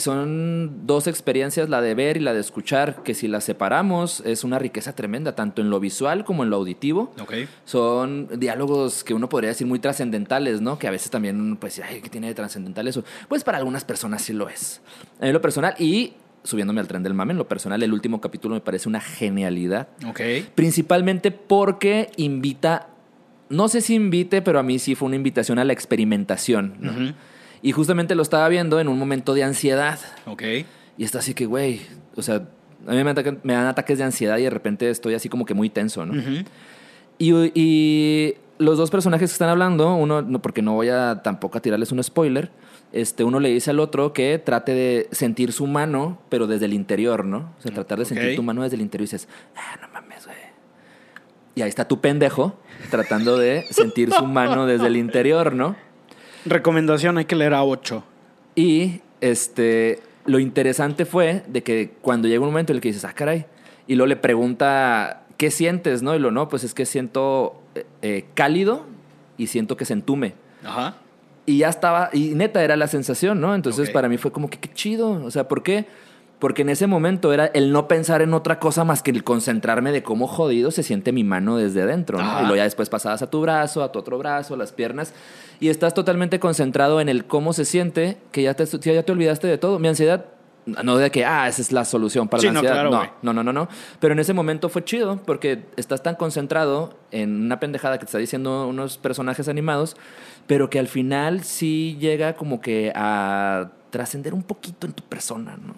Son 0.00 0.86
dos 0.86 1.06
experiencias, 1.06 1.70
la 1.70 1.80
de 1.80 1.94
ver 1.94 2.18
y 2.18 2.20
la 2.20 2.34
de 2.34 2.40
escuchar, 2.40 3.02
que 3.02 3.14
si 3.14 3.26
las 3.26 3.44
separamos 3.44 4.20
es 4.26 4.44
una 4.44 4.58
riqueza 4.58 4.94
tremenda, 4.94 5.34
tanto 5.34 5.62
en 5.62 5.70
lo 5.70 5.80
visual 5.80 6.26
como 6.26 6.44
en 6.44 6.50
lo 6.50 6.56
auditivo 6.56 7.14
Ok. 7.22 7.32
son 7.64 8.28
diálogos 8.38 9.02
que 9.02 9.14
uno 9.14 9.30
podría 9.30 9.48
decir 9.48 9.66
muy 9.66 9.78
trascendentales, 9.78 10.60
¿no? 10.60 10.78
Que 10.78 10.86
a 10.86 10.90
veces 10.90 11.10
también 11.10 11.58
decir, 11.58 11.84
ay, 11.88 12.02
¿qué 12.02 12.10
tiene 12.10 12.26
de 12.26 12.34
trascendental 12.34 12.86
eso? 12.86 13.02
Pues 13.28 13.44
para 13.44 13.56
algunas 13.56 13.84
personas 13.84 14.20
sí 14.20 14.34
lo 14.34 14.50
es. 14.50 14.82
En 15.22 15.32
lo 15.32 15.40
personal, 15.40 15.74
y 15.78 16.12
subiéndome 16.42 16.80
al 16.82 16.86
tren 16.86 17.02
del 17.02 17.14
mame, 17.14 17.32
en 17.32 17.38
lo 17.38 17.48
personal, 17.48 17.82
el 17.82 17.94
último 17.94 18.20
capítulo 18.20 18.54
me 18.56 18.60
parece 18.60 18.90
una 18.90 19.00
genialidad. 19.00 19.88
Ok. 20.06 20.20
Principalmente 20.54 21.30
porque 21.30 22.10
invita, 22.16 22.88
no 23.48 23.68
sé 23.68 23.80
si 23.80 23.94
invite, 23.94 24.42
pero 24.42 24.58
a 24.58 24.62
mí 24.62 24.78
sí 24.78 24.94
fue 24.94 25.06
una 25.06 25.16
invitación 25.16 25.58
a 25.58 25.64
la 25.64 25.72
experimentación, 25.72 26.74
¿no? 26.80 27.14
Y 27.62 27.72
justamente 27.72 28.14
lo 28.14 28.22
estaba 28.22 28.48
viendo 28.48 28.78
en 28.80 28.88
un 28.88 28.98
momento 28.98 29.32
de 29.34 29.42
ansiedad. 29.44 29.98
Ok. 30.26 30.42
Y 30.98 31.04
está 31.04 31.18
así 31.20 31.32
que, 31.34 31.46
güey, 31.46 31.80
o 32.14 32.22
sea, 32.22 32.46
a 32.86 32.92
mí 32.92 33.02
me, 33.02 33.10
atacan- 33.14 33.38
me 33.42 33.54
dan 33.54 33.66
ataques 33.66 33.98
de 33.98 34.04
ansiedad 34.04 34.36
y 34.38 34.42
de 34.42 34.50
repente 34.50 34.90
estoy 34.90 35.14
así 35.14 35.28
como 35.28 35.44
que 35.46 35.54
muy 35.54 35.70
tenso, 35.70 36.04
¿no? 36.04 36.12
Y, 37.18 37.32
y 37.54 38.34
los 38.58 38.76
dos 38.76 38.90
personajes 38.90 39.30
que 39.30 39.32
están 39.32 39.48
hablando, 39.48 39.94
uno, 39.94 40.20
no, 40.22 40.42
porque 40.42 40.60
no 40.62 40.74
voy 40.74 40.88
a 40.90 41.22
tampoco 41.22 41.58
a 41.58 41.62
tirarles 41.62 41.90
un 41.92 42.02
spoiler, 42.02 42.50
este, 42.92 43.24
uno 43.24 43.40
le 43.40 43.48
dice 43.48 43.70
al 43.70 43.80
otro 43.80 44.12
que 44.12 44.38
trate 44.38 44.72
de 44.74 45.08
sentir 45.10 45.52
su 45.52 45.66
mano, 45.66 46.20
pero 46.28 46.46
desde 46.46 46.66
el 46.66 46.74
interior, 46.74 47.24
¿no? 47.24 47.52
O 47.58 47.62
sea, 47.62 47.72
tratar 47.72 47.98
de 47.98 48.04
sentir 48.04 48.24
tu 48.36 48.42
mano 48.42 48.62
desde 48.62 48.76
el 48.76 48.82
interior 48.82 49.08
y 49.08 49.10
dices, 49.10 49.28
ah, 49.56 49.78
no 49.80 49.88
mames, 49.92 50.26
güey. 50.26 50.36
Y 51.54 51.62
ahí 51.62 51.68
está 51.68 51.86
tu 51.86 52.00
pendejo 52.00 52.58
tratando 52.90 53.38
de 53.38 53.64
sentir 53.70 54.12
su 54.12 54.26
mano 54.26 54.66
desde 54.66 54.88
el 54.88 54.96
interior, 54.96 55.54
¿no? 55.54 55.76
Recomendación, 56.44 57.16
hay 57.18 57.24
que 57.24 57.36
leer 57.36 57.54
a 57.54 57.64
8. 57.64 58.04
Y 58.56 59.00
este, 59.20 60.00
lo 60.26 60.38
interesante 60.38 61.04
fue 61.04 61.42
de 61.46 61.62
que 61.62 61.92
cuando 62.02 62.28
llega 62.28 62.40
un 62.40 62.48
momento 62.48 62.72
en 62.72 62.76
el 62.76 62.82
que 62.82 62.88
dices, 62.88 63.04
ah, 63.04 63.12
caray, 63.12 63.46
y 63.86 63.94
luego 63.94 64.08
le 64.08 64.16
pregunta, 64.16 65.22
¿qué 65.36 65.50
sientes? 65.50 66.02
¿No? 66.02 66.14
Y 66.14 66.18
lo 66.18 66.30
no, 66.30 66.48
pues 66.48 66.64
es 66.64 66.74
que 66.74 66.86
siento 66.86 67.60
eh, 67.74 67.86
eh, 68.02 68.24
cálido 68.34 68.84
y 69.36 69.46
siento 69.46 69.76
que 69.76 69.84
se 69.84 69.92
entume. 69.92 70.34
Ajá. 70.64 70.96
Y 71.46 71.58
ya 71.58 71.68
estaba, 71.68 72.10
y 72.12 72.34
neta 72.34 72.64
era 72.64 72.76
la 72.76 72.86
sensación, 72.86 73.40
¿no? 73.40 73.54
Entonces 73.54 73.90
para 73.90 74.08
mí 74.08 74.16
fue 74.16 74.32
como 74.32 74.48
que 74.48 74.58
qué 74.58 74.72
chido. 74.72 75.22
O 75.24 75.30
sea, 75.30 75.46
¿por 75.46 75.62
qué? 75.62 75.84
Porque 76.44 76.60
en 76.60 76.68
ese 76.68 76.86
momento 76.86 77.32
era 77.32 77.46
el 77.46 77.72
no 77.72 77.88
pensar 77.88 78.20
en 78.20 78.34
otra 78.34 78.58
cosa 78.58 78.84
más 78.84 79.02
que 79.02 79.10
el 79.10 79.24
concentrarme 79.24 79.92
de 79.92 80.02
cómo 80.02 80.26
jodido 80.26 80.70
se 80.70 80.82
siente 80.82 81.10
mi 81.10 81.24
mano 81.24 81.56
desde 81.56 81.80
adentro, 81.80 82.18
¿no? 82.18 82.40
Y 82.40 82.42
luego 82.42 82.56
ya 82.56 82.64
después 82.64 82.90
pasabas 82.90 83.22
a 83.22 83.30
tu 83.30 83.40
brazo, 83.40 83.82
a 83.82 83.90
tu 83.90 83.98
otro 83.98 84.18
brazo, 84.18 84.54
las 84.54 84.70
piernas, 84.70 85.14
y 85.58 85.70
estás 85.70 85.94
totalmente 85.94 86.38
concentrado 86.40 87.00
en 87.00 87.08
el 87.08 87.24
cómo 87.24 87.54
se 87.54 87.64
siente, 87.64 88.18
que 88.30 88.42
ya 88.42 88.52
te, 88.52 88.66
ya 88.66 89.02
te 89.02 89.10
olvidaste 89.12 89.46
de 89.46 89.56
todo. 89.56 89.78
Mi 89.78 89.88
ansiedad, 89.88 90.26
no 90.66 90.98
de 90.98 91.10
que, 91.10 91.24
ah, 91.24 91.48
esa 91.48 91.62
es 91.62 91.72
la 91.72 91.86
solución 91.86 92.28
para 92.28 92.42
Sí, 92.42 92.48
la 92.48 92.52
no, 92.52 92.58
ansiedad. 92.58 92.84
no, 92.84 92.90
no, 93.22 93.32
no, 93.32 93.42
no, 93.42 93.52
no. 93.54 93.68
Pero 93.98 94.12
en 94.12 94.18
ese 94.18 94.34
momento 94.34 94.68
fue 94.68 94.84
chido 94.84 95.22
porque 95.24 95.64
estás 95.78 96.02
tan 96.02 96.14
concentrado 96.14 96.98
en 97.10 97.40
una 97.40 97.58
pendejada 97.58 97.96
que 97.96 98.00
te 98.00 98.10
está 98.10 98.18
diciendo 98.18 98.68
unos 98.68 98.98
personajes 98.98 99.48
animados, 99.48 99.96
pero 100.46 100.68
que 100.68 100.78
al 100.78 100.88
final 100.88 101.42
sí 101.42 101.96
llega 101.98 102.34
como 102.36 102.60
que 102.60 102.92
a 102.94 103.70
trascender 103.88 104.34
un 104.34 104.42
poquito 104.42 104.86
en 104.86 104.92
tu 104.92 105.04
persona, 105.04 105.56
¿no? 105.56 105.72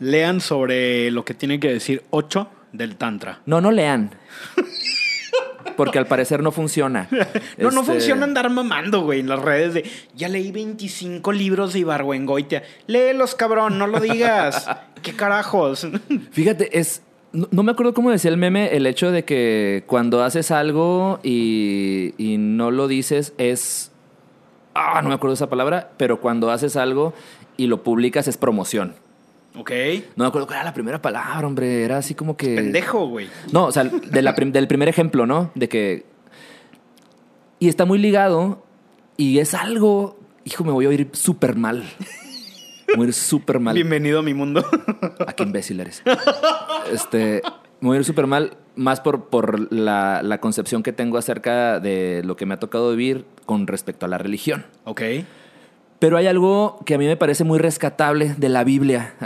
Lean 0.00 0.40
sobre 0.40 1.10
lo 1.10 1.24
que 1.24 1.34
tiene 1.34 1.58
que 1.60 1.72
decir 1.72 2.02
8 2.10 2.48
del 2.72 2.96
Tantra. 2.96 3.40
No, 3.46 3.60
no 3.60 3.70
lean. 3.70 4.10
Porque 5.76 5.98
al 5.98 6.06
parecer 6.06 6.42
no 6.42 6.52
funciona. 6.52 7.08
No, 7.58 7.70
no 7.70 7.80
Este, 7.80 7.92
funciona 7.92 8.24
andar 8.24 8.50
mamando, 8.50 9.00
güey, 9.02 9.20
en 9.20 9.28
las 9.28 9.40
redes 9.40 9.74
de 9.74 9.84
ya 10.14 10.28
leí 10.28 10.52
25 10.52 11.32
libros 11.32 11.72
de 11.72 11.80
Ibargüengoitia. 11.80 12.62
Léelos, 12.86 13.34
cabrón, 13.34 13.78
no 13.78 13.86
lo 13.86 13.98
digas. 14.00 14.68
¿Qué 15.02 15.14
carajos? 15.14 15.86
Fíjate, 16.32 16.78
es. 16.78 17.02
No, 17.32 17.48
no 17.50 17.62
me 17.62 17.72
acuerdo 17.72 17.92
cómo 17.94 18.10
decía 18.10 18.30
el 18.30 18.36
meme, 18.36 18.76
el 18.76 18.86
hecho 18.86 19.10
de 19.10 19.24
que 19.24 19.84
cuando 19.86 20.22
haces 20.22 20.50
algo 20.50 21.18
y, 21.22 22.14
y 22.18 22.36
no 22.38 22.70
lo 22.70 22.88
dices 22.88 23.32
es. 23.38 23.90
Ah, 24.74 25.00
no 25.02 25.08
me 25.08 25.14
acuerdo 25.14 25.34
esa 25.34 25.48
palabra, 25.48 25.90
pero 25.96 26.20
cuando 26.20 26.50
haces 26.50 26.76
algo 26.76 27.14
y 27.56 27.66
lo 27.66 27.82
publicas 27.82 28.28
es 28.28 28.36
promoción. 28.36 28.94
Ok. 29.56 29.70
No 30.16 30.24
me 30.24 30.28
acuerdo 30.28 30.46
cuál 30.46 30.58
era 30.58 30.64
la 30.64 30.74
primera 30.74 31.00
palabra, 31.02 31.46
hombre. 31.46 31.84
Era 31.84 31.98
así 31.98 32.14
como 32.14 32.36
que. 32.36 32.54
Pendejo, 32.56 33.06
güey. 33.08 33.28
No, 33.52 33.66
o 33.66 33.72
sea, 33.72 33.84
de 33.84 34.22
la 34.22 34.34
prim- 34.34 34.52
del 34.52 34.68
primer 34.68 34.88
ejemplo, 34.88 35.26
¿no? 35.26 35.50
De 35.54 35.68
que. 35.68 36.04
Y 37.58 37.68
está 37.68 37.84
muy 37.84 37.98
ligado 37.98 38.64
y 39.16 39.38
es 39.38 39.54
algo. 39.54 40.18
Hijo, 40.44 40.62
me 40.64 40.72
voy 40.72 40.84
a 40.84 40.88
oír 40.90 41.08
súper 41.12 41.56
mal. 41.56 41.82
Me 42.88 42.94
voy 42.94 43.04
a 43.04 43.06
oír 43.06 43.12
súper 43.14 43.58
mal. 43.58 43.74
Bienvenido 43.74 44.20
a 44.20 44.22
mi 44.22 44.32
mundo. 44.34 44.64
¿A 45.26 45.32
qué 45.32 45.42
imbécil 45.42 45.80
eres? 45.80 46.02
Este, 46.92 47.42
me 47.80 47.88
voy 47.88 47.96
a 47.96 48.00
ir 48.00 48.04
súper 48.04 48.26
mal, 48.28 48.56
más 48.76 49.00
por, 49.00 49.24
por 49.28 49.72
la, 49.72 50.22
la 50.22 50.38
concepción 50.40 50.82
que 50.84 50.92
tengo 50.92 51.18
acerca 51.18 51.80
de 51.80 52.22
lo 52.24 52.36
que 52.36 52.46
me 52.46 52.54
ha 52.54 52.58
tocado 52.60 52.90
vivir 52.90 53.24
con 53.44 53.66
respecto 53.66 54.06
a 54.06 54.08
la 54.08 54.18
religión. 54.18 54.66
ok. 54.84 55.02
Pero 55.98 56.16
hay 56.16 56.26
algo 56.26 56.80
que 56.84 56.94
a 56.94 56.98
mí 56.98 57.06
me 57.06 57.16
parece 57.16 57.44
muy 57.44 57.58
rescatable 57.58 58.34
de 58.36 58.48
la 58.48 58.64
Biblia. 58.64 59.14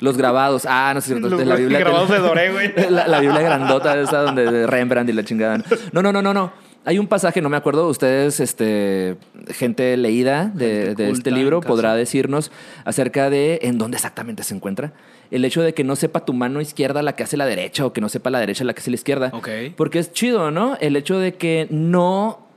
Los 0.00 0.16
grabados. 0.16 0.66
Ah, 0.68 0.90
no 0.92 1.00
es 1.00 1.04
cierto. 1.04 1.28
Los 1.28 1.38
de 1.38 1.46
la 1.46 1.56
Biblia. 1.56 1.78
grabados 1.78 2.10
de 2.10 2.18
Doré, 2.18 2.52
güey. 2.52 2.72
La, 2.90 3.06
la 3.06 3.20
Biblia 3.20 3.42
grandota 3.42 3.98
esa 4.00 4.22
donde 4.22 4.50
de 4.50 4.66
Rembrandt 4.66 5.10
y 5.10 5.12
la 5.12 5.24
chingada. 5.24 5.62
No, 5.92 6.02
no, 6.02 6.12
no, 6.12 6.22
no, 6.22 6.34
no. 6.34 6.52
Hay 6.84 6.98
un 6.98 7.06
pasaje, 7.06 7.40
no 7.40 7.48
me 7.48 7.56
acuerdo, 7.56 7.86
ustedes, 7.86 8.40
este, 8.40 9.16
gente 9.50 9.96
leída 9.96 10.50
de, 10.52 10.86
Gente 10.88 11.02
de 11.04 11.10
este 11.10 11.30
libro, 11.30 11.60
podrá 11.60 11.94
decirnos 11.94 12.50
acerca 12.84 13.30
de 13.30 13.60
en 13.62 13.78
dónde 13.78 13.98
exactamente 13.98 14.42
se 14.42 14.56
encuentra. 14.56 14.92
El 15.30 15.44
hecho 15.44 15.62
de 15.62 15.74
que 15.74 15.84
no 15.84 15.94
sepa 15.94 16.24
tu 16.24 16.32
mano 16.32 16.60
izquierda 16.60 17.02
la 17.02 17.14
que 17.14 17.22
hace 17.22 17.36
la 17.36 17.46
derecha 17.46 17.86
o 17.86 17.92
que 17.92 18.00
no 18.00 18.08
sepa 18.08 18.30
la 18.30 18.40
derecha 18.40 18.64
la 18.64 18.74
que 18.74 18.80
hace 18.80 18.90
la 18.90 18.96
izquierda. 18.96 19.32
Porque 19.76 20.00
es 20.00 20.12
chido, 20.12 20.50
¿no? 20.50 20.76
El 20.80 20.96
hecho 20.96 21.20
de 21.20 21.34
que 21.34 21.68
no 21.70 22.48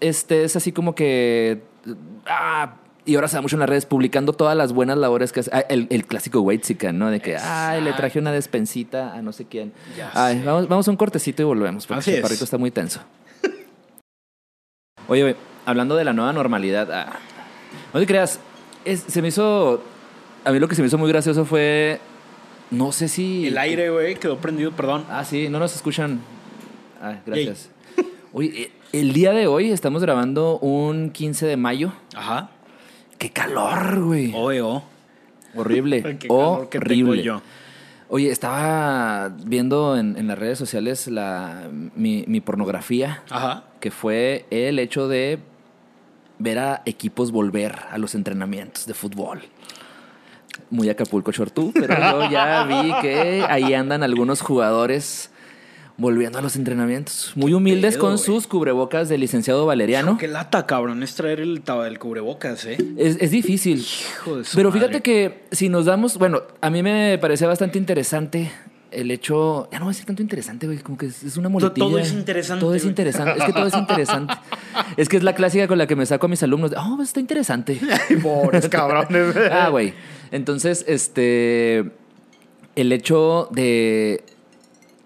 estés 0.00 0.56
así 0.56 0.72
como 0.72 0.94
que. 0.94 1.62
Ah, 2.26 2.76
y 3.06 3.16
ahora 3.16 3.28
se 3.28 3.36
da 3.36 3.42
mucho 3.42 3.56
en 3.56 3.60
las 3.60 3.68
redes 3.68 3.84
publicando 3.84 4.32
todas 4.32 4.56
las 4.56 4.72
buenas 4.72 4.96
labores 4.96 5.32
que 5.32 5.40
hace. 5.40 5.50
ah, 5.52 5.60
el, 5.68 5.86
el 5.90 6.06
clásico 6.06 6.40
Weightsican, 6.40 6.98
¿no? 6.98 7.10
De 7.10 7.20
que, 7.20 7.36
ay, 7.36 7.82
le 7.82 7.92
traje 7.92 8.18
una 8.18 8.32
despensita 8.32 9.14
a 9.14 9.20
no 9.22 9.32
sé 9.32 9.44
quién. 9.44 9.72
Ya 9.96 10.10
Ay, 10.14 10.38
sé. 10.38 10.44
vamos, 10.44 10.68
vamos 10.68 10.88
a 10.88 10.90
un 10.90 10.96
cortecito 10.96 11.42
y 11.42 11.44
volvemos, 11.44 11.86
porque 11.86 12.10
el 12.10 12.16
es. 12.16 12.20
chaparrito 12.22 12.44
está 12.44 12.56
muy 12.58 12.70
tenso. 12.70 13.00
Oye, 15.08 15.22
güey, 15.22 15.36
hablando 15.66 15.96
de 15.96 16.04
la 16.04 16.12
nueva 16.14 16.32
normalidad, 16.32 16.90
ah, 16.92 17.18
no 17.92 18.00
te 18.00 18.06
creas, 18.06 18.40
es- 18.84 19.04
se 19.06 19.20
me 19.22 19.28
hizo. 19.28 19.82
A 20.44 20.52
mí 20.52 20.58
lo 20.58 20.68
que 20.68 20.74
se 20.74 20.82
me 20.82 20.88
hizo 20.88 20.98
muy 20.98 21.08
gracioso 21.08 21.44
fue. 21.44 22.00
No 22.70 22.90
sé 22.92 23.08
si. 23.08 23.46
El 23.48 23.58
aire, 23.58 23.90
güey, 23.90 24.14
quedó 24.16 24.38
prendido, 24.38 24.72
perdón. 24.72 25.04
Ah, 25.10 25.24
sí, 25.24 25.48
no 25.50 25.58
nos 25.58 25.74
escuchan. 25.76 26.20
Ah, 27.02 27.18
gracias. 27.26 27.68
Oye, 28.32 28.62
eh, 28.62 28.70
el 29.00 29.12
día 29.12 29.32
de 29.32 29.48
hoy 29.48 29.72
estamos 29.72 30.02
grabando 30.02 30.58
un 30.60 31.10
15 31.10 31.46
de 31.46 31.56
mayo. 31.56 31.92
Ajá. 32.14 32.50
¡Qué 33.18 33.30
calor, 33.30 34.00
güey! 34.04 34.32
Oe, 34.34 34.62
oh. 34.62 34.84
Horrible. 35.56 36.02
Qué 36.18 36.28
calor 36.28 36.68
que 36.68 36.78
tengo 36.78 37.10
horrible. 37.10 37.22
yo. 37.24 37.42
Oye, 38.08 38.30
estaba 38.30 39.30
viendo 39.44 39.96
en, 39.96 40.16
en 40.16 40.28
las 40.28 40.38
redes 40.38 40.58
sociales 40.58 41.08
la, 41.08 41.68
mi, 41.96 42.24
mi 42.28 42.40
pornografía, 42.40 43.24
Ajá. 43.30 43.64
que 43.80 43.90
fue 43.90 44.46
el 44.50 44.78
hecho 44.78 45.08
de 45.08 45.40
ver 46.38 46.60
a 46.60 46.82
equipos 46.86 47.32
volver 47.32 47.74
a 47.90 47.98
los 47.98 48.14
entrenamientos 48.14 48.86
de 48.86 48.94
fútbol. 48.94 49.40
Muy 50.70 50.88
Acapulco 50.88 51.32
Chortú, 51.32 51.72
pero 51.74 51.98
yo 51.98 52.30
ya 52.30 52.62
vi 52.64 52.92
que 53.02 53.44
ahí 53.48 53.74
andan 53.74 54.04
algunos 54.04 54.40
jugadores 54.40 55.30
volviendo 55.96 56.38
a 56.38 56.42
los 56.42 56.56
entrenamientos. 56.56 57.32
Muy 57.36 57.54
humildes 57.54 57.94
pedo, 57.94 58.06
con 58.06 58.18
sus 58.18 58.46
cubrebocas 58.46 59.08
de 59.08 59.18
licenciado 59.18 59.66
Valeriano. 59.66 60.18
Qué 60.18 60.28
lata, 60.28 60.66
cabrón, 60.66 61.02
es 61.02 61.14
traer 61.14 61.40
el, 61.40 61.62
el 61.86 61.98
cubrebocas, 61.98 62.64
¿eh? 62.66 62.76
Es, 62.96 63.16
es 63.20 63.30
difícil. 63.30 63.78
Hijo 63.78 64.38
de 64.38 64.44
su 64.44 64.56
Pero 64.56 64.70
madre. 64.70 64.80
fíjate 64.80 65.02
que 65.02 65.44
si 65.52 65.68
nos 65.68 65.86
damos, 65.86 66.18
bueno, 66.18 66.42
a 66.60 66.70
mí 66.70 66.82
me 66.82 67.18
parecía 67.18 67.46
bastante 67.46 67.78
interesante 67.78 68.50
el 68.94 69.10
hecho, 69.10 69.68
ya 69.70 69.78
no 69.78 69.86
voy 69.86 69.90
a 69.90 69.94
decir 69.94 70.06
tanto 70.06 70.22
interesante, 70.22 70.66
güey, 70.66 70.78
como 70.78 70.96
que 70.96 71.06
es 71.06 71.36
una 71.36 71.48
muletilla. 71.48 71.86
todo 71.86 71.98
es 71.98 72.12
interesante, 72.12 72.60
Todo 72.60 72.74
es 72.74 72.82
güey. 72.82 72.90
interesante, 72.90 73.38
es 73.38 73.44
que 73.44 73.52
todo 73.52 73.66
es 73.66 73.74
interesante. 73.74 74.34
es 74.96 75.08
que 75.08 75.16
es 75.16 75.22
la 75.22 75.34
clásica 75.34 75.66
con 75.66 75.78
la 75.78 75.86
que 75.86 75.96
me 75.96 76.06
saco 76.06 76.26
a 76.26 76.28
mis 76.28 76.42
alumnos, 76.42 76.70
de, 76.70 76.76
oh, 76.76 77.02
está 77.02 77.20
interesante. 77.20 77.80
Pobres 78.22 78.68
cabrones. 78.68 79.34
ah, 79.50 79.68
güey. 79.68 79.94
Entonces, 80.30 80.84
este, 80.86 81.90
el 82.76 82.92
hecho 82.92 83.48
de, 83.50 84.22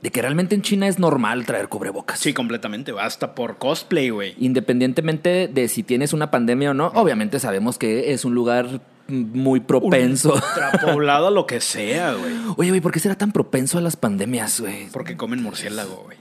de 0.03 0.11
que 0.11 0.23
realmente 0.23 0.55
en 0.55 0.63
China 0.63 0.87
es 0.87 0.99
normal 0.99 1.45
traer 1.45 1.69
cubrebocas. 1.69 2.21
Sí, 2.21 2.33
completamente. 2.33 2.93
Hasta 2.99 3.35
por 3.35 3.59
cosplay, 3.59 4.11
güey. 4.11 4.35
Independientemente 4.39 5.49
de 5.49 5.69
si 5.69 5.83
tienes 5.83 6.13
una 6.13 6.31
pandemia 6.31 6.71
o 6.71 6.75
no, 6.75 6.87
obviamente 6.95 7.41
sabemos 7.41 7.79
que 7.79 8.13
es 8.13 8.25
un 8.25 8.35
lugar 8.35 8.81
muy 9.09 9.61
propenso. 9.61 10.35
Ultrapoblado 10.35 11.29
a 11.29 11.31
lo 11.31 11.47
que 11.47 11.61
sea, 11.61 12.13
güey. 12.13 12.33
Oye, 12.57 12.71
güey, 12.71 12.81
¿por 12.81 12.93
qué 12.93 13.01
será 13.01 13.15
tan 13.17 13.33
propenso 13.33 13.79
a 13.79 13.81
las 13.81 13.97
pandemias, 13.97 14.61
güey? 14.61 14.89
Porque 14.93 15.17
comen 15.17 15.43
murciélago, 15.43 16.05
güey. 16.05 16.19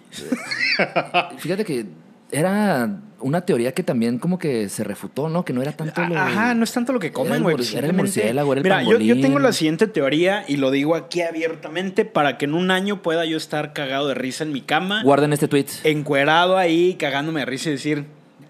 Fíjate 1.38 1.66
que 1.66 1.86
era 2.32 3.00
una 3.20 3.42
teoría 3.42 3.72
que 3.74 3.84
también 3.84 4.20
como 4.20 4.38
que 4.38 4.70
se 4.70 4.84
refutó, 4.84 5.30
¿no? 5.30 5.44
Que 5.44 5.54
no 5.54 5.62
era 5.62 5.72
tanto 5.72 6.06
lo... 6.06 6.18
Ajá, 6.18 6.54
no 6.54 6.64
es 6.64 6.72
tanto 6.72 6.94
lo 6.94 7.00
que 7.00 7.08
Era 7.08 7.14
comen, 7.14 7.42
güey. 7.42 7.56
pues 7.56 7.74
era 7.74 7.88
el 7.88 7.94
murciélago, 7.94 8.54
era 8.54 8.60
el 8.60 8.64
Mira, 8.64 8.84
yo, 8.84 9.00
yo 9.00 9.20
tengo 9.20 9.40
la 9.40 9.54
siguiente 9.54 9.88
teoría 9.88 10.44
y 10.48 10.58
lo 10.58 10.70
digo 10.70 10.96
aquí 10.96 11.22
abiertamente 11.22 12.06
para 12.06 12.38
que 12.38 12.46
en 12.46 12.54
un 12.54 12.70
año 12.70 13.02
pueda 13.02 13.26
yo 13.26 13.38
estar 13.38 13.74
cagado 13.74 14.08
de 14.08 14.14
risa 14.14 14.44
en 14.44 14.52
mi 14.52 14.62
cama, 14.62 15.02
Guarden 15.04 15.34
este 15.34 15.48
tweet. 15.48 15.66
encuerado 15.84 16.58
ahí, 16.58 16.96
cagándome 16.96 17.40
de 17.40 17.46
risa 17.48 17.70
y 17.70 17.74
decir, 17.74 18.06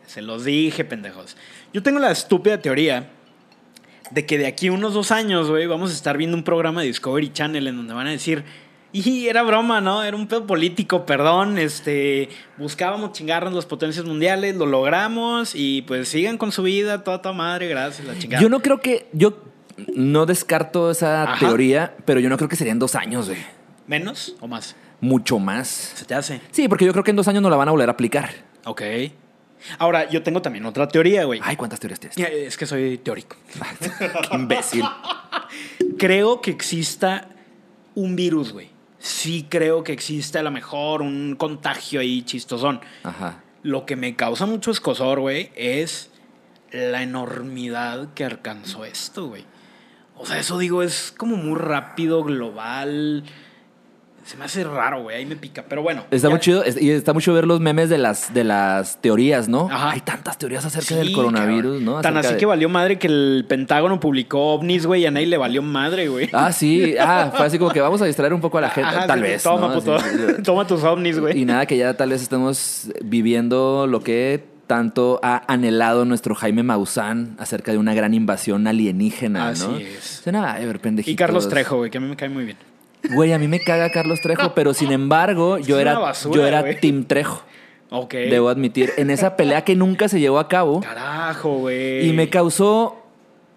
se 0.05 0.21
los 0.21 0.43
dije, 0.43 0.83
pendejos. 0.83 1.37
Yo 1.73 1.81
tengo 1.83 1.99
la 1.99 2.11
estúpida 2.11 2.59
teoría 2.61 3.09
de 4.11 4.25
que 4.25 4.37
de 4.37 4.47
aquí 4.47 4.67
a 4.67 4.71
unos 4.73 4.93
dos 4.93 5.11
años, 5.11 5.49
güey, 5.49 5.67
vamos 5.67 5.91
a 5.91 5.93
estar 5.93 6.17
viendo 6.17 6.35
un 6.35 6.43
programa 6.43 6.81
de 6.81 6.87
Discovery 6.87 7.31
Channel 7.31 7.67
en 7.67 7.75
donde 7.77 7.93
van 7.93 8.07
a 8.07 8.11
decir, 8.11 8.43
y 8.91 9.27
era 9.27 9.43
broma, 9.43 9.81
¿no? 9.81 10.03
Era 10.03 10.15
un 10.15 10.27
pedo 10.27 10.45
político, 10.47 11.05
perdón, 11.05 11.57
este, 11.57 12.29
buscábamos 12.57 13.11
chingarnos 13.13 13.53
las 13.53 13.65
potencias 13.65 14.05
mundiales, 14.05 14.55
lo 14.55 14.65
logramos 14.65 15.53
y 15.55 15.81
pues 15.83 16.09
sigan 16.09 16.37
con 16.37 16.51
su 16.51 16.63
vida, 16.63 17.03
toda 17.03 17.21
toda 17.21 17.33
madre, 17.33 17.67
gracias, 17.67 18.07
la 18.07 18.17
chingada. 18.17 18.41
Yo 18.41 18.49
no 18.49 18.61
creo 18.61 18.79
que... 18.79 19.07
Yo 19.13 19.43
no 19.95 20.25
descarto 20.25 20.89
esa 20.89 21.23
Ajá. 21.23 21.39
teoría, 21.47 21.95
pero 22.05 22.19
yo 22.19 22.29
no 22.29 22.37
creo 22.37 22.49
que 22.49 22.55
serían 22.55 22.79
dos 22.79 22.95
años, 22.95 23.27
güey. 23.27 23.39
¿Menos 23.85 24.35
o 24.39 24.47
más? 24.47 24.75
Mucho 24.99 25.39
más. 25.39 25.67
Se 25.67 26.05
te 26.05 26.15
hace. 26.15 26.41
Sí, 26.51 26.67
porque 26.67 26.85
yo 26.85 26.91
creo 26.91 27.03
que 27.03 27.11
en 27.11 27.17
dos 27.17 27.27
años 27.27 27.43
no 27.43 27.49
la 27.49 27.55
van 27.55 27.67
a 27.67 27.71
volver 27.71 27.87
a 27.89 27.91
aplicar. 27.91 28.29
Ok. 28.65 28.81
Ahora, 29.79 30.09
yo 30.09 30.23
tengo 30.23 30.41
también 30.41 30.65
otra 30.65 30.87
teoría, 30.87 31.25
güey. 31.25 31.39
Ay, 31.43 31.55
¿cuántas 31.55 31.79
teorías 31.79 31.99
tienes? 31.99 32.17
Es 32.17 32.57
que 32.57 32.65
soy 32.65 32.97
teórico. 32.97 33.35
Qué 34.29 34.35
imbécil. 34.35 34.83
Creo 35.97 36.41
que 36.41 36.51
exista 36.51 37.29
un 37.95 38.15
virus, 38.15 38.53
güey. 38.53 38.69
Sí 38.99 39.45
creo 39.49 39.83
que 39.83 39.93
existe 39.93 40.39
a 40.39 40.43
lo 40.43 40.51
mejor 40.51 41.01
un 41.01 41.35
contagio 41.35 41.99
ahí 41.99 42.23
chistosón. 42.23 42.81
Ajá. 43.03 43.43
Lo 43.63 43.85
que 43.85 43.95
me 43.95 44.15
causa 44.15 44.45
mucho 44.45 44.71
escosor, 44.71 45.19
güey, 45.19 45.51
es 45.55 46.09
la 46.71 47.03
enormidad 47.03 48.13
que 48.13 48.25
alcanzó 48.25 48.85
esto, 48.85 49.27
güey. 49.27 49.45
O 50.15 50.25
sea, 50.25 50.39
eso 50.39 50.57
digo, 50.57 50.81
es 50.81 51.13
como 51.15 51.37
muy 51.37 51.57
rápido, 51.57 52.23
global. 52.23 53.23
Se 54.27 54.35
me 54.35 54.43
hace 54.45 54.63
raro, 54.63 55.03
güey. 55.03 55.15
Ahí 55.17 55.25
me 55.25 55.37
pica. 55.37 55.63
Pero 55.67 55.81
bueno. 55.81 56.03
Está 56.11 56.27
ya- 56.27 56.29
muy 56.31 56.39
chido 56.41 56.63
y 56.79 56.89
está 56.89 57.13
mucho 57.13 57.33
ver 57.33 57.47
los 57.47 57.59
memes 57.61 57.89
de 57.89 57.97
las, 57.97 58.33
de 58.33 58.43
las 58.43 59.01
teorías, 59.01 59.47
¿no? 59.47 59.69
Ajá. 59.71 59.91
Hay 59.91 60.01
tantas 60.01 60.37
teorías 60.37 60.65
acerca 60.65 60.89
Sí, 60.89 60.95
del 60.95 61.13
coronavirus, 61.13 61.77
cabrón. 61.79 61.85
¿no? 61.85 62.01
Tan 62.01 62.17
así 62.17 62.33
de- 62.33 62.37
que 62.37 62.45
valió 62.45 62.67
madre 62.67 62.99
que 62.99 63.07
el 63.07 63.45
Pentágono 63.47 63.99
publicó 64.01 64.53
ovnis, 64.53 64.85
güey, 64.85 65.03
y 65.03 65.05
a 65.05 65.11
nadie 65.11 65.27
le 65.27 65.37
valió 65.37 65.61
madre, 65.61 66.09
güey. 66.09 66.29
Ah, 66.33 66.51
sí. 66.51 66.95
Ah, 66.99 67.31
fue 67.35 67.45
así 67.45 67.57
como 67.57 67.71
que 67.71 67.79
vamos 67.79 68.01
a 68.01 68.05
distraer 68.05 68.33
un 68.33 68.41
poco 68.41 68.57
a 68.57 68.61
la 68.61 68.69
gente. 68.71 68.89
Ajá, 68.89 69.07
tal 69.07 69.19
sí, 69.19 69.23
vez. 69.23 69.43
Toma, 69.43 69.67
¿no? 69.69 69.73
puto. 69.75 69.95
Así- 69.95 70.17
toma 70.43 70.67
tus 70.67 70.83
ovnis, 70.83 71.19
güey. 71.19 71.39
y 71.39 71.45
nada, 71.45 71.65
que 71.65 71.77
ya 71.77 71.93
tal 71.95 72.09
vez 72.09 72.21
estemos 72.21 72.89
viviendo 73.03 73.87
lo 73.87 74.01
que 74.01 74.43
tanto 74.67 75.21
ha 75.23 75.43
anhelado 75.51 76.03
nuestro 76.03 76.35
Jaime 76.35 76.61
Maussan 76.63 77.37
acerca 77.39 77.71
de 77.71 77.77
una 77.77 77.93
gran 77.93 78.13
invasión 78.13 78.67
alienígena, 78.67 79.47
Así 79.47 79.65
¿no? 79.65 79.77
es. 79.77 80.19
Suena 80.23 80.51
a 80.51 80.59
ver, 80.59 80.79
pendejitos. 80.81 81.13
Y 81.13 81.15
Carlos 81.15 81.47
Trejo, 81.47 81.77
güey, 81.77 81.89
que 81.89 81.97
a 81.97 82.01
mí 82.01 82.07
me 82.09 82.17
cae 82.17 82.27
muy 82.27 82.43
bien. 82.43 82.57
Güey, 83.13 83.33
a 83.33 83.39
mí 83.39 83.47
me 83.47 83.59
caga 83.59 83.89
Carlos 83.91 84.21
Trejo, 84.21 84.53
pero 84.53 84.73
sin 84.73 84.91
embargo, 84.91 85.57
yo 85.57 85.79
era, 85.79 85.97
basura, 85.99 86.35
yo 86.35 86.45
era 86.47 86.61
güey. 86.61 86.79
Team 86.79 87.05
Trejo. 87.05 87.43
Ok. 87.89 88.13
Debo 88.13 88.49
admitir. 88.49 88.91
En 88.97 89.09
esa 89.09 89.35
pelea 89.37 89.63
que 89.63 89.75
nunca 89.75 90.07
se 90.09 90.19
llevó 90.19 90.39
a 90.39 90.47
cabo. 90.49 90.81
Carajo, 90.81 91.57
güey. 91.59 92.07
Y 92.09 92.13
me 92.13 92.29
causó 92.29 93.03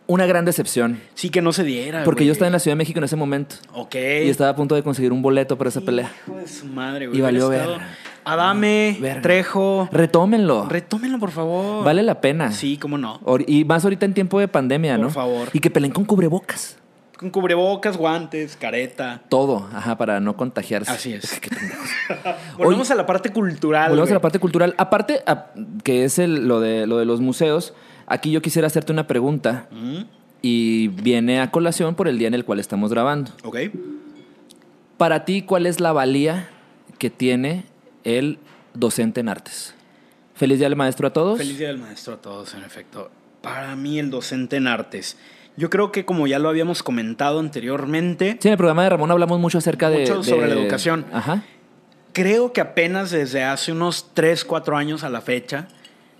una 0.07 0.27
gran 0.27 0.45
decepción. 0.45 1.01
Sí 1.15 1.31
que 1.31 1.41
no 1.43 1.53
se 1.53 1.65
diera, 1.65 2.05
Porque 2.05 2.21
güey. 2.21 2.27
yo 2.29 2.33
estaba 2.33 2.47
en 2.49 2.53
la 2.53 2.59
Ciudad 2.59 2.73
de 2.75 2.79
México 2.79 2.99
en 2.99 3.05
ese 3.05 3.17
momento. 3.17 3.57
Ok. 3.75 3.95
Y 3.97 4.29
estaba 4.29 4.51
a 4.51 4.57
punto 4.57 4.75
de 4.75 4.83
conseguir 4.83 5.13
un 5.13 5.23
boleto 5.23 5.57
para 5.59 5.69
esa 5.71 5.81
pelea. 5.81 6.13
Hijo 6.27 6.37
de 6.37 6.49
su 6.49 6.67
madre, 6.67 7.07
güey. 7.09 7.19
Y 7.19 7.23
valió 7.23 7.49
ver. 7.49 7.69
Adame, 8.25 8.97
Verga. 9.01 9.23
Trejo. 9.23 9.89
Retómenlo. 9.91 10.69
Retómenlo, 10.69 11.19
por 11.19 11.31
favor. 11.31 11.85
Vale 11.85 12.03
la 12.03 12.21
pena. 12.21 12.53
Sí, 12.53 12.77
cómo 12.77 12.99
no. 12.99 13.21
Y 13.47 13.65
más 13.65 13.83
ahorita 13.85 14.05
en 14.05 14.15
tiempo 14.15 14.39
de 14.39 14.47
pandemia, 14.49 14.97
Por 14.97 15.05
¿no? 15.07 15.11
favor. 15.11 15.49
Y 15.53 15.61
que 15.61 15.71
peleen 15.71 15.93
con 15.93 16.05
cubrebocas. 16.05 16.77
Con 17.21 17.29
cubrebocas, 17.29 17.99
guantes, 17.99 18.57
careta. 18.57 19.21
Todo, 19.29 19.68
ajá, 19.75 19.99
para 19.99 20.21
no 20.21 20.39
contagiarse. 20.39 20.91
Así 20.91 21.12
es. 21.12 21.39
Volvemos 22.57 22.91
a 22.91 22.95
la 22.95 23.05
parte 23.05 23.31
cultural. 23.31 23.91
Volvemos 23.91 24.11
a 24.11 24.14
la 24.14 24.21
parte 24.23 24.39
cultural. 24.39 24.75
Aparte, 24.79 25.21
a- 25.27 25.49
que 25.85 26.05
es 26.05 26.18
el- 26.18 26.49
lo, 26.49 26.61
de, 26.61 26.87
lo 26.87 26.97
de 26.97 27.05
los 27.05 27.21
museos, 27.21 27.75
aquí 28.07 28.31
yo 28.31 28.41
quisiera 28.41 28.66
hacerte 28.68 28.91
una 28.93 29.07
pregunta 29.07 29.68
Mm, 29.71 30.05
y 30.41 30.89
viene 30.89 31.41
a 31.43 31.51
colación 31.51 31.95
por 31.95 32.09
el 32.09 32.18
día 32.18 32.29
en 32.29 32.33
el 32.35 32.47
cual 32.47 32.59
estamos 32.59 32.91
grabando. 32.91 33.33
Ok. 33.45 33.59
Para 34.97 35.25
ti, 35.27 35.43
¿cuál 35.43 35.66
es 35.66 35.79
la 35.81 35.93
valía 35.93 36.49
que 36.99 37.11
tiene 37.11 37.64
el 38.05 38.39
docente 38.75 39.21
en 39.21 39.29
artes? 39.29 39.75
Feliz 40.35 40.59
día 40.59 40.68
del 40.71 40.77
maestro 40.77 41.07
a 41.09 41.12
todos. 41.12 41.37
Feliz 41.39 41.59
Día 41.59 41.68
del 41.68 41.77
Maestro 41.79 42.14
a 42.14 42.16
todos, 42.16 42.55
en 42.55 42.62
efecto. 42.64 43.11
Para 43.43 43.77
mí, 43.77 43.99
el 43.99 44.09
docente 44.11 44.57
en 44.57 44.66
artes. 44.68 45.18
Yo 45.57 45.69
creo 45.71 45.93
que, 45.93 46.05
como 46.05 46.27
ya 46.27 46.39
lo 46.39 46.49
habíamos 46.49 46.83
comentado 46.83 47.39
anteriormente, 47.41 48.39
Sí, 48.41 48.49
en 48.49 48.53
el 48.53 48.59
programa 48.59 48.85
de 48.85 48.91
Ramón 48.91 49.11
hablamos 49.11 49.39
mucho 49.41 49.59
acerca 49.59 49.91
de... 49.91 50.01
Mucho 50.01 50.23
sobre 50.23 50.47
de- 50.49 50.55
la 50.55 50.61
educación. 50.61 51.07
Ajá. 51.13 51.43
creo 52.13 52.53
que 52.53 52.61
apenas 52.61 53.11
desde 53.11 53.45
hace 53.45 53.73
unos 53.73 54.11
3, 54.15 54.45
4 54.45 54.77
años 54.77 55.05
a 55.05 55.11
la 55.11 55.21
fecha, 55.21 55.69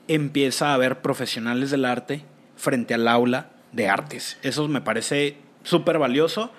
empieza 0.09 0.71
a 0.71 0.75
haber 0.75 1.01
profesionales 1.01 1.71
del 1.71 1.85
arte 1.85 2.25
frente 2.57 2.95
al 2.95 3.09
aula 3.09 3.51
de 3.73 3.89
artes. 3.89 4.37
Eso 4.43 4.67
me 4.69 4.81
parece 4.81 5.37
súper 5.63 5.99
valioso, 5.99 6.53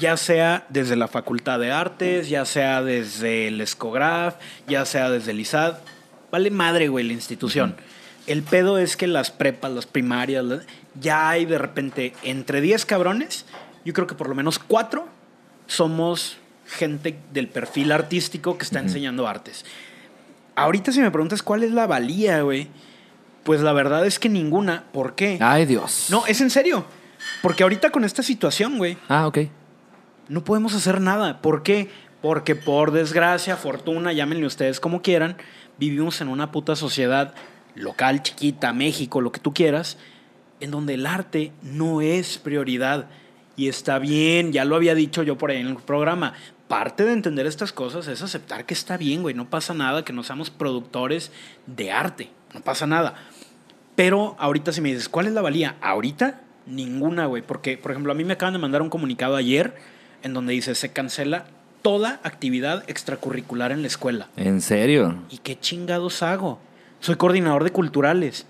ya 0.00 0.16
sea 0.16 0.66
desde 0.68 0.96
la 0.96 1.06
Facultad 1.08 1.58
de 1.60 1.70
Artes, 1.72 2.28
ya 2.28 2.44
sea 2.44 2.82
desde 2.82 3.48
el 3.48 3.60
Escograf, 3.60 4.36
ya 4.66 4.84
sea 4.84 5.10
desde 5.10 5.30
el 5.32 5.40
ISAD. 5.40 5.74
Vale 6.32 6.50
madre, 6.50 6.88
güey, 6.88 7.04
la 7.06 7.12
institución. 7.12 7.76
El 8.26 8.42
pedo 8.42 8.78
es 8.78 8.96
que 8.96 9.06
las 9.06 9.30
prepas, 9.30 9.70
las 9.72 9.86
primarias, 9.86 10.44
ya 11.00 11.28
hay 11.30 11.44
de 11.46 11.58
repente 11.58 12.12
entre 12.22 12.60
10 12.60 12.86
cabrones, 12.86 13.46
yo 13.84 13.92
creo 13.92 14.06
que 14.06 14.14
por 14.14 14.28
lo 14.28 14.34
menos 14.34 14.58
4 14.58 15.06
somos 15.66 16.36
gente 16.66 17.18
del 17.32 17.48
perfil 17.48 17.92
artístico 17.92 18.58
que 18.58 18.64
está 18.64 18.80
enseñando 18.80 19.26
artes. 19.28 19.64
Ahorita 20.54 20.90
si 20.92 21.00
me 21.00 21.10
preguntas 21.10 21.42
cuál 21.42 21.62
es 21.62 21.70
la 21.72 21.86
valía, 21.86 22.40
güey, 22.42 22.68
pues 23.44 23.60
la 23.60 23.72
verdad 23.72 24.06
es 24.06 24.18
que 24.18 24.28
ninguna. 24.28 24.84
¿Por 24.92 25.14
qué? 25.14 25.38
Ay, 25.40 25.66
Dios. 25.66 26.06
No, 26.10 26.26
es 26.26 26.40
en 26.40 26.50
serio. 26.50 26.84
Porque 27.42 27.62
ahorita 27.62 27.90
con 27.90 28.04
esta 28.04 28.22
situación, 28.22 28.78
güey, 28.78 28.96
Ah, 29.08 29.26
ok. 29.26 29.38
no 30.28 30.42
podemos 30.44 30.74
hacer 30.74 31.00
nada. 31.00 31.40
¿Por 31.42 31.62
qué? 31.62 31.90
Porque 32.22 32.54
por 32.56 32.90
desgracia, 32.90 33.56
fortuna, 33.56 34.12
llámenle 34.12 34.46
ustedes 34.46 34.80
como 34.80 35.02
quieran, 35.02 35.36
vivimos 35.78 36.20
en 36.20 36.28
una 36.28 36.50
puta 36.50 36.74
sociedad 36.74 37.34
local, 37.74 38.22
chiquita, 38.22 38.72
México, 38.72 39.20
lo 39.20 39.30
que 39.32 39.38
tú 39.40 39.52
quieras, 39.52 39.98
en 40.60 40.70
donde 40.70 40.94
el 40.94 41.06
arte 41.06 41.52
no 41.62 42.00
es 42.00 42.38
prioridad. 42.38 43.08
Y 43.56 43.68
está 43.68 43.98
bien, 43.98 44.52
ya 44.52 44.64
lo 44.64 44.76
había 44.76 44.94
dicho 44.94 45.22
yo 45.22 45.38
por 45.38 45.50
ahí 45.50 45.60
en 45.60 45.68
el 45.68 45.76
programa. 45.76 46.34
Parte 46.68 47.04
de 47.04 47.12
entender 47.12 47.46
estas 47.46 47.72
cosas 47.72 48.08
es 48.08 48.22
aceptar 48.22 48.66
que 48.66 48.74
está 48.74 48.96
bien, 48.96 49.22
güey. 49.22 49.34
No 49.34 49.48
pasa 49.48 49.72
nada 49.72 50.04
que 50.04 50.12
no 50.12 50.22
seamos 50.22 50.50
productores 50.50 51.30
de 51.66 51.92
arte. 51.92 52.30
No 52.52 52.60
pasa 52.60 52.86
nada. 52.86 53.14
Pero 53.94 54.36
ahorita 54.38 54.72
si 54.72 54.80
me 54.80 54.90
dices, 54.90 55.08
¿cuál 55.08 55.26
es 55.26 55.32
la 55.32 55.42
valía? 55.42 55.76
Ahorita, 55.80 56.42
ninguna, 56.66 57.26
güey. 57.26 57.42
Porque, 57.42 57.78
por 57.78 57.92
ejemplo, 57.92 58.12
a 58.12 58.14
mí 58.14 58.24
me 58.24 58.34
acaban 58.34 58.52
de 58.52 58.58
mandar 58.58 58.82
un 58.82 58.90
comunicado 58.90 59.36
ayer 59.36 59.74
en 60.22 60.34
donde 60.34 60.52
dice, 60.52 60.74
se 60.74 60.92
cancela 60.92 61.46
toda 61.82 62.20
actividad 62.24 62.84
extracurricular 62.88 63.72
en 63.72 63.80
la 63.82 63.86
escuela. 63.86 64.28
¿En 64.36 64.60
serio? 64.60 65.22
¿Y 65.30 65.38
qué 65.38 65.58
chingados 65.58 66.22
hago? 66.22 66.58
Soy 67.00 67.14
coordinador 67.14 67.64
de 67.64 67.70
culturales. 67.70 68.44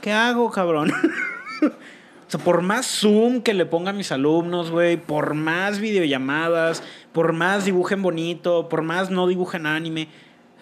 ¿Qué 0.00 0.12
hago, 0.12 0.50
cabrón? 0.50 0.92
o 1.62 2.30
sea, 2.30 2.40
por 2.40 2.62
más 2.62 2.86
Zoom 2.86 3.42
que 3.42 3.54
le 3.54 3.66
ponga 3.66 3.90
a 3.90 3.92
mis 3.92 4.12
alumnos, 4.12 4.70
güey, 4.70 4.96
por 4.96 5.34
más 5.34 5.78
videollamadas, 5.78 6.82
por 7.12 7.32
más 7.32 7.64
dibujen 7.64 8.02
bonito, 8.02 8.68
por 8.68 8.82
más 8.82 9.10
no 9.10 9.26
dibujen 9.26 9.66
anime, 9.66 10.08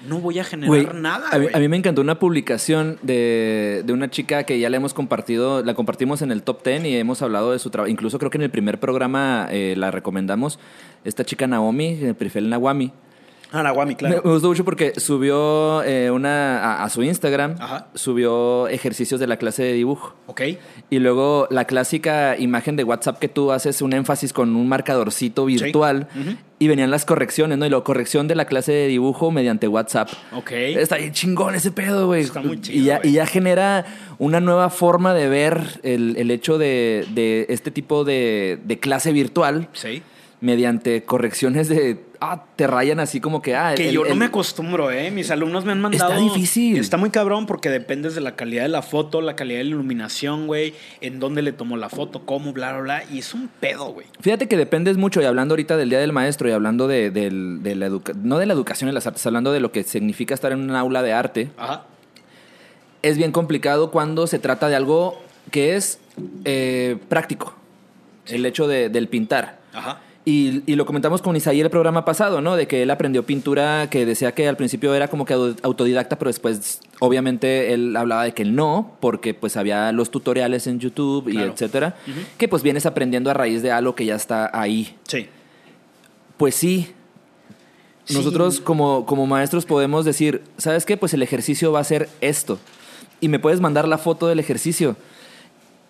no 0.09 0.19
voy 0.19 0.39
a 0.39 0.45
generar 0.45 0.95
nada, 0.95 1.29
a, 1.31 1.39
mí, 1.39 1.45
güey. 1.45 1.57
a 1.57 1.59
mí 1.59 1.69
me 1.69 1.77
encantó 1.77 2.01
una 2.01 2.19
publicación 2.19 2.99
de, 3.03 3.83
de 3.87 3.93
una 3.93 4.11
chica 4.11 4.45
que 4.45 4.59
ya 4.59 4.69
la 4.69 4.77
hemos 4.77 4.93
compartido, 4.93 5.63
la 5.63 5.75
compartimos 5.75 6.21
en 6.23 6.31
el 6.31 6.43
top 6.43 6.63
10 6.65 6.85
y 6.85 6.97
hemos 6.97 7.23
hablado 7.23 7.53
de 7.53 7.59
su 7.59 7.71
trabajo. 7.71 7.91
Incluso 7.91 8.19
creo 8.19 8.31
que 8.31 8.39
en 8.39 8.43
el 8.43 8.51
primer 8.51 8.81
programa 8.81 9.49
eh, 9.51 9.75
la 9.77 9.91
recomendamos. 9.91 10.59
Esta 11.05 11.25
chica 11.25 11.47
Naomi, 11.47 11.99
en 12.01 12.09
el 12.09 12.15
perfil 12.15 12.51
Nawami. 12.51 12.93
Ah, 13.53 13.63
Nahuami, 13.63 13.95
claro. 13.95 14.21
Me, 14.25 14.31
gustó 14.33 14.49
mucho 14.49 14.65
porque 14.65 14.99
subió 14.99 15.83
eh, 15.85 16.11
una 16.11 16.59
a, 16.59 16.85
a 16.85 16.89
su 16.91 17.03
Instagram, 17.03 17.55
Ajá. 17.61 17.87
subió 17.95 18.67
ejercicios 18.69 19.21
de 19.21 19.27
la 19.27 19.37
clase 19.37 19.63
de 19.63 19.73
dibujo. 19.73 20.15
Ok. 20.27 20.41
Y 20.91 20.99
luego 20.99 21.47
la 21.51 21.65
clásica 21.67 22.37
imagen 22.39 22.77
de 22.77 22.85
WhatsApp 22.85 23.19
que 23.19 23.29
tú 23.29 23.53
haces 23.53 23.81
un 23.83 23.93
énfasis 23.93 24.33
con 24.33 24.57
un 24.57 24.69
marcadorcito 24.69 25.45
virtual 25.45 26.09
y 26.59 26.69
venían 26.69 26.91
las 26.91 27.05
correcciones, 27.05 27.59
¿no? 27.59 27.67
Y 27.67 27.71
la 27.71 27.81
corrección 27.83 28.27
de 28.27 28.35
la 28.35 28.47
clase 28.47 28.73
de 28.73 28.87
dibujo 28.89 29.31
mediante 29.31 29.69
WhatsApp. 29.69 30.09
Ok. 30.33 30.51
Está 30.53 30.97
bien 30.97 31.13
chingón 31.13 31.55
ese 31.55 31.71
pedo, 31.71 32.07
güey. 32.07 32.23
Está 32.23 32.41
muy 32.41 32.61
chido, 32.61 32.79
Y 32.79 32.85
ya, 32.85 33.01
y 33.05 33.13
ya 33.13 33.27
genera 33.27 33.85
una 34.19 34.41
nueva 34.41 34.71
forma 34.71 35.15
de 35.15 35.29
ver 35.29 35.81
el, 35.83 36.17
el 36.17 36.31
hecho 36.31 36.59
de, 36.59 37.07
de 37.15 37.47
este 37.51 37.71
tipo 37.71 38.05
de, 38.05 38.59
de 38.65 38.79
clase 38.79 39.13
virtual 39.13 39.69
Sí. 39.73 40.03
mediante 40.41 41.05
correcciones 41.05 41.69
de. 41.69 41.99
Ah, 42.33 42.45
te 42.57 42.67
rayan 42.67 43.01
así 43.01 43.21
como 43.21 43.43
que. 43.43 43.55
Ah, 43.55 43.75
Que 43.77 43.89
el- 43.89 43.95
yo 43.95 44.05
no 44.05 44.15
me 44.15 44.27
acostumbro, 44.27 44.91
¿eh? 44.91 45.11
Mis 45.11 45.31
alumnos 45.31 45.65
me 45.65 45.73
han 45.73 45.81
mandado. 45.81 46.13
Está 46.13 46.23
difícil. 46.23 46.79
Está 46.79 46.97
muy 46.97 47.11
cabrón 47.11 47.47
porque 47.47 47.69
dependes 47.71 48.15
de 48.15 48.21
la 48.21 48.35
calidad 48.37 48.63
de 48.63 48.69
la 48.71 48.83
foto, 48.83 49.21
la 49.21 49.37
calidad 49.37 49.59
de 49.59 49.65
la 49.65 49.71
iluminación, 49.71 50.47
güey, 50.47 50.75
en 51.01 51.21
dónde 51.21 51.43
le 51.43 51.53
tomó 51.53 51.77
la 51.77 51.89
foto, 51.89 52.25
cómo, 52.25 52.53
bla, 52.53 52.73
bla, 52.73 52.81
bla. 52.83 53.05
Y 53.13 53.19
es 53.19 53.35
un 53.35 53.49
pedo, 53.61 53.87
güey. 53.93 54.07
Fíjate 54.21 54.49
que 54.49 54.57
dependes 54.57 54.97
mucho, 54.97 55.21
y 55.21 55.25
hablando 55.25 55.53
ahorita 55.55 55.77
del 55.77 55.91
Día 55.91 55.99
del 56.01 56.13
Maestro 56.13 56.49
y 56.49 56.53
hablando 56.53 56.89
de, 56.89 57.11
del- 57.11 57.63
de 57.63 57.75
la 57.75 57.87
educa 57.87 58.13
no 58.17 58.39
de 58.39 58.47
la 58.47 58.55
educación 58.55 58.89
en 58.89 58.95
las 58.95 59.07
artes, 59.07 59.27
hablando 59.27 59.53
de 59.53 59.61
lo 59.61 59.71
que 59.73 59.83
significa 59.83 60.35
estar 60.35 60.53
en 60.53 60.61
un 60.61 60.75
aula 60.77 61.03
de 61.03 61.13
arte, 61.13 61.51
Ajá. 61.57 61.85
es 63.03 63.17
bien 63.17 63.33
complicado 63.33 63.91
cuando 63.91 64.27
se 64.27 64.39
trata 64.39 64.69
de 64.69 64.77
algo 64.77 65.21
que 65.51 65.77
es 65.77 65.99
eh, 66.45 66.97
práctico. 67.09 67.55
El 68.27 68.47
hecho 68.47 68.67
de- 68.67 68.89
del 68.89 69.09
pintar. 69.09 69.59
Ajá. 69.75 70.01
Y, 70.27 70.63
y 70.65 70.77
lo 70.77 70.87
comentamos 70.87 71.21
con 71.21 71.37
Isaí 71.37 71.61
el 71.61 71.69
programa 71.69 72.07
pasado, 72.07 72.41
¿no? 72.41 72.57
De 72.57 72.67
que 72.67 72.83
él 72.83 72.91
aprendió 72.91 73.27
pintura, 73.27 73.91
que 73.91 74.07
decía 74.07 74.33
que 74.33 74.49
al 74.49 74.57
principio 74.57 74.95
era 74.95 75.09
como 75.09 75.27
que 75.27 75.35
au- 75.35 75.55
autodidacta, 75.63 76.19
pero 76.19 76.31
después, 76.31 76.81
obviamente, 77.01 77.75
él 77.75 77.95
hablaba 77.95 78.25
de 78.25 78.33
que 78.33 78.47
no, 78.47 78.97
porque 79.01 79.35
pues 79.35 79.59
había 79.59 79.93
los 79.93 80.11
tutoriales 80.11 80.67
en 80.67 80.79
YouTube 80.81 81.29
y 81.29 81.37
etcétera, 81.39 81.97
que 82.39 82.49
pues 82.49 82.63
vienes 82.63 82.87
aprendiendo 82.87 83.31
a 83.31 83.35
raíz 83.35 83.61
de 83.63 83.71
algo 83.71 83.95
que 83.95 84.07
ya 84.07 84.15
está 84.15 84.51
ahí. 84.59 84.97
Sí. 85.07 85.27
Pues 86.39 86.55
sí. 86.55 86.91
Sí. 88.07 88.15
Nosotros 88.15 88.61
como, 88.61 89.05
como 89.05 89.27
maestros 89.27 89.67
podemos 89.67 90.07
decir, 90.07 90.43
¿sabes 90.57 90.87
qué? 90.87 90.97
Pues 90.97 91.13
el 91.13 91.23
ejercicio 91.23 91.71
va 91.71 91.81
a 91.81 91.85
ser 91.85 92.09
esto. 92.23 92.59
Y 93.21 93.29
me 93.29 93.39
puedes 93.39 93.61
mandar 93.61 93.87
la 93.89 93.99
foto 93.99 94.27
del 94.27 94.39
ejercicio. 94.41 94.97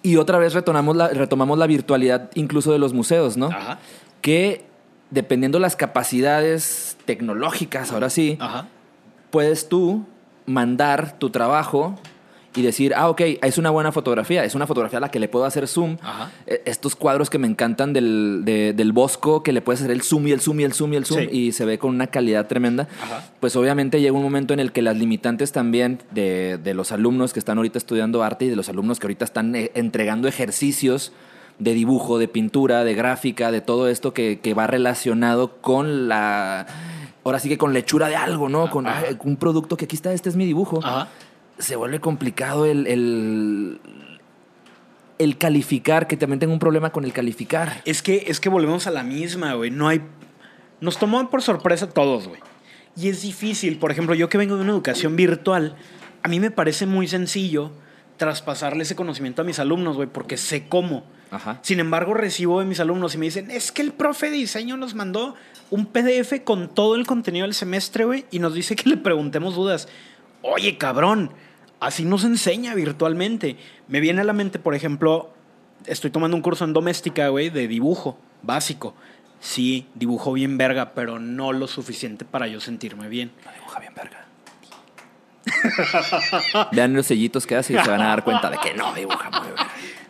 Y 0.03 0.17
otra 0.17 0.39
vez 0.39 0.53
retomamos 0.55 0.95
la, 0.97 1.09
retomamos 1.09 1.57
la 1.57 1.67
virtualidad 1.67 2.31
incluso 2.35 2.73
de 2.73 2.79
los 2.79 2.93
museos, 2.93 3.37
¿no? 3.37 3.47
Ajá. 3.47 3.79
Que 4.25 4.65
dependiendo 5.11 5.59
las 5.59 5.77
capacidades 5.77 6.97
tecnológicas, 7.05 7.93
ahora 7.93 8.09
sí, 8.09 8.39
Ajá. 8.41 8.69
puedes 9.31 9.69
tú 9.69 10.07
mandar 10.47 11.19
tu 11.19 11.29
trabajo 11.29 11.95
y 12.57 12.63
decir, 12.63 12.95
ah, 12.97 13.11
ok, 13.11 13.21
es 13.43 13.59
una 13.59 13.69
buena 13.69 13.93
fotografía, 13.93 14.43
es 14.47 14.55
una 14.55 14.67
fotografía 14.67 14.97
a 14.97 15.01
la 15.01 15.11
que 15.11 15.19
le 15.19 15.29
puedo 15.29 15.45
hacer 15.45 15.69
zoom. 15.69 15.99
Ajá. 16.01 16.31
Eh, 16.47 16.63
Estos 16.65 16.97
cuadros 16.97 17.29
que 17.29 17.37
me 17.37 17.47
encantan 17.47 17.93
del, 17.93 18.43
de- 18.47 18.73
del 18.73 18.93
Bosco, 18.93 19.43
que 19.43 19.53
le 19.53 19.61
puedes 19.61 19.81
hacer 19.83 19.91
el 19.91 20.01
zoom 20.01 20.29
y 20.29 20.33
el 20.33 20.41
zoom 20.41 20.61
y 20.61 20.65
el 20.65 20.73
zoom 20.73 20.93
y 20.95 20.97
el 20.97 21.05
zoom 21.05 21.21
Sí. 21.21 21.29
y 21.31 21.53
se 21.53 21.67
ve 21.67 21.77
con 21.79 21.91
una 21.95 22.07
calidad 22.07 22.47
tremenda. 22.47 22.89
Ajá. 23.03 23.25
Pues 23.41 23.57
obviamente 23.57 24.01
llega 24.01 24.17
un 24.17 24.23
momento 24.23 24.55
en 24.55 24.61
el 24.61 24.73
que 24.73 24.81
las 24.81 24.97
limitantes 24.97 25.53
también 25.53 25.99
de, 26.13 26.57
de 26.63 26.73
los 26.73 26.93
alumnos 26.93 27.35
que 27.35 27.41
están 27.41 27.59
ahorita 27.59 27.77
estudiando 27.77 28.23
arte 28.23 28.47
y 28.47 28.49
de 28.49 28.57
los 28.57 28.71
alumnos 28.71 29.01
que 29.01 29.07
ahorita 29.07 29.27
están 29.27 29.55
eh, 29.55 29.71
entregando 29.75 30.29
ejercicios 30.29 31.13
de 31.59 31.73
dibujo, 31.75 32.19
de 32.19 32.29
pintura, 32.29 32.85
de 32.85 32.95
gráfica, 32.95 33.51
de 33.51 33.61
todo 33.61 33.89
esto 33.89 34.13
que, 34.13 34.41
que 34.41 34.55
va 34.55 34.67
relacionado 34.67 35.57
con 35.61 36.09
la... 36.09 36.67
Ahora 37.25 37.39
sí 37.39 37.49
que 37.49 37.57
con 37.57 37.73
la 37.73 37.79
hechura 37.79 38.09
de 38.09 38.17
algo, 38.17 38.49
¿no? 38.49 38.69
Con 38.71 38.87
Ajá. 38.87 39.05
"Ay, 39.09 39.17
un 39.25 39.37
producto 39.37 39.77
que 39.77 39.87
aquí 39.87 39.97
está, 39.97 40.13
este 40.13 40.29
es 40.29 40.37
mi 40.37 40.45
dibujo 40.45 40.81
Ajá. 40.85 41.09
se 41.59 41.77
vuelve 41.77 42.01
complicado 42.01 42.67
el, 42.67 42.87
el, 42.87 43.81
el 45.19 45.39
calificar, 45.39 46.07
que 46.07 46.17
también 46.17 46.39
tengo 46.41 46.53
un 46.53 46.59
problema 46.59 46.91
con 46.91 47.05
el 47.05 47.13
calificar. 47.13 47.81
Es 47.87 48.03
que, 48.03 48.25
es 48.27 48.41
que 48.41 48.49
volvemos 48.49 48.87
a 48.87 48.91
la 48.91 49.03
misma, 49.05 49.55
güey. 49.55 49.71
No 49.71 49.89
hay. 49.89 50.03
Nos 50.81 50.99
tomó 50.99 51.31
por 51.31 51.41
sorpresa 51.41 51.89
todos, 51.89 52.29
güey. 52.29 52.41
Y 52.97 53.09
es 53.09 53.23
difícil. 53.23 53.79
Por 53.79 53.91
ejemplo, 53.91 54.15
yo 54.15 54.29
que 54.29 54.37
vengo 54.39 54.57
de 54.57 54.63
una 54.63 54.73
educación 54.73 55.17
virtual, 55.17 55.77
a 56.23 56.29
mí 56.29 56.41
me 56.41 56.51
parece 56.51 56.85
muy 56.87 57.09
sencillo 57.09 57.71
traspasarle 58.19 58.83
ese 58.83 58.95
conocimiento 58.97 59.43
a 59.43 59.45
mis 59.45 59.59
alumnos, 59.59 59.97
güey, 59.97 60.09
porque 60.09 60.37
sé 60.37 60.69
cómo. 60.69 61.05
Ajá. 61.35 61.59
Sin 61.63 61.81
embargo, 61.81 62.15
recibo 62.15 62.61
de 62.61 62.67
mis 62.67 62.79
alumnos 62.79 63.15
y 63.15 63.19
me 63.19 63.27
dicen, 63.27 63.51
es 63.51 63.73
que 63.73 63.83
el 63.83 63.93
profe 63.93 64.31
de 64.31 64.37
diseño 64.37 64.77
nos 64.77 64.95
mandó 64.95 65.35
un 65.71 65.87
PDF 65.87 66.45
con 66.45 66.69
todo 66.69 66.95
el 66.95 67.07
contenido 67.07 67.45
del 67.45 67.55
semestre, 67.55 68.05
güey, 68.05 68.25
y 68.31 68.39
nos 68.39 68.55
dice 68.55 68.77
que 68.77 68.89
le 68.89 68.97
preguntemos 68.97 69.55
dudas. 69.55 69.89
Oye, 70.43 70.79
cabrón, 70.79 71.33
así 71.81 72.05
nos 72.05 72.23
enseña 72.25 72.75
virtualmente. 72.75 73.57
Me 73.89 74.01
viene 74.01 74.21
a 74.21 74.25
la 74.25 74.33
mente, 74.33 74.59
por 74.59 74.75
ejemplo, 74.75 75.35
estoy 75.87 76.11
tomando 76.11 76.37
un 76.37 76.43
curso 76.43 76.65
en 76.65 76.73
doméstica, 76.73 77.29
güey, 77.29 77.51
de 77.51 77.67
dibujo 77.67 78.19
básico. 78.43 78.95
Sí, 79.41 79.89
dibujo 79.95 80.33
bien 80.33 80.57
verga, 80.57 80.93
pero 80.95 81.19
no 81.19 81.53
lo 81.53 81.67
suficiente 81.67 82.25
para 82.25 82.47
yo 82.47 82.61
sentirme 82.61 83.09
bien. 83.09 83.33
No 83.45 83.53
dibuja 83.53 83.81
bien 83.81 83.95
verga. 83.95 84.27
Vean 86.73 86.95
los 86.95 87.07
sellitos 87.07 87.47
que 87.47 87.57
hace 87.57 87.75
y 87.75 87.79
se 87.79 87.91
van 87.91 88.01
a 88.01 88.09
dar 88.09 88.25
cuenta 88.25 88.51
de 88.51 88.59
que 88.59 88.75
no 88.75 88.95
dibuja 88.95 89.31
muy 89.31 89.49
verga. 89.49 89.64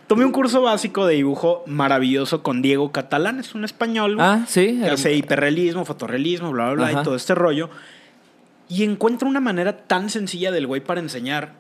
Tomé 0.07 0.25
un 0.25 0.33
curso 0.33 0.61
básico 0.63 1.07
de 1.07 1.15
dibujo 1.15 1.65
maravilloso 1.67 2.43
con 2.43 2.61
Diego 2.61 2.93
Catalán, 2.93 3.41
es 3.41 3.55
un 3.55 3.65
español. 3.65 4.17
Ah, 4.21 4.45
sí. 4.47 4.81
que 4.83 4.91
hace 4.91 5.15
hiperrealismo, 5.15 5.85
fotorrealismo, 5.85 6.53
bla, 6.53 6.67
bla, 6.67 6.75
bla, 6.75 6.87
Ajá. 6.89 7.01
y 7.01 7.05
todo 7.05 7.17
este 7.17 7.35
rollo. 7.35 7.71
Y 8.69 8.83
encuentro 8.85 9.29
una 9.29 9.41
manera 9.41 9.87
tan 9.87 10.11
sencilla 10.11 10.51
del 10.53 10.67
güey 10.67 10.83
para 10.83 11.01
enseñar 11.01 11.53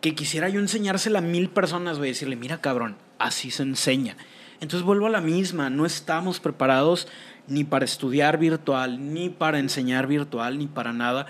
que 0.00 0.14
quisiera 0.14 0.48
yo 0.48 0.60
enseñársela 0.60 1.18
a 1.18 1.22
mil 1.22 1.48
personas, 1.50 1.98
güey, 1.98 2.10
decirle, 2.10 2.36
mira, 2.36 2.58
cabrón, 2.58 2.96
así 3.18 3.50
se 3.50 3.64
enseña. 3.64 4.16
Entonces 4.60 4.84
vuelvo 4.84 5.06
a 5.06 5.10
la 5.10 5.20
misma, 5.20 5.70
no 5.70 5.86
estamos 5.86 6.40
preparados 6.40 7.08
ni 7.46 7.64
para 7.64 7.84
estudiar 7.84 8.38
virtual, 8.38 9.12
ni 9.12 9.28
para 9.28 9.58
enseñar 9.58 10.06
virtual, 10.06 10.58
ni 10.58 10.66
para 10.66 10.92
nada. 10.92 11.26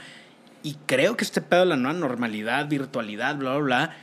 Y 0.62 0.76
creo 0.86 1.16
que 1.16 1.24
este 1.24 1.40
pedo 1.40 1.60
de 1.60 1.66
la 1.66 1.76
nueva 1.76 1.98
normalidad, 1.98 2.68
virtualidad, 2.68 3.36
bla, 3.36 3.52
bla, 3.52 3.60
bla, 3.60 3.96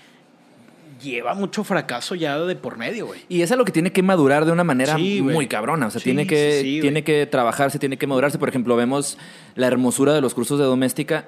lleva 1.02 1.34
mucho 1.34 1.64
fracaso 1.64 2.16
ya 2.16 2.40
de 2.40 2.56
por 2.56 2.78
medio, 2.78 3.08
güey. 3.08 3.22
Y 3.30 3.42
es 3.42 3.52
algo 3.52 3.66
que 3.66 3.72
tiene 3.72 3.92
que 3.92 4.04
madurar 4.04 4.46
de 4.46 4.52
una 4.52 4.64
manera 4.64 4.96
Sí, 4.96 5.22
muy 5.22 5.48
cabrona. 5.48 5.88
O 5.88 5.92
sea, 5.92 6.00
Sí, 6.00 6.06
tiene, 6.06 6.28
que, 6.28 6.60
sí, 6.62 6.80
tiene 6.82 7.04
que 7.04 7.26
trabajarse, 7.26 7.80
tiene 7.80 7.98
que 7.98 8.08
madurarse. 8.08 8.38
Por 8.38 8.50
ejemplo, 8.50 8.76
vemos 8.76 9.18
la 9.56 9.68
hermosura 9.68 10.14
de 10.14 10.22
los 10.22 10.34
cursos 10.34 10.60
de 10.60 10.66
doméstica, 10.66 11.26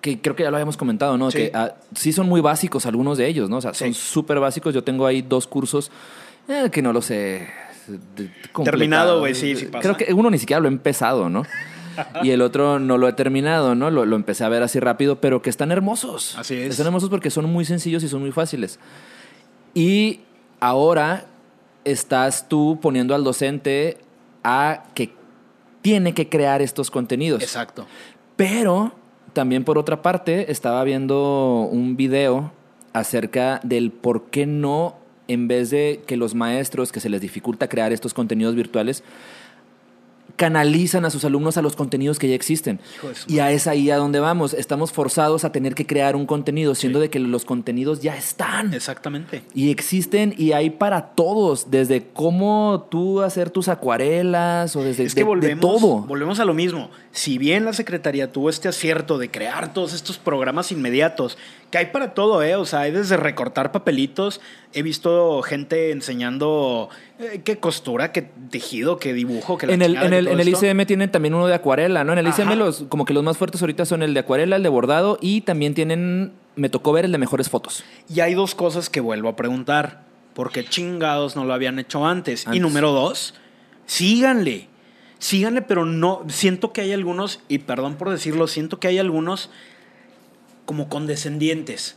que 0.00 0.20
creo 0.20 0.36
que 0.36 0.42
ya 0.42 0.50
lo 0.50 0.56
habíamos 0.56 0.76
comentado, 0.76 1.16
¿no? 1.16 1.30
Sí. 1.30 1.38
Que 1.38 1.50
ah, 1.54 1.74
sí 1.94 2.12
son 2.12 2.28
muy 2.28 2.40
básicos 2.40 2.86
algunos 2.86 3.18
de 3.18 3.26
ellos, 3.26 3.48
¿no? 3.50 3.58
O 3.58 3.60
sea, 3.60 3.74
son 3.74 3.94
súper 3.94 4.40
básicos. 4.40 4.74
Yo 4.74 4.84
tengo 4.84 5.06
ahí 5.06 5.22
dos 5.22 5.46
cursos 5.46 5.90
eh, 6.48 6.68
que 6.70 6.82
no 6.82 6.92
lo 6.92 7.02
sé. 7.02 7.48
completado. 8.52 8.64
Terminado, 8.64 9.20
güey, 9.20 9.34
sí, 9.34 9.56
sí 9.56 9.66
pasa. 9.66 9.82
Creo 9.82 9.96
que 9.96 10.12
uno 10.14 10.30
ni 10.30 10.38
siquiera 10.38 10.60
lo 10.60 10.68
he 10.68 10.72
empezado, 10.72 11.28
¿no? 11.28 11.44
Y 12.22 12.30
el 12.30 12.42
otro 12.42 12.78
no 12.78 12.98
lo 12.98 13.08
he 13.08 13.12
terminado, 13.12 13.74
¿no? 13.74 13.90
Lo, 13.90 14.04
lo 14.04 14.16
empecé 14.16 14.44
a 14.44 14.48
ver 14.48 14.62
así 14.62 14.80
rápido, 14.80 15.20
pero 15.20 15.42
que 15.42 15.50
están 15.50 15.72
hermosos. 15.72 16.36
Así 16.38 16.54
es. 16.54 16.70
Están 16.70 16.86
hermosos 16.86 17.10
porque 17.10 17.30
son 17.30 17.44
muy 17.46 17.64
sencillos 17.64 18.02
y 18.02 18.08
son 18.08 18.20
muy 18.20 18.32
fáciles. 18.32 18.78
Y 19.74 20.20
ahora 20.60 21.26
estás 21.84 22.48
tú 22.48 22.78
poniendo 22.80 23.14
al 23.14 23.24
docente 23.24 23.98
a 24.42 24.84
que 24.94 25.12
tiene 25.82 26.14
que 26.14 26.28
crear 26.28 26.62
estos 26.62 26.90
contenidos. 26.90 27.42
Exacto. 27.42 27.86
Pero 28.36 28.92
también 29.32 29.64
por 29.64 29.78
otra 29.78 30.02
parte 30.02 30.50
estaba 30.50 30.82
viendo 30.82 31.68
un 31.70 31.96
video 31.96 32.52
acerca 32.92 33.60
del 33.62 33.92
por 33.92 34.30
qué 34.30 34.46
no, 34.46 34.96
en 35.28 35.46
vez 35.46 35.70
de 35.70 36.02
que 36.06 36.16
los 36.16 36.34
maestros 36.34 36.90
que 36.90 37.00
se 37.00 37.10
les 37.10 37.20
dificulta 37.20 37.68
crear 37.68 37.92
estos 37.92 38.14
contenidos 38.14 38.54
virtuales, 38.54 39.04
canalizan 40.36 41.04
a 41.04 41.10
sus 41.10 41.24
alumnos 41.24 41.56
a 41.56 41.62
los 41.62 41.76
contenidos 41.76 42.18
que 42.18 42.28
ya 42.28 42.34
existen. 42.34 42.78
Y 43.26 43.38
a 43.40 43.50
es 43.50 43.66
ahí 43.66 43.90
a 43.90 43.96
donde 43.96 44.20
vamos. 44.20 44.54
Estamos 44.54 44.92
forzados 44.92 45.44
a 45.44 45.52
tener 45.52 45.74
que 45.74 45.86
crear 45.86 46.14
un 46.14 46.26
contenido, 46.26 46.74
siendo 46.74 46.98
Sí. 46.98 47.04
de 47.04 47.10
que 47.10 47.18
los 47.18 47.44
contenidos 47.44 48.00
ya 48.02 48.16
están. 48.16 48.72
Exactamente. 48.74 49.42
Y 49.54 49.70
existen 49.70 50.34
y 50.36 50.52
hay 50.52 50.70
para 50.70 51.14
todos, 51.14 51.70
desde 51.70 52.06
cómo 52.12 52.86
tú 52.90 53.22
hacer 53.22 53.50
tus 53.50 53.68
acuarelas 53.68 54.76
o 54.76 54.82
desde 54.84 55.04
Es 55.04 55.14
que 55.14 55.24
de- 55.24 55.56
todo. 55.56 55.98
volvemos 56.02 56.38
a 56.40 56.44
lo 56.44 56.54
mismo. 56.54 56.90
Si 57.12 57.38
bien 57.38 57.64
la 57.64 57.72
Secretaría 57.72 58.30
tuvo 58.30 58.50
este 58.50 58.68
acierto 58.68 59.16
de 59.18 59.30
crear 59.30 59.72
todos 59.72 59.94
estos 59.94 60.18
programas 60.18 60.70
inmediatos, 60.70 61.38
que 61.70 61.78
hay 61.78 61.86
para 61.86 62.14
todo, 62.14 62.42
¿eh? 62.42 62.54
O 62.56 62.64
sea, 62.64 62.80
hay 62.80 62.92
desde 62.92 63.16
recortar 63.16 63.72
papelitos. 63.72 64.40
He 64.72 64.82
visto 64.82 65.40
gente 65.42 65.90
enseñando 65.90 66.88
eh, 67.18 67.40
qué 67.44 67.58
costura, 67.58 68.12
qué 68.12 68.22
tejido, 68.50 68.98
qué 68.98 69.14
dibujo, 69.14 69.58
la 69.62 69.72
En 69.72 69.82
el, 69.82 69.94
en 69.96 70.00
que 70.00 70.18
el, 70.18 70.28
en 70.28 70.40
el. 70.40 70.48
ICM 70.48 70.84
tienen 70.84 71.10
también 71.10 71.34
uno 71.34 71.46
de 71.46 71.54
acuarela, 71.54 72.04
¿no? 72.04 72.12
En 72.12 72.18
el 72.18 72.28
ICM 72.28 72.54
los, 72.58 72.84
como 72.88 73.06
que 73.06 73.14
los 73.14 73.24
más 73.24 73.38
fuertes 73.38 73.62
ahorita 73.62 73.86
son 73.86 74.02
el 74.02 74.12
de 74.12 74.20
acuarela, 74.20 74.56
el 74.56 74.62
de 74.62 74.68
bordado 74.68 75.18
y 75.20 75.40
también 75.40 75.74
tienen, 75.74 76.32
me 76.56 76.68
tocó 76.68 76.92
ver 76.92 77.06
el 77.06 77.12
de 77.12 77.18
mejores 77.18 77.48
fotos. 77.48 77.84
Y 78.12 78.20
hay 78.20 78.34
dos 78.34 78.54
cosas 78.54 78.90
que 78.90 79.00
vuelvo 79.00 79.28
a 79.28 79.36
preguntar. 79.36 80.04
¿Por 80.34 80.52
qué 80.52 80.66
chingados 80.66 81.34
no 81.34 81.46
lo 81.46 81.54
habían 81.54 81.78
hecho 81.78 82.04
antes? 82.04 82.44
Y 82.52 82.60
número 82.60 82.92
dos, 82.92 83.32
síganle. 83.86 84.68
Síganle, 85.18 85.62
pero 85.62 85.86
no. 85.86 86.24
Siento 86.28 86.74
que 86.74 86.82
hay 86.82 86.92
algunos, 86.92 87.40
y 87.48 87.60
perdón 87.60 87.94
por 87.94 88.10
decirlo, 88.10 88.46
siento 88.46 88.78
que 88.78 88.88
hay 88.88 88.98
algunos 88.98 89.48
como 90.66 90.90
condescendientes. 90.90 91.96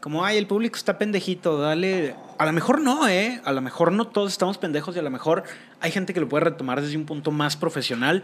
Como, 0.00 0.24
ay, 0.24 0.38
el 0.38 0.46
público 0.46 0.76
está 0.76 0.96
pendejito, 0.96 1.58
dale. 1.58 2.14
A 2.38 2.44
lo 2.44 2.52
mejor 2.52 2.80
no, 2.80 3.08
¿eh? 3.08 3.40
A 3.44 3.52
lo 3.52 3.60
mejor 3.62 3.92
no 3.92 4.06
todos 4.06 4.32
estamos 4.32 4.58
pendejos 4.58 4.94
y 4.94 4.98
a 4.98 5.02
lo 5.02 5.10
mejor 5.10 5.44
hay 5.80 5.90
gente 5.90 6.12
que 6.12 6.20
lo 6.20 6.28
puede 6.28 6.44
retomar 6.44 6.80
desde 6.80 6.96
un 6.96 7.06
punto 7.06 7.30
más 7.30 7.56
profesional. 7.56 8.22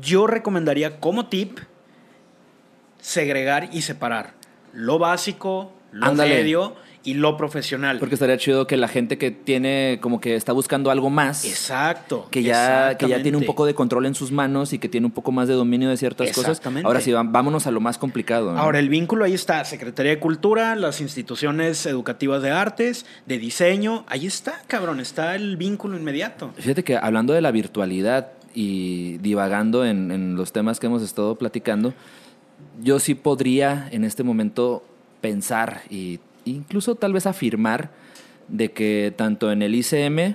Yo 0.00 0.26
recomendaría 0.26 0.98
como 0.98 1.26
tip 1.26 1.58
segregar 3.00 3.68
y 3.72 3.82
separar 3.82 4.34
lo 4.72 4.98
básico, 4.98 5.72
lo 5.92 6.14
medio 6.14 6.76
y 7.04 7.14
lo 7.14 7.36
profesional. 7.36 7.98
Porque 7.98 8.14
estaría 8.14 8.36
chido 8.36 8.66
que 8.66 8.76
la 8.76 8.88
gente 8.88 9.18
que 9.18 9.30
tiene, 9.30 9.98
como 10.00 10.20
que 10.20 10.36
está 10.36 10.52
buscando 10.52 10.90
algo 10.90 11.10
más, 11.10 11.44
Exacto. 11.44 12.28
que 12.30 12.42
ya, 12.42 12.96
que 12.96 13.08
ya 13.08 13.22
tiene 13.22 13.38
un 13.38 13.44
poco 13.44 13.66
de 13.66 13.74
control 13.74 14.06
en 14.06 14.14
sus 14.14 14.30
manos 14.30 14.72
y 14.72 14.78
que 14.78 14.88
tiene 14.88 15.06
un 15.06 15.12
poco 15.12 15.32
más 15.32 15.48
de 15.48 15.54
dominio 15.54 15.88
de 15.88 15.96
ciertas 15.96 16.28
cosas. 16.28 16.50
Exactamente. 16.50 16.86
Ahora 16.86 17.00
sí, 17.00 17.12
vámonos 17.12 17.66
a 17.66 17.70
lo 17.70 17.80
más 17.80 17.98
complicado. 17.98 18.52
¿no? 18.52 18.58
Ahora, 18.58 18.78
el 18.78 18.88
vínculo 18.88 19.24
ahí 19.24 19.34
está, 19.34 19.64
Secretaría 19.64 20.12
de 20.12 20.18
Cultura, 20.18 20.76
las 20.76 21.00
instituciones 21.00 21.86
educativas 21.86 22.42
de 22.42 22.50
artes, 22.50 23.06
de 23.26 23.38
diseño, 23.38 24.04
ahí 24.08 24.26
está, 24.26 24.62
cabrón, 24.66 25.00
está 25.00 25.34
el 25.34 25.56
vínculo 25.56 25.96
inmediato. 25.96 26.52
Fíjate 26.56 26.84
que 26.84 26.96
hablando 26.96 27.32
de 27.32 27.40
la 27.40 27.50
virtualidad 27.50 28.32
y 28.54 29.18
divagando 29.18 29.84
en, 29.84 30.10
en 30.10 30.36
los 30.36 30.52
temas 30.52 30.78
que 30.78 30.86
hemos 30.86 31.02
estado 31.02 31.34
platicando, 31.36 31.94
yo 32.82 32.98
sí 33.00 33.14
podría 33.14 33.88
en 33.90 34.04
este 34.04 34.22
momento 34.22 34.84
pensar 35.20 35.82
e 35.90 36.18
incluso 36.44 36.94
tal 36.94 37.12
vez 37.12 37.26
afirmar 37.26 37.90
de 38.48 38.72
que 38.72 39.12
tanto 39.16 39.50
en 39.52 39.62
el 39.62 39.74
ICM 39.74 40.34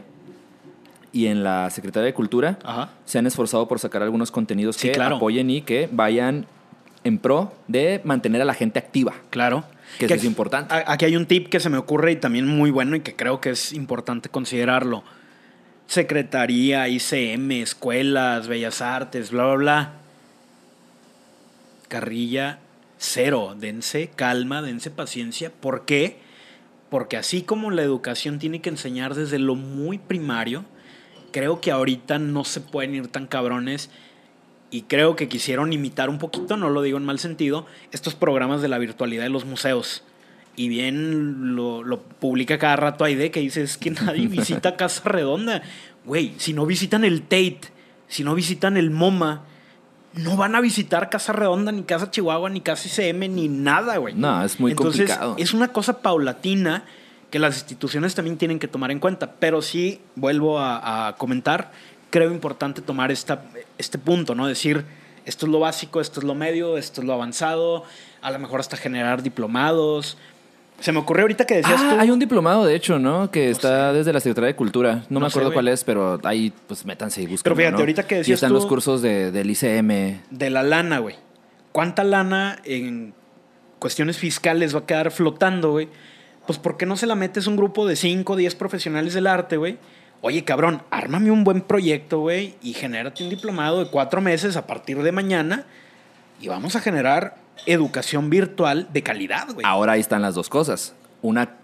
y 1.13 1.27
en 1.27 1.43
la 1.43 1.69
Secretaría 1.69 2.05
de 2.07 2.13
Cultura 2.13 2.59
Ajá. 2.63 2.89
se 3.05 3.17
han 3.19 3.25
esforzado 3.27 3.67
por 3.67 3.79
sacar 3.79 4.03
algunos 4.03 4.31
contenidos 4.31 4.75
Sí, 4.75 4.87
que 4.89 4.93
claro. 4.95 5.17
apoyen 5.17 5.49
y 5.49 5.61
que 5.61 5.89
vayan 5.91 6.45
en 7.03 7.17
pro 7.19 7.53
de 7.67 8.01
mantener 8.03 8.41
a 8.41 8.45
la 8.45 8.53
gente 8.53 8.79
activa. 8.79 9.13
Claro. 9.29 9.63
Que 9.99 10.05
eso 10.05 10.15
es 10.15 10.19
aquí- 10.21 10.27
importante. 10.27 10.73
Aquí 10.85 11.05
hay 11.05 11.15
un 11.15 11.25
tip 11.25 11.47
que 11.49 11.59
se 11.59 11.69
me 11.69 11.77
ocurre 11.77 12.11
y 12.11 12.15
también 12.17 12.45
muy 12.47 12.71
bueno 12.71 12.95
y 12.95 12.99
que 12.99 13.15
creo 13.15 13.39
que 13.39 13.51
es 13.51 13.71
importante 13.73 14.29
considerarlo. 14.29 15.03
Secretaría, 15.87 16.87
ICM, 16.89 17.61
escuelas, 17.61 18.47
bellas 18.49 18.81
artes, 18.81 19.31
bla, 19.31 19.45
bla, 19.45 19.55
bla. 19.55 19.93
Carrilla, 21.87 22.59
cero. 22.97 23.55
Dense 23.57 24.09
calma, 24.15 24.61
dense 24.61 24.91
paciencia. 24.91 25.51
¿Por 25.51 25.85
qué? 25.85 26.19
Porque 26.89 27.17
así 27.17 27.41
como 27.41 27.71
la 27.71 27.83
educación 27.83 28.39
tiene 28.39 28.61
que 28.61 28.69
enseñar 28.69 29.15
desde 29.15 29.39
lo 29.39 29.55
muy 29.55 29.97
primario, 29.97 30.65
creo 31.31 31.61
que 31.61 31.71
ahorita 31.71 32.19
no 32.19 32.43
se 32.43 32.61
pueden 32.61 32.95
ir 32.95 33.07
tan 33.07 33.27
cabrones 33.27 33.89
y 34.69 34.83
creo 34.83 35.15
que 35.15 35.29
quisieron 35.29 35.71
imitar 35.73 36.09
un 36.09 36.17
poquito, 36.17 36.57
no 36.57 36.69
lo 36.69 36.81
digo 36.81 36.97
en 36.97 37.05
mal 37.05 37.19
sentido, 37.19 37.65
estos 37.91 38.15
programas 38.15 38.61
de 38.61 38.67
la 38.67 38.77
virtualidad 38.77 39.23
de 39.23 39.29
los 39.29 39.45
museos. 39.45 40.03
Y 40.55 40.69
bien 40.69 41.55
lo, 41.55 41.83
lo 41.83 42.01
publica 42.01 42.57
cada 42.57 42.75
rato 42.75 43.03
Aide 43.03 43.31
que 43.31 43.39
dice, 43.39 43.61
es 43.61 43.77
que 43.77 43.91
nadie 43.91 44.27
visita 44.27 44.75
Casa 44.75 45.07
Redonda. 45.07 45.61
Güey, 46.05 46.33
si 46.37 46.53
no 46.53 46.65
visitan 46.65 47.03
el 47.03 47.21
Tate, 47.23 47.61
si 48.07 48.23
no 48.23 48.33
visitan 48.33 48.77
el 48.77 48.89
MoMA, 48.89 49.45
no 50.13 50.35
van 50.35 50.55
a 50.55 50.61
visitar 50.61 51.09
Casa 51.09 51.33
Redonda, 51.33 51.71
ni 51.71 51.83
Casa 51.83 52.09
Chihuahua, 52.09 52.49
ni 52.49 52.61
Casa 52.61 52.87
ICM, 52.87 53.19
ni 53.33 53.47
nada, 53.47 53.97
güey. 53.97 54.13
No, 54.15 54.43
es 54.43 54.59
muy 54.59 54.71
Entonces, 54.71 55.01
complicado. 55.09 55.35
es 55.37 55.53
una 55.53 55.67
cosa 55.69 55.99
paulatina 56.01 56.85
que 57.29 57.39
las 57.39 57.55
instituciones 57.57 58.15
también 58.15 58.37
tienen 58.37 58.57
que 58.57 58.67
tomar 58.67 58.89
en 58.91 58.99
cuenta. 58.99 59.33
Pero 59.39 59.61
sí, 59.61 60.01
vuelvo 60.15 60.59
a, 60.59 61.07
a 61.07 61.15
comentar, 61.17 61.71
creo 62.09 62.31
importante 62.31 62.81
tomar 62.81 63.11
esta, 63.11 63.43
este 63.77 63.97
punto, 63.97 64.33
¿no? 64.33 64.47
Decir, 64.47 64.85
esto 65.25 65.45
es 65.45 65.51
lo 65.51 65.59
básico, 65.59 65.99
esto 66.01 66.21
es 66.21 66.25
lo 66.25 66.35
medio, 66.35 66.77
esto 66.77 67.01
es 67.01 67.07
lo 67.07 67.13
avanzado, 67.13 67.83
a 68.21 68.31
lo 68.31 68.39
mejor 68.39 68.59
hasta 68.61 68.77
generar 68.77 69.21
diplomados. 69.23 70.17
Se 70.79 70.91
me 70.91 70.99
ocurrió 70.99 71.23
ahorita 71.23 71.45
que 71.45 71.55
decías 71.55 71.81
Ah, 71.83 71.93
tú. 71.95 71.99
hay 72.01 72.11
un 72.11 72.19
diplomado, 72.19 72.63
de 72.65 72.75
hecho, 72.75 72.99
¿no? 72.99 73.31
Que 73.31 73.49
está 73.49 73.91
desde 73.93 74.13
la 74.13 74.19
Secretaría 74.19 74.47
de 74.49 74.55
Cultura. 74.55 74.95
No, 75.09 75.15
No 75.15 75.19
me 75.21 75.27
acuerdo 75.27 75.51
cuál 75.51 75.67
es, 75.69 75.83
pero 75.83 76.19
ahí, 76.23 76.53
pues, 76.67 76.85
métanse 76.85 77.21
y 77.21 77.25
busquen. 77.25 77.43
Pero 77.43 77.55
fíjate, 77.55 77.81
ahorita 77.81 78.03
que 78.07 78.15
Y 78.15 78.17
decías 78.19 78.35
están 78.37 78.49
tú- 78.49 78.55
los 78.55 78.65
cursos 78.67 79.01
de, 79.01 79.31
del 79.31 79.49
ICM. 79.49 80.21
de 80.29 80.49
la 80.51 80.61
lana, 80.63 80.99
güey. 80.99 81.15
¿Cuánta 81.71 82.03
lana 82.03 82.59
en 82.63 83.13
cuestiones 83.79 84.17
fiscales 84.17 84.75
va 84.75 84.79
a 84.79 84.85
quedar 84.85 85.11
flotando, 85.11 85.71
güey? 85.71 85.89
Pues 86.45 86.59
¿por 86.59 86.77
qué 86.77 86.85
no 86.85 86.95
se 86.95 87.07
la 87.07 87.15
metes 87.15 87.47
a 87.47 87.49
un 87.49 87.57
grupo 87.57 87.85
de 87.87 87.95
5 87.95 88.33
o 88.33 88.35
10 88.35 88.55
profesionales 88.55 89.13
del 89.13 89.27
arte, 89.27 89.57
güey? 89.57 89.77
Oye, 90.21 90.43
cabrón, 90.43 90.81
ármame 90.89 91.29
un 91.29 91.43
buen 91.43 91.61
proyecto, 91.61 92.19
güey, 92.19 92.55
y 92.63 92.73
genérate 92.73 93.23
un 93.23 93.29
diplomado 93.29 93.83
de 93.83 93.89
cuatro 93.91 94.21
meses 94.21 94.55
a 94.57 94.65
partir 94.65 95.01
de 95.03 95.11
mañana 95.11 95.65
y 96.41 96.47
vamos 96.47 96.75
a 96.75 96.79
generar 96.79 97.35
educación 97.65 98.29
virtual 98.29 98.87
de 98.91 99.03
calidad, 99.03 99.47
güey. 99.53 99.65
Ahora 99.65 99.93
ahí 99.93 99.99
están 99.99 100.21
las 100.21 100.35
dos 100.35 100.49
cosas. 100.49 100.93
Una, 101.21 101.55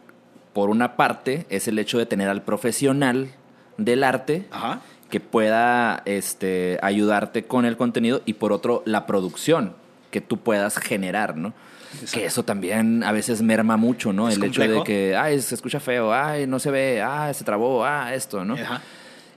por 0.54 0.70
una 0.70 0.96
parte, 0.96 1.46
es 1.50 1.68
el 1.68 1.80
hecho 1.80 1.98
de 1.98 2.06
tener 2.06 2.30
al 2.30 2.42
profesional 2.42 3.32
del 3.78 4.04
arte 4.04 4.48
Ajá. 4.52 4.82
que 5.10 5.20
pueda 5.20 6.02
este, 6.06 6.80
ayudarte 6.82 7.46
con 7.46 7.66
el 7.66 7.78
contenido 7.78 8.22
y 8.26 8.34
por 8.34 8.52
otro, 8.52 8.84
la 8.86 9.06
producción 9.06 9.76
que 10.12 10.22
tú 10.22 10.38
puedas 10.38 10.78
generar, 10.78 11.38
¿no? 11.38 11.54
Exacto. 11.94 12.20
Que 12.20 12.26
eso 12.26 12.44
también 12.44 13.04
a 13.04 13.12
veces 13.12 13.42
merma 13.42 13.78
mucho, 13.78 14.14
¿no? 14.14 14.28
Es 14.30 14.38
el 14.38 14.46
hecho 14.46 14.62
de 14.62 14.84
que, 14.84 15.16
ay, 15.16 15.40
se 15.42 15.56
escucha 15.56 15.80
feo, 15.80 16.14
ay, 16.14 16.48
no 16.48 16.60
se 16.60 16.72
ve, 16.72 17.02
ay, 17.02 17.34
se 17.34 17.44
trabó, 17.44 17.86
ah, 17.86 18.14
esto, 18.14 18.44
¿no? 18.44 18.56
Ajá. 18.56 18.82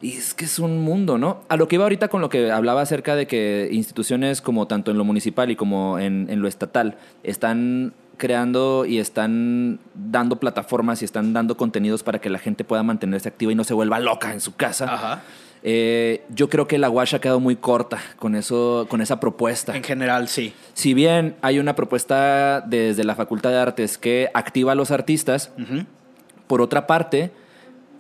Y 0.01 0.13
es 0.13 0.35
que 0.35 0.45
es 0.45 0.59
un 0.59 0.79
mundo, 0.79 1.19
¿no? 1.19 1.43
A 1.49 1.57
lo 1.57 1.69
que 1.69 1.77
iba 1.77 1.85
ahorita 1.85 2.09
con 2.09 2.21
lo 2.21 2.29
que 2.29 2.51
hablaba 2.51 2.83
acerca 2.83 3.17
de 3.17 3.27
que 3.27 3.69
instituciones 3.73 4.41
como 4.41 4.67
tanto 4.67 4.91
en 4.91 4.99
lo 4.99 5.05
municipal 5.05 5.51
y 5.51 5.57
como 5.57 5.99
en, 5.99 6.27
en 6.29 6.43
lo 6.43 6.49
estatal 6.49 6.97
están 7.23 7.95
creando 8.17 8.85
y 8.87 8.99
están 8.99 9.79
dando 9.95 10.37
plataformas 10.37 11.03
y 11.03 11.05
están 11.05 11.33
dando 11.33 11.57
contenidos 11.57 12.03
para 12.03 12.21
que 12.21 12.31
la 12.31 12.39
gente 12.39 12.65
pueda 12.65 12.83
mantenerse 12.83 13.29
activa 13.29 13.53
y 13.53 13.55
no 13.55 13.65
se 13.65 13.75
vuelva 13.75 13.99
loca 13.99 14.33
en 14.33 14.41
su 14.41 14.55
casa. 14.55 14.87
Ajá. 14.87 15.23
Eh, 15.63 16.23
yo 16.29 16.49
creo 16.49 16.69
que 16.69 16.79
la 16.79 16.89
Wash 16.89 17.17
ha 17.17 17.21
quedado 17.21 17.41
muy 17.41 17.57
corta 17.57 17.99
con, 18.19 18.37
eso, 18.37 18.87
con 18.89 19.01
esa 19.01 19.19
propuesta. 19.19 19.77
En 19.77 19.83
general, 19.83 20.29
sí. 20.29 20.53
Si 20.75 20.95
bien 20.95 21.37
hay 21.43 21.59
una 21.59 21.75
propuesta 21.75 22.61
desde 22.61 23.05
la 23.05 23.15
Facultad 23.15 23.51
de 23.51 23.59
Artes 23.59 23.99
que 23.99 24.31
activa 24.33 24.73
a 24.73 24.75
los 24.75 24.91
artistas, 24.91 25.51
por 26.47 26.61
otra 26.61 26.87
parte, 26.87 27.33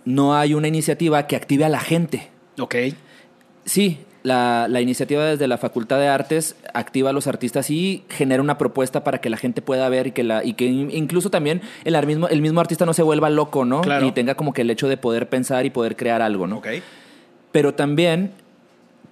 no 0.07 0.35
hay 0.35 0.55
una 0.55 0.69
iniciativa 0.69 1.27
que 1.27 1.37
active 1.37 1.67
a 1.67 1.69
la 1.69 1.81
gente. 1.81 2.31
Ok. 2.59 2.75
Sí, 3.67 3.99
la, 4.23 4.67
la 4.69 4.81
iniciativa 4.81 5.25
desde 5.25 5.47
la 5.47 5.59
Facultad 5.59 5.99
de 5.99 6.09
Artes 6.09 6.57
activa 6.75 7.11
a 7.11 7.13
los 7.13 7.27
artistas 7.27 7.71
y 7.71 8.05
genera 8.09 8.43
una 8.43 8.59
propuesta 8.59 9.05
para 9.05 9.21
que 9.21 9.29
la 9.31 9.37
gente 9.37 9.63
pueda 9.63 9.89
ver 9.89 10.07
y 10.09 10.13
que, 10.13 10.25
la, 10.25 10.43
y 10.45 10.55
que 10.55 10.65
in- 10.67 10.91
incluso 10.93 11.31
también 11.31 11.61
el 11.85 12.07
mismo, 12.07 12.29
el 12.29 12.41
mismo 12.43 12.61
artista 12.61 12.87
no 12.87 12.95
se 12.95 13.03
vuelva 13.03 13.29
loco, 13.31 13.65
¿no? 13.65 13.83
Claro. 13.83 14.07
Y 14.07 14.13
tenga 14.13 14.35
como 14.37 14.53
que 14.53 14.63
el 14.63 14.71
hecho 14.71 14.89
de 14.89 14.97
poder 14.97 15.29
pensar 15.29 15.67
y 15.67 15.71
poder 15.71 15.97
crear 15.97 16.23
algo, 16.23 16.47
¿no? 16.47 16.59
Ok. 16.59 16.69
Pero 17.53 17.75
también 17.75 18.33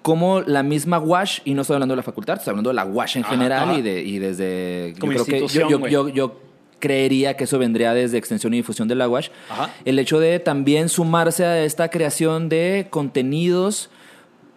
como 0.03 0.43
la 0.43 0.63
misma 0.63 0.99
WASH, 0.99 1.41
y 1.45 1.55
no 1.55 1.63
estoy 1.63 1.75
hablando 1.75 1.95
de 1.95 1.97
la 1.97 2.03
facultad, 2.03 2.37
estoy 2.37 2.51
hablando 2.53 2.71
de 2.71 2.75
la 2.75 2.85
WASH 2.85 3.17
en 3.17 3.23
Ajá, 3.25 3.33
general 3.33 3.71
ajá. 3.71 3.79
y, 3.79 3.83
de, 3.83 4.03
y 4.03 4.19
desde... 4.19 4.95
Como 5.01 5.13
yo 5.13 5.25
creo 5.25 5.27
que 5.27 5.43
institución, 5.45 5.69
yo, 5.71 5.71
yo, 5.71 5.79
güey. 5.79 5.93
yo, 5.93 6.09
yo 6.11 6.41
creería 6.79 7.37
que 7.37 7.45
eso 7.45 7.59
vendría 7.59 7.95
desde 7.95 8.19
extensión 8.19 8.53
y 8.55 8.59
difusión 8.59 8.89
de 8.89 8.95
la 8.95 9.09
WASH. 9.09 9.31
Ajá. 9.49 9.71
El 9.85 9.99
hecho 9.99 10.21
de 10.21 10.39
también 10.41 10.89
sumarse 10.89 11.45
a 11.45 11.63
esta 11.65 11.89
creación 11.89 12.49
de 12.49 12.87
contenidos 12.91 13.91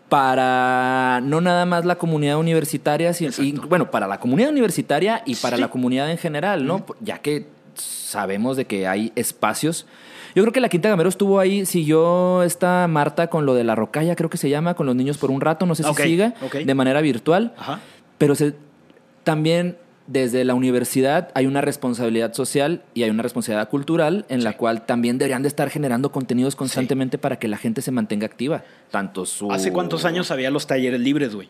para 0.10 1.20
no 1.24 1.42
nada 1.42 1.66
más 1.66 1.86
la 1.86 1.96
comunidad 1.98 2.38
universitaria, 2.38 3.14
sino, 3.14 3.32
y, 3.40 3.52
bueno, 3.52 3.92
para 3.92 4.08
la 4.08 4.20
comunidad 4.20 4.50
universitaria 4.52 5.22
y 5.26 5.36
para 5.36 5.58
Sí. 5.58 5.62
la 5.62 5.68
comunidad 5.70 6.10
en 6.10 6.18
general, 6.18 6.66
¿no? 6.66 6.86
Ya 7.02 7.18
que 7.20 7.48
sabemos 7.76 8.56
de 8.58 8.66
que 8.66 8.88
hay 8.88 9.12
espacios. 9.16 9.86
Yo 10.34 10.44
creo 10.44 10.54
que 10.54 10.62
la 10.62 10.70
Quinta 10.70 10.88
Gamero 10.90 11.10
estuvo 11.10 11.40
ahí, 11.40 11.66
siguió 11.66 12.44
esta 12.44 12.88
Marta 12.88 13.28
con 13.28 13.46
lo 13.46 13.54
de 13.54 13.64
la 13.64 13.76
rocalla, 13.76 14.16
creo 14.16 14.30
que 14.30 14.38
se 14.38 14.50
llama, 14.50 14.76
con 14.76 14.86
los 14.86 14.96
niños 14.96 15.18
por 15.18 15.30
un 15.32 15.42
rato, 15.42 15.66
no 15.66 15.76
sé 15.76 15.84
si 15.84 15.90
Ok, 15.90 16.02
siga, 16.02 16.34
de 16.54 16.74
manera 16.76 17.02
virtual. 17.02 17.54
Ajá. 17.58 17.80
Pero 18.18 18.36
se, 18.36 18.54
también 19.24 19.78
desde 20.08 20.46
la 20.46 20.56
universidad 20.56 21.30
hay 21.36 21.46
una 21.46 21.62
responsabilidad 21.62 22.34
social 22.34 22.82
y 22.94 23.04
hay 23.04 23.10
una 23.10 23.24
responsabilidad 23.24 23.70
cultural 23.70 24.26
en 24.30 24.44
la 24.44 24.54
cual 24.58 24.86
también 24.86 25.18
deberían 25.18 25.44
de 25.44 25.50
estar 25.50 25.70
generando 25.70 26.12
contenidos 26.12 26.56
constantemente 26.56 27.18
para 27.18 27.38
que 27.38 27.48
la 27.48 27.58
gente 27.58 27.82
se 27.82 27.92
mantenga 27.92 28.26
activa. 28.26 28.64
Tanto 28.90 29.26
su... 29.26 29.52
¿Hace 29.52 29.72
cuántos 29.72 30.06
años 30.06 30.32
había 30.32 30.50
los 30.50 30.66
talleres 30.66 31.00
libres, 31.02 31.36
güey? 31.36 31.50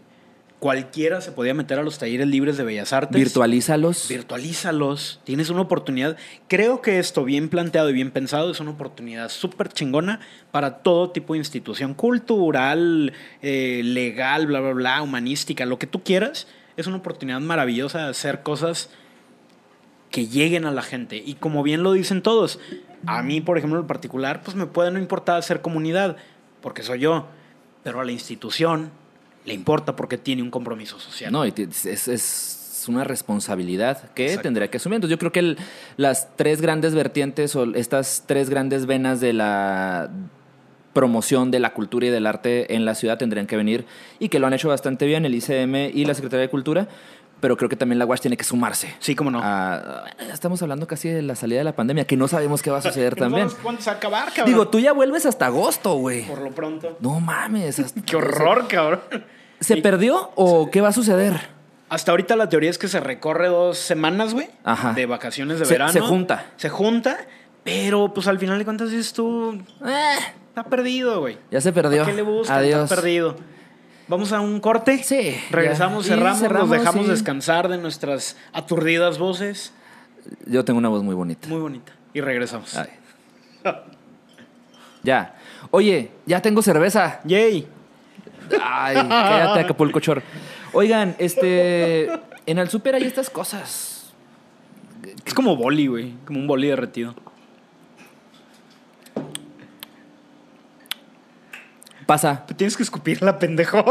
Cualquiera 0.60 1.22
se 1.22 1.32
podía 1.32 1.54
meter 1.54 1.78
a 1.78 1.84
los 1.84 2.00
talleres 2.00 2.26
libres 2.28 2.58
de 2.58 2.64
Bellas 2.64 2.92
Artes. 2.92 3.16
Virtualízalos. 3.16 4.08
Virtualízalos. 4.10 5.22
Tienes 5.24 5.52
una 5.52 5.62
oportunidad. 5.62 6.18
Creo 6.48 6.82
que 6.82 6.98
esto, 6.98 7.24
bien 7.24 7.50
planteado 7.50 7.92
y 7.92 7.94
bien 7.94 8.10
pensado, 8.10 8.50
es 8.50 8.60
una 8.60 8.72
oportunidad 8.72 9.30
súper 9.30 9.70
chingona 9.70 10.20
para 10.50 10.80
todo 10.80 11.12
tipo 11.12 11.34
de 11.34 11.40
institución 11.40 11.94
cultural, 11.94 13.14
eh, 13.44 13.82
legal, 13.84 14.48
bla, 14.48 14.60
bla, 14.60 14.74
bla, 14.74 15.02
humanística, 15.04 15.64
lo 15.68 15.78
que 15.78 15.86
tú 15.86 16.04
quieras. 16.04 16.48
Es 16.78 16.88
una 16.88 16.98
oportunidad 16.98 17.40
maravillosa 17.42 18.00
de 18.06 18.10
hacer 18.12 18.44
cosas 18.44 18.90
que 20.12 20.28
lleguen 20.28 20.66
a 20.66 20.72
la 20.72 20.82
gente. 20.82 21.18
Y 21.24 21.34
como 21.36 21.64
bien 21.64 21.84
lo 21.84 21.92
dicen 21.92 22.22
todos, 22.22 22.60
a 23.06 23.22
mí, 23.24 23.42
por 23.42 23.58
ejemplo, 23.58 23.80
en 23.80 23.88
particular, 23.88 24.42
pues 24.44 24.56
me 24.56 24.66
puede 24.68 24.92
no 24.92 25.00
importar 25.00 25.38
hacer 25.38 25.62
comunidad, 25.62 26.16
porque 26.62 26.84
soy 26.84 27.00
yo. 27.00 27.28
Pero 27.84 28.00
a 28.00 28.06
la 28.06 28.12
institución 28.12 28.92
le 29.46 29.54
importa 29.54 29.96
porque 29.96 30.18
tiene 30.18 30.42
un 30.44 30.52
compromiso 30.52 31.00
social. 31.00 31.32
No, 31.32 31.44
es, 31.44 31.86
es 31.86 32.86
una 32.88 33.04
responsabilidad 33.04 34.12
que 34.14 34.26
Exacto. 34.26 34.44
tendría 34.44 34.70
que 34.70 34.78
asumir. 34.78 34.96
Entonces 34.98 35.12
yo 35.16 35.20
creo 35.20 35.32
que 35.32 35.40
el- 35.40 35.58
las 35.98 36.36
tres 36.38 36.62
grandes 36.62 36.94
vertientes 36.96 37.56
o 37.56 37.64
estas 37.76 38.24
tres 38.28 38.50
grandes 38.50 38.86
venas 38.86 39.20
de 39.20 39.34
la 39.34 40.10
promoción 40.98 41.52
de 41.52 41.60
la 41.60 41.74
cultura 41.74 42.08
y 42.08 42.10
del 42.10 42.26
arte 42.26 42.74
en 42.74 42.84
la 42.84 42.96
ciudad 42.96 43.20
tendrían 43.20 43.46
que 43.46 43.56
venir 43.56 43.86
y 44.18 44.30
que 44.30 44.40
lo 44.40 44.48
han 44.48 44.54
hecho 44.54 44.68
bastante 44.68 45.06
bien 45.06 45.26
el 45.26 45.36
ICM 45.36 45.76
y 45.94 46.06
la 46.06 46.16
Secretaría 46.16 46.42
de 46.42 46.50
Cultura, 46.50 46.88
pero 47.40 47.56
creo 47.56 47.70
que 47.70 47.76
también 47.76 48.00
la 48.00 48.06
UASH 48.08 48.22
tiene 48.22 48.36
que 48.36 48.44
sumarse. 48.44 48.96
Sí, 48.98 49.14
cómo 49.14 49.30
no. 49.30 49.40
a- 49.44 50.06
estamos 50.34 50.60
hablando 50.64 50.88
casi 50.88 51.08
de 51.10 51.22
la 51.22 51.36
salida 51.36 51.60
de 51.60 51.66
la 51.66 51.76
pandemia, 51.76 52.06
que 52.06 52.18
no 52.18 52.28
sabemos 52.28 52.64
qué 52.64 52.72
va 52.72 52.80
a 52.80 52.82
suceder 52.90 53.14
no 53.16 53.26
también. 53.26 53.48
cuándo 53.62 53.80
se 53.80 53.92
va 53.92 53.94
a 53.94 53.98
acabar, 53.98 54.26
cabrón. 54.34 54.46
Digo, 54.48 54.68
tú 54.70 54.80
ya 54.80 54.92
vuelves 54.92 55.28
hasta 55.28 55.46
agosto, 55.46 55.94
güey. 55.98 56.24
Por 56.26 56.42
lo 56.42 56.50
pronto. 56.50 56.98
No 57.00 57.20
mames. 57.20 57.78
hasta- 57.86 58.02
Qué 58.02 58.16
horror, 58.16 58.68
cabrón. 58.68 59.02
¿Se 59.60 59.78
perdió 59.78 60.32
o 60.34 60.72
qué 60.72 60.82
va 60.82 60.88
a 60.88 60.94
suceder? 60.94 61.40
Hasta 61.90 62.10
ahorita 62.10 62.36
la 62.36 62.50
teoría 62.50 62.72
es 62.72 62.80
que 62.80 62.88
se 62.88 63.00
recorre 63.00 63.50
dos 63.50 63.78
semanas, 63.78 64.34
güey. 64.34 64.48
Ajá. 64.64 64.94
De 64.94 65.06
vacaciones 65.06 65.60
de 65.60 65.66
Se- 65.66 65.74
verano. 65.76 65.94
se 65.94 66.00
junta. 66.02 66.46
Se 66.58 66.70
junta, 66.70 67.18
pero 67.64 68.12
pues 68.16 68.26
al 68.28 68.40
final 68.40 68.58
de 68.58 68.66
cuentas 68.66 68.90
dices 68.90 69.14
tú, 69.14 69.62
Eh, 69.86 70.16
está 70.58 70.70
perdido, 70.70 71.20
güey. 71.20 71.38
ya 71.52 71.62
se 71.62 71.72
perdió. 71.72 72.00
¿Para 72.00 72.12
qué 72.12 72.16
le 72.16 72.24
buscan? 72.24 72.58
Adiós. 72.58 72.84
Está 72.84 72.96
perdido. 72.96 73.36
Vamos 74.08 74.32
a 74.32 74.40
un 74.40 74.60
corte. 74.60 75.04
Sí, 75.04 75.40
Regresamos, 75.52 76.08
cerramos, 76.08 76.40
cerramos, 76.40 76.70
nos 76.70 76.80
dejamos 76.80 77.06
sí. 77.06 77.12
descansar 77.12 77.68
de 77.68 77.78
nuestras 77.78 78.38
aturdidas 78.54 79.20
voces. 79.20 79.74
Yo 80.48 80.66
tengo 80.66 80.80
una 80.80 80.90
voz 80.90 81.04
muy 81.04 81.14
bonita. 81.14 81.48
Muy 81.48 81.60
bonita. 81.60 81.92
Y 82.14 82.22
regresamos. 82.22 82.76
Ay. 82.76 82.90
Ya. 85.04 85.36
Oye, 85.70 86.12
ya 86.26 86.42
tengo 86.42 86.62
cerveza. 86.62 87.22
Yay. 87.24 87.68
Ay, 88.62 88.96
quédate 88.96 89.60
Acapulco 89.60 90.00
Chor. 90.00 90.24
Oigan, 90.74 91.16
este. 91.20 92.10
En 92.46 92.58
el 92.58 92.70
súper 92.70 92.96
hay 92.96 93.04
estas 93.04 93.30
cosas. 93.30 94.12
Es 95.24 95.34
como 95.34 95.56
boli, 95.56 95.88
güey. 95.88 96.14
Como 96.26 96.40
un 96.40 96.48
boli 96.48 96.68
derretido. 96.68 97.14
Pasa. 102.08 102.46
Tienes 102.56 102.78
que 102.78 102.84
escupirla, 102.84 103.38
pendejo. 103.38 103.84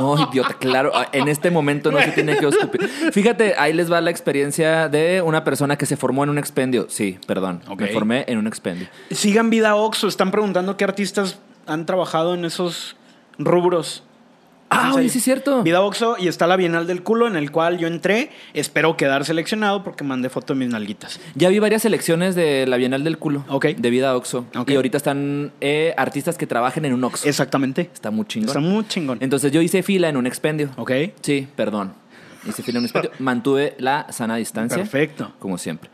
No, 0.00 0.28
idiota, 0.30 0.54
claro. 0.54 0.92
En 1.12 1.28
este 1.28 1.50
momento 1.50 1.92
no 1.92 2.00
se 2.00 2.10
tiene 2.12 2.36
que 2.38 2.48
escupir. 2.48 2.88
Fíjate, 2.88 3.54
ahí 3.58 3.72
les 3.74 3.92
va 3.92 4.00
la 4.00 4.10
experiencia 4.10 4.88
de 4.88 5.22
una 5.22 5.44
persona 5.44 5.76
que 5.76 5.84
se 5.86 5.96
formó 5.96 6.24
en 6.24 6.30
un 6.30 6.38
expendio. 6.38 6.86
Sí, 6.88 7.18
perdón. 7.26 7.62
Me 7.76 7.88
formé 7.88 8.24
en 8.28 8.38
un 8.38 8.46
expendio. 8.46 8.88
Sigan 9.10 9.50
Vida 9.50 9.76
Oxo. 9.76 10.08
Están 10.08 10.30
preguntando 10.30 10.76
qué 10.76 10.84
artistas 10.84 11.38
han 11.66 11.84
trabajado 11.86 12.34
en 12.34 12.46
esos 12.46 12.96
rubros. 13.38 14.02
Ah, 14.70 14.92
oye, 14.94 15.08
sí 15.08 15.18
es 15.18 15.24
cierto. 15.24 15.62
Vida 15.62 15.82
Oxo 15.82 16.16
y 16.18 16.28
está 16.28 16.46
la 16.46 16.56
Bienal 16.56 16.86
del 16.86 17.02
Culo 17.02 17.28
en 17.28 17.36
el 17.36 17.50
cual 17.50 17.78
yo 17.78 17.86
entré. 17.86 18.30
Espero 18.54 18.96
quedar 18.96 19.24
seleccionado 19.24 19.84
porque 19.84 20.04
mandé 20.04 20.28
foto 20.30 20.54
de 20.54 20.60
mis 20.60 20.68
nalguitas. 20.68 21.20
Ya 21.34 21.48
vi 21.48 21.58
varias 21.58 21.82
selecciones 21.82 22.34
de 22.34 22.66
la 22.66 22.76
Bienal 22.76 23.04
del 23.04 23.18
Culo. 23.18 23.44
Ok. 23.48 23.66
De 23.76 23.90
Vida 23.90 24.16
Oxo. 24.16 24.46
Y 24.66 24.74
ahorita 24.74 24.96
están 24.96 25.52
eh, 25.60 25.94
artistas 25.96 26.36
que 26.36 26.46
trabajan 26.46 26.84
en 26.84 26.94
un 26.94 27.04
Oxo. 27.04 27.28
Exactamente. 27.28 27.90
Está 27.92 28.10
muy 28.10 28.26
chingón. 28.26 28.48
Está 28.48 28.60
muy 28.60 28.86
chingón. 28.88 29.18
Entonces 29.20 29.52
yo 29.52 29.60
hice 29.60 29.82
fila 29.82 30.08
en 30.08 30.16
un 30.16 30.26
expendio. 30.26 30.70
Ok. 30.76 30.92
Sí, 31.20 31.46
perdón. 31.54 31.94
Hice 32.46 32.62
fila 32.62 32.78
en 32.78 32.82
un 32.82 32.86
expendio. 32.86 33.10
Mantuve 33.20 33.74
la 33.78 34.06
sana 34.10 34.36
distancia. 34.36 34.78
Perfecto. 34.78 35.32
Como 35.38 35.58
siempre. 35.58 35.90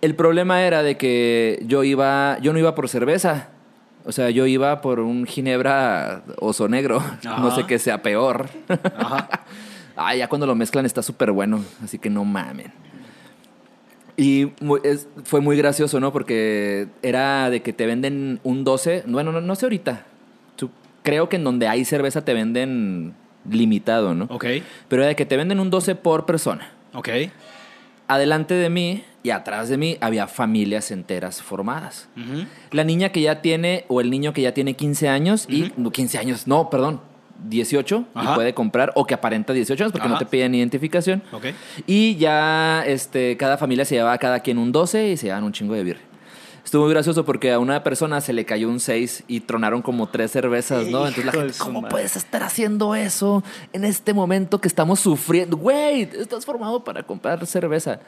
El 0.00 0.16
problema 0.16 0.62
era 0.62 0.82
de 0.82 0.96
que 0.96 1.62
yo 1.66 1.84
iba, 1.84 2.36
yo 2.40 2.52
no 2.52 2.58
iba 2.58 2.74
por 2.74 2.88
cerveza. 2.88 3.50
O 4.04 4.12
sea, 4.12 4.30
yo 4.30 4.46
iba 4.46 4.80
por 4.80 5.00
un 5.00 5.26
ginebra 5.26 6.22
oso 6.40 6.68
negro. 6.68 6.98
Ajá. 6.98 7.38
No 7.40 7.54
sé 7.54 7.64
qué 7.66 7.78
sea 7.78 8.02
peor. 8.02 8.48
Ajá. 8.68 9.28
Ah, 9.94 10.14
ya 10.16 10.26
cuando 10.26 10.46
lo 10.46 10.54
mezclan 10.54 10.86
está 10.86 11.02
súper 11.02 11.32
bueno. 11.32 11.62
Así 11.84 11.98
que 11.98 12.08
no 12.08 12.24
mamen. 12.24 12.72
Y 14.16 14.52
es- 14.84 15.06
fue 15.24 15.40
muy 15.42 15.56
gracioso, 15.56 16.00
¿no? 16.00 16.12
Porque 16.14 16.88
era 17.02 17.50
de 17.50 17.60
que 17.62 17.74
te 17.74 17.84
venden 17.84 18.40
un 18.42 18.64
12. 18.64 19.04
Bueno, 19.06 19.32
no, 19.32 19.42
no 19.42 19.54
sé 19.54 19.66
ahorita. 19.66 20.06
Creo 21.02 21.28
que 21.28 21.36
en 21.36 21.44
donde 21.44 21.66
hay 21.68 21.84
cerveza 21.84 22.24
te 22.24 22.32
venden 22.32 23.12
limitado, 23.50 24.14
¿no? 24.14 24.26
Ok. 24.30 24.46
Pero 24.88 25.02
era 25.02 25.08
de 25.08 25.16
que 25.16 25.26
te 25.26 25.36
venden 25.36 25.58
un 25.60 25.68
12 25.68 25.94
por 25.96 26.24
persona. 26.26 26.70
Ok. 26.94 27.08
Adelante 28.08 28.54
de 28.54 28.70
mí 28.70 29.02
y 29.22 29.30
atrás 29.30 29.68
de 29.68 29.76
mí 29.78 29.98
había 30.00 30.26
familias 30.26 30.90
enteras 30.90 31.40
formadas. 31.42 32.08
La 32.70 32.84
niña 32.84 33.10
que 33.10 33.20
ya 33.20 33.40
tiene, 33.42 33.84
o 33.88 34.00
el 34.00 34.10
niño 34.10 34.32
que 34.32 34.42
ya 34.42 34.52
tiene 34.52 34.74
15 34.74 35.08
años, 35.08 35.46
y 35.48 35.64
Ujú. 35.64 35.72
no, 35.76 35.90
15 35.92 36.18
años, 36.18 36.46
no, 36.46 36.70
perdón, 36.70 37.00
18, 37.48 38.04
Ajá. 38.14 38.32
y 38.32 38.34
puede 38.34 38.54
comprar, 38.54 38.92
o 38.94 39.04
que 39.06 39.14
aparenta 39.14 39.52
18 39.52 39.82
años 39.84 39.92
porque 39.92 40.06
Ajá. 40.06 40.14
no 40.14 40.18
te 40.18 40.26
piden 40.26 40.54
identificación. 40.54 41.22
Y 41.86 42.16
ya 42.16 42.84
este, 42.86 43.36
cada 43.36 43.58
familia 43.58 43.84
se 43.84 43.94
llevaba 43.96 44.16
cada 44.18 44.40
quien 44.40 44.58
un 44.58 44.72
12 44.72 45.10
y 45.10 45.16
se 45.16 45.24
llevaban 45.26 45.44
un 45.44 45.52
chingo 45.52 45.74
de 45.74 45.82
birria. 45.84 46.02
Estuvo 46.64 46.84
muy 46.84 46.92
gracioso 46.92 47.24
porque 47.24 47.50
a 47.50 47.58
una 47.58 47.82
persona 47.82 48.20
se 48.20 48.32
le 48.32 48.44
cayó 48.44 48.68
un 48.68 48.78
6 48.78 49.24
y 49.26 49.40
tronaron 49.40 49.82
como 49.82 50.08
tres 50.08 50.30
cervezas, 50.30 50.86
¿no? 50.86 51.00
Entonces 51.08 51.24
la 51.24 51.32
gente, 51.32 51.54
¿cómo 51.58 51.82
puedes 51.88 52.14
estar 52.16 52.44
haciendo 52.44 52.94
eso 52.94 53.42
en 53.72 53.84
este 53.84 54.14
momento 54.14 54.60
que 54.60 54.68
estamos 54.68 55.00
sufriendo? 55.00 55.56
Güey, 55.56 56.02
estás 56.02 56.46
formado 56.46 56.84
para 56.84 57.02
comprar 57.02 57.44
cerveza. 57.46 57.98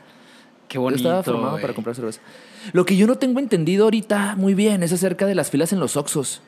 Qué 0.74 0.78
Yo 0.78 0.82
bonito. 0.82 0.96
estaba 1.08 1.22
formado 1.22 1.60
para 1.60 1.72
comprar 1.72 1.94
cerveza. 1.94 2.20
Lo 2.72 2.84
que 2.84 2.96
yo 2.96 3.06
no 3.06 3.14
tengo 3.14 3.38
entendido 3.38 3.84
ahorita 3.84 4.34
muy 4.36 4.54
bien 4.54 4.82
es 4.82 4.92
acerca 4.92 5.24
de 5.24 5.36
las 5.36 5.48
filas 5.48 5.72
en 5.72 5.78
los 5.78 5.96
Oxos. 5.96 6.42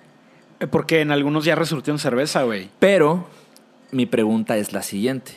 Eh, 0.58 0.66
Porque 0.66 1.00
en 1.00 1.12
algunos 1.12 1.44
ya 1.44 1.54
resurtieron 1.54 2.00
cerveza, 2.00 2.42
güey. 2.42 2.68
Pero 2.80 3.28
mi 3.92 4.04
pregunta 4.04 4.56
es 4.56 4.72
la 4.72 4.82
siguiente. 4.82 5.30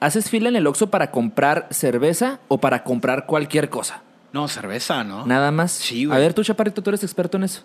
¿Haces 0.00 0.28
fila 0.28 0.50
en 0.50 0.56
el 0.56 0.66
Oxxo 0.66 0.90
para 0.90 1.10
comprar 1.10 1.68
cerveza 1.70 2.38
o 2.48 2.58
para 2.58 2.84
comprar 2.84 3.24
cualquier 3.24 3.70
cosa? 3.70 4.02
No, 4.34 4.46
cerveza, 4.46 5.04
¿no? 5.04 5.24
Nada 5.24 5.50
más. 5.50 5.72
Sí, 5.72 6.04
A 6.04 6.08
güey. 6.08 6.20
ver, 6.20 6.34
tú, 6.34 6.44
Chaparrito, 6.44 6.82
tú 6.82 6.90
eres 6.90 7.02
experto 7.02 7.38
en 7.38 7.44
eso. 7.44 7.62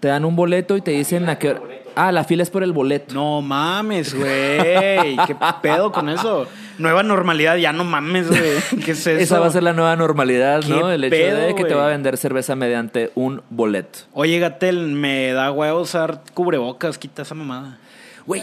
Te 0.00 0.08
dan 0.08 0.24
un 0.24 0.36
boleto 0.36 0.74
y 0.74 0.80
te 0.80 0.92
dicen 0.92 1.28
a 1.28 1.38
qué 1.38 1.50
hora- 1.50 1.60
Ah, 1.96 2.12
la 2.12 2.22
fila 2.22 2.44
es 2.44 2.50
por 2.50 2.62
el 2.62 2.72
boleto. 2.72 3.12
No 3.12 3.42
mames, 3.42 4.14
güey. 4.14 5.16
¿Qué 5.26 5.36
pedo 5.60 5.90
con 5.92 6.08
eso? 6.08 6.46
Nueva 6.78 7.02
normalidad, 7.02 7.56
ya 7.56 7.72
no 7.72 7.84
mames, 7.84 8.28
güey. 8.28 8.40
¿Qué 8.84 8.92
es 8.92 9.06
eso? 9.06 9.10
Esa 9.20 9.40
va 9.40 9.46
a 9.46 9.50
ser 9.50 9.62
la 9.62 9.72
nueva 9.72 9.96
normalidad, 9.96 10.62
¿no? 10.64 10.88
¿Qué 10.88 10.94
El 10.94 11.04
hecho 11.04 11.10
pedo, 11.16 11.38
de 11.48 11.54
que 11.54 11.64
te 11.64 11.74
va 11.74 11.86
a 11.86 11.88
vender 11.90 12.16
cerveza 12.16 12.54
mediante 12.54 13.10
un 13.14 13.42
boleto. 13.50 14.00
Oye, 14.12 14.38
Gatel, 14.38 14.86
me 14.88 15.32
da 15.32 15.50
huevo 15.52 15.80
usar 15.80 16.22
cubrebocas, 16.34 16.96
quita 16.98 17.22
esa 17.22 17.34
mamada. 17.34 17.78
Güey. 18.26 18.42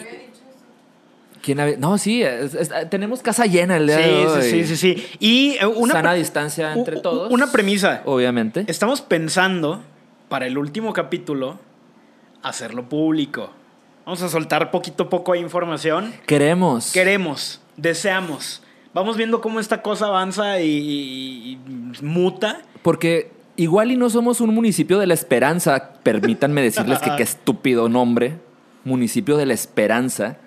¿Quién 1.41 1.59
habe- 1.59 1.77
No, 1.77 1.97
sí, 1.97 2.23
es- 2.23 2.55
es- 2.55 2.71
tenemos 2.89 3.21
casa 3.21 3.45
llena 3.45 3.77
el 3.77 3.85
día 3.87 3.97
Sí, 3.97 4.03
de 4.09 4.25
hoy. 4.27 4.41
sí, 4.41 4.63
sí, 4.65 4.75
sí, 4.75 4.95
sí. 4.95 5.07
Y 5.19 5.57
eh, 5.61 5.65
una, 5.67 5.93
Sana 5.93 6.13
distancia 6.13 6.73
entre 6.73 6.97
u- 6.97 7.01
todos. 7.01 7.31
Una 7.31 7.51
premisa. 7.51 8.01
Obviamente. 8.05 8.63
Estamos 8.67 9.01
pensando, 9.01 9.83
para 10.27 10.47
el 10.47 10.57
último 10.57 10.91
capítulo, 10.91 11.59
hacerlo 12.41 12.89
público. 12.89 13.51
Vamos 14.05 14.21
a 14.23 14.29
soltar 14.29 14.71
poquito 14.71 15.03
a 15.03 15.09
poco 15.09 15.33
de 15.33 15.39
información. 15.39 16.13
Queremos. 16.25 16.91
Queremos, 16.91 17.61
deseamos. 17.77 18.61
Vamos 18.93 19.17
viendo 19.17 19.41
cómo 19.41 19.59
esta 19.59 19.81
cosa 19.81 20.05
avanza 20.07 20.61
y, 20.61 20.69
y- 20.69 21.51
y 21.99 22.03
muta. 22.05 22.61
Porque 22.81 23.31
igual 23.57 23.91
y 23.91 23.97
no 23.97 24.09
somos 24.09 24.39
un 24.41 24.53
municipio 24.53 24.99
de 24.99 25.07
la 25.07 25.13
esperanza. 25.13 25.93
Permítanme 26.03 26.61
decirles 26.61 26.99
que 26.99 27.11
qué 27.17 27.23
estúpido 27.23 27.89
nombre. 27.89 28.37
Municipio 28.85 29.35
de 29.37 29.45
la 29.47 29.53
esperanza. 29.53 30.37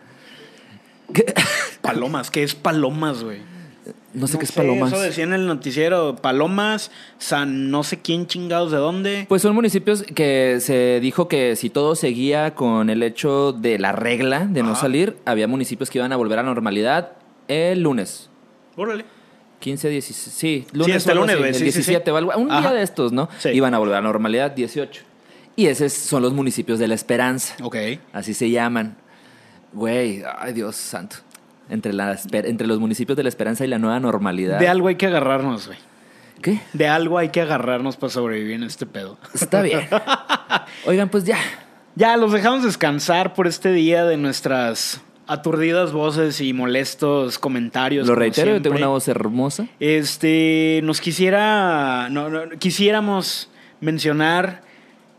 ¿Qué? 1.13 1.35
Palomas, 1.83 2.31
¿qué 2.31 2.43
es 2.43 2.55
palomas, 2.55 3.23
güey? 3.25 3.41
No 4.15 4.27
sé 4.27 4.39
qué 4.39 4.45
es 4.45 4.53
palomas. 4.53 4.93
Eso 4.93 5.01
decía 5.01 5.25
en 5.25 5.33
el 5.33 5.47
noticiero. 5.47 6.17
Palomas, 6.17 6.91
San 7.19 7.71
no 7.71 7.83
sé 7.83 8.01
quién 8.01 8.27
chingados 8.27 8.71
de 8.71 8.79
dónde. 8.79 9.27
Pues 9.29 9.43
son 9.43 9.55
municipios 9.55 10.03
que 10.03 10.59
se 10.61 10.99
dijo 11.01 11.29
que 11.29 11.57
si 11.57 11.71
todo 11.71 11.95
seguía 11.95 12.55
con 12.55 12.91
el 12.91 13.03
hecho 13.03 13.53
de 13.53 13.79
la 13.79 13.93
regla 13.93 14.47
de 14.47 14.63
no 14.63 14.75
salir, 14.75 15.17
había 15.25 15.47
municipios 15.47 15.91
que 15.91 15.99
iban 15.99 16.13
a 16.13 16.17
volver 16.17 16.39
a 16.39 16.43
la 16.43 16.49
normalidad 16.49 17.13
el 17.49 17.83
lunes. 17.83 18.31
Órale. 18.77 19.05
15, 19.61 19.89
16, 19.89 20.35
sí, 20.35 20.67
lunes 20.73 20.97
este 20.97 21.11
o 21.11 21.13
algo 21.15 21.25
lunes, 21.27 21.37
así, 21.37 21.49
el 21.49 21.55
sí, 21.55 21.83
sí, 21.83 21.91
17 21.91 22.11
sí. 22.11 22.17
algo, 22.17 22.33
un 22.37 22.51
Ajá. 22.51 22.61
día 22.61 22.73
de 22.75 22.83
estos, 22.83 23.11
¿no? 23.13 23.29
Sí. 23.39 23.49
Iban 23.49 23.75
a 23.75 23.79
volver 23.79 23.97
a 23.97 24.01
la 24.01 24.07
normalidad 24.07 24.53
18. 24.53 25.03
Y 25.57 25.67
esos 25.67 25.93
son 25.93 26.23
los 26.23 26.33
municipios 26.33 26.79
de 26.79 26.87
la 26.87 26.95
esperanza. 26.95 27.57
Ok. 27.63 27.77
Así 28.13 28.35
se 28.35 28.51
llaman. 28.51 28.97
Güey, 29.73 30.23
ay 30.39 30.53
Dios 30.53 30.77
santo. 30.77 31.17
Entre, 31.71 31.93
la, 31.93 32.19
entre 32.33 32.67
los 32.67 32.81
municipios 32.81 33.17
de 33.17 33.23
la 33.23 33.29
esperanza 33.29 33.65
y 33.65 33.69
la 33.69 33.79
nueva 33.79 34.01
normalidad. 34.01 34.59
De 34.59 34.69
algo 34.69 34.89
hay 34.89 34.97
que 34.97 35.07
agarrarnos, 35.07 35.67
güey. 35.67 35.79
¿Qué? 36.41 36.61
De 36.73 36.89
algo 36.89 37.19
hay 37.19 37.31
que 37.31 37.41
agarrarnos 37.41 37.97
para 37.97 38.11
sobrevivir 38.11 38.55
en 38.55 38.63
este 38.63 38.87
pedo. 38.87 39.19
Está 39.35 39.61
bien. 39.61 39.89
Oigan, 40.87 41.09
pues 41.09 41.25
ya. 41.25 41.39
Ya, 41.95 42.17
los 42.17 42.33
dejamos 42.33 42.63
descansar 42.63 43.35
por 43.35 43.47
este 43.47 43.73
día 43.73 44.05
de 44.05 44.17
nuestras 44.17 45.03
aturdidas 45.27 45.93
voces 45.93 46.41
y 46.41 46.53
molestos 46.53 47.39
comentarios. 47.39 48.07
Lo 48.07 48.15
reitero, 48.15 48.53
yo 48.53 48.63
tengo 48.63 48.77
una 48.77 48.89
voz 48.89 49.09
hermosa. 49.09 49.67
Este, 49.79 50.81
nos 50.85 51.01
quisiera, 51.01 52.09
no, 52.11 52.31
no, 52.31 52.51
quisiéramos 52.59 53.51
mencionar, 53.81 54.63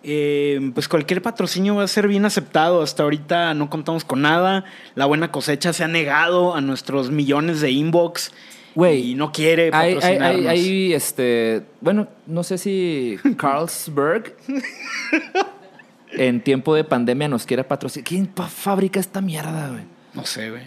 eh, 0.03 0.71
pues 0.73 0.87
cualquier 0.87 1.21
patrocinio 1.21 1.75
va 1.75 1.83
a 1.83 1.87
ser 1.87 2.07
bien 2.07 2.25
aceptado. 2.25 2.81
Hasta 2.81 3.03
ahorita 3.03 3.53
no 3.53 3.69
contamos 3.69 4.03
con 4.03 4.21
nada. 4.21 4.65
La 4.95 5.05
buena 5.05 5.31
cosecha 5.31 5.73
se 5.73 5.83
ha 5.83 5.87
negado 5.87 6.55
a 6.55 6.61
nuestros 6.61 7.11
millones 7.11 7.61
de 7.61 7.71
inbox. 7.71 8.31
Güey, 8.75 9.11
y 9.11 9.15
no 9.15 9.31
quiere 9.31 9.71
hay, 9.73 9.95
patrocinarnos. 9.95 10.41
hay, 10.41 10.47
hay, 10.47 10.93
este, 10.93 11.63
bueno, 11.81 12.07
no 12.27 12.43
sé 12.43 12.57
si 12.57 13.17
Carlsberg 13.37 14.35
en 16.13 16.41
tiempo 16.41 16.75
de 16.75 16.83
pandemia 16.83 17.27
nos 17.27 17.45
quiera 17.45 17.67
patrocinar. 17.67 18.07
¿Quién 18.07 18.29
fabrica 18.33 18.99
esta 18.99 19.21
mierda, 19.21 19.69
güey? 19.69 19.83
No 20.13 20.25
sé, 20.25 20.49
güey. 20.49 20.63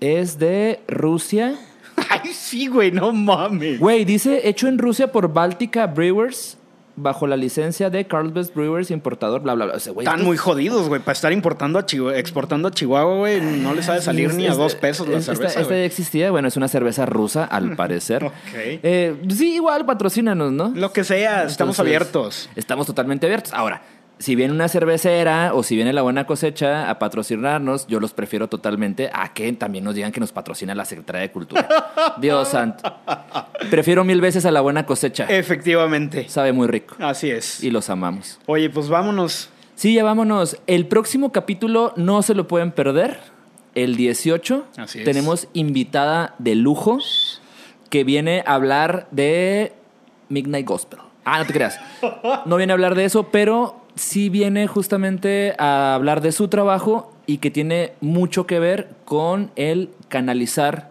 Es 0.00 0.38
de 0.38 0.80
Rusia. 0.86 1.56
Ay, 2.10 2.32
sí, 2.32 2.66
güey, 2.66 2.90
no 2.92 3.12
mames. 3.12 3.78
Güey, 3.78 4.04
dice 4.04 4.48
hecho 4.48 4.68
en 4.68 4.78
Rusia 4.78 5.10
por 5.10 5.32
Baltica 5.32 5.86
Brewers 5.86 6.58
bajo 7.02 7.26
la 7.26 7.36
licencia 7.36 7.90
de 7.90 8.06
Carlsberg 8.06 8.52
Brewers 8.54 8.90
importador, 8.90 9.40
bla, 9.42 9.54
bla, 9.54 9.66
bla. 9.66 9.74
O 9.74 9.80
sea, 9.80 9.92
güey, 9.92 10.06
Están 10.06 10.24
muy 10.24 10.36
jodidos, 10.36 10.88
güey. 10.88 11.00
Para 11.00 11.12
estar 11.12 11.32
importando 11.32 11.78
a 11.78 11.86
Chihu- 11.86 12.14
exportando 12.14 12.68
a 12.68 12.70
Chihuahua, 12.70 13.16
güey, 13.16 13.40
no 13.40 13.74
les 13.74 13.84
sabe 13.86 14.00
salir 14.02 14.30
Es- 14.30 14.34
ni 14.36 14.46
a 14.46 14.54
dos 14.54 14.74
pesos 14.74 15.08
la 15.08 15.18
esta- 15.18 15.34
cerveza, 15.34 15.60
Esta, 15.60 15.74
ya 15.74 15.84
existía, 15.84 16.30
bueno, 16.30 16.48
es 16.48 16.56
una 16.56 16.68
cerveza 16.68 17.06
rusa, 17.06 17.44
al 17.44 17.74
parecer. 17.76 18.24
Ok. 18.24 18.32
Eh, 18.54 19.16
sí, 19.30 19.54
igual, 19.54 19.86
patrocínanos, 19.86 20.52
¿no? 20.52 20.72
Lo 20.74 20.92
que 20.92 21.04
sea, 21.04 21.44
estamos 21.44 21.78
abiertos. 21.80 22.48
Estamos 22.56 22.86
totalmente 22.86 23.26
abiertos. 23.26 23.52
Ahora, 23.54 23.82
si 24.18 24.34
viene 24.34 24.52
una 24.52 24.68
cervecera 24.68 25.54
o 25.54 25.62
si 25.62 25.76
viene 25.76 25.92
la 25.92 26.02
buena 26.02 26.26
cosecha 26.26 26.90
a 26.90 26.98
patrocinarnos, 26.98 27.86
yo 27.86 28.00
los 28.00 28.12
prefiero 28.12 28.48
totalmente 28.48 29.10
a 29.12 29.32
que 29.32 29.52
también 29.52 29.84
nos 29.84 29.94
digan 29.94 30.12
que 30.12 30.20
nos 30.20 30.32
patrocina 30.32 30.74
la 30.74 30.84
Secretaría 30.84 31.22
de 31.22 31.30
Cultura. 31.30 31.68
Dios 32.20 32.48
santo. 32.48 32.82
Prefiero 33.70 34.04
mil 34.04 34.20
veces 34.20 34.44
a 34.46 34.50
la 34.50 34.60
buena 34.60 34.86
cosecha. 34.86 35.24
Efectivamente. 35.28 36.28
Sabe 36.28 36.52
muy 36.52 36.66
rico. 36.66 36.96
Así 36.98 37.30
es. 37.30 37.62
Y 37.62 37.70
los 37.70 37.90
amamos. 37.90 38.38
Oye, 38.46 38.70
pues 38.70 38.88
vámonos. 38.88 39.50
Sí, 39.74 39.94
ya 39.94 40.02
vámonos. 40.02 40.58
El 40.66 40.86
próximo 40.86 41.30
capítulo 41.30 41.92
no 41.96 42.22
se 42.22 42.34
lo 42.34 42.48
pueden 42.48 42.72
perder. 42.72 43.20
El 43.74 43.94
18 43.96 44.66
Así 44.76 44.98
es. 45.00 45.04
tenemos 45.04 45.46
invitada 45.52 46.34
de 46.38 46.56
lujo 46.56 46.98
que 47.90 48.02
viene 48.02 48.42
a 48.44 48.54
hablar 48.54 49.06
de 49.12 49.72
Midnight 50.28 50.66
Gospel. 50.66 50.98
Ah, 51.24 51.38
no 51.38 51.46
te 51.46 51.52
creas. 51.52 51.78
No 52.46 52.56
viene 52.56 52.72
a 52.72 52.74
hablar 52.74 52.94
de 52.94 53.04
eso, 53.04 53.28
pero 53.30 53.82
sí 53.98 54.28
viene 54.28 54.66
justamente 54.66 55.54
a 55.58 55.94
hablar 55.94 56.20
de 56.20 56.32
su 56.32 56.48
trabajo 56.48 57.12
y 57.26 57.38
que 57.38 57.50
tiene 57.50 57.92
mucho 58.00 58.46
que 58.46 58.58
ver 58.58 58.88
con 59.04 59.50
el 59.56 59.90
canalizar 60.08 60.90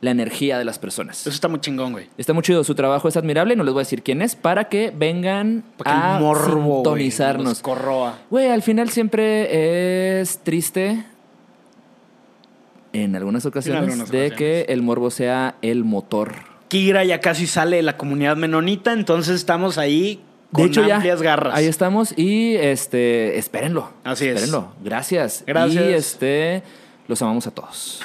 la 0.00 0.10
energía 0.10 0.58
de 0.58 0.64
las 0.64 0.78
personas. 0.78 1.20
Eso 1.20 1.30
está 1.30 1.48
muy 1.48 1.60
chingón, 1.60 1.92
güey. 1.92 2.08
Está 2.16 2.32
muy 2.32 2.42
chido, 2.42 2.62
su 2.64 2.74
trabajo 2.74 3.08
es 3.08 3.16
admirable, 3.16 3.56
no 3.56 3.64
les 3.64 3.72
voy 3.72 3.80
a 3.80 3.84
decir 3.84 4.02
quién 4.02 4.22
es, 4.22 4.36
para 4.36 4.68
que 4.68 4.92
vengan 4.96 5.64
Para 5.76 5.90
que 5.90 5.96
a 5.96 6.18
morbo, 6.18 6.60
güey, 6.60 6.74
sintonizarnos. 6.76 7.44
nos 7.44 7.60
corroa. 7.60 8.18
Güey, 8.30 8.50
al 8.50 8.62
final 8.62 8.90
siempre 8.90 10.20
es 10.20 10.38
triste 10.38 11.04
en 12.92 13.16
algunas 13.16 13.44
ocasiones 13.44 13.82
algunas 13.82 14.10
de 14.10 14.26
ocasiones. 14.26 14.66
que 14.66 14.72
el 14.72 14.82
morbo 14.82 15.10
sea 15.10 15.56
el 15.62 15.84
motor. 15.84 16.34
Kira 16.68 17.04
ya 17.04 17.20
casi 17.20 17.46
sale 17.46 17.76
de 17.76 17.82
la 17.82 17.96
comunidad 17.96 18.36
menonita, 18.36 18.92
entonces 18.92 19.36
estamos 19.36 19.78
ahí 19.78 20.20
De 20.50 20.62
con 20.62 20.66
hecho, 20.66 20.86
ya 20.86 20.96
amplias 20.96 21.22
garras. 21.22 21.54
ahí 21.54 21.66
estamos 21.66 22.16
y 22.16 22.56
este 22.56 23.38
espérenlo. 23.38 23.90
Así 24.04 24.26
es. 24.26 24.36
Espérenlo. 24.36 24.72
Gracias. 24.82 25.44
Gracias. 25.46 25.84
Y 25.84 25.92
este 25.92 26.62
los 27.08 27.20
amamos 27.22 27.46
a 27.46 27.50
todos. 27.50 28.02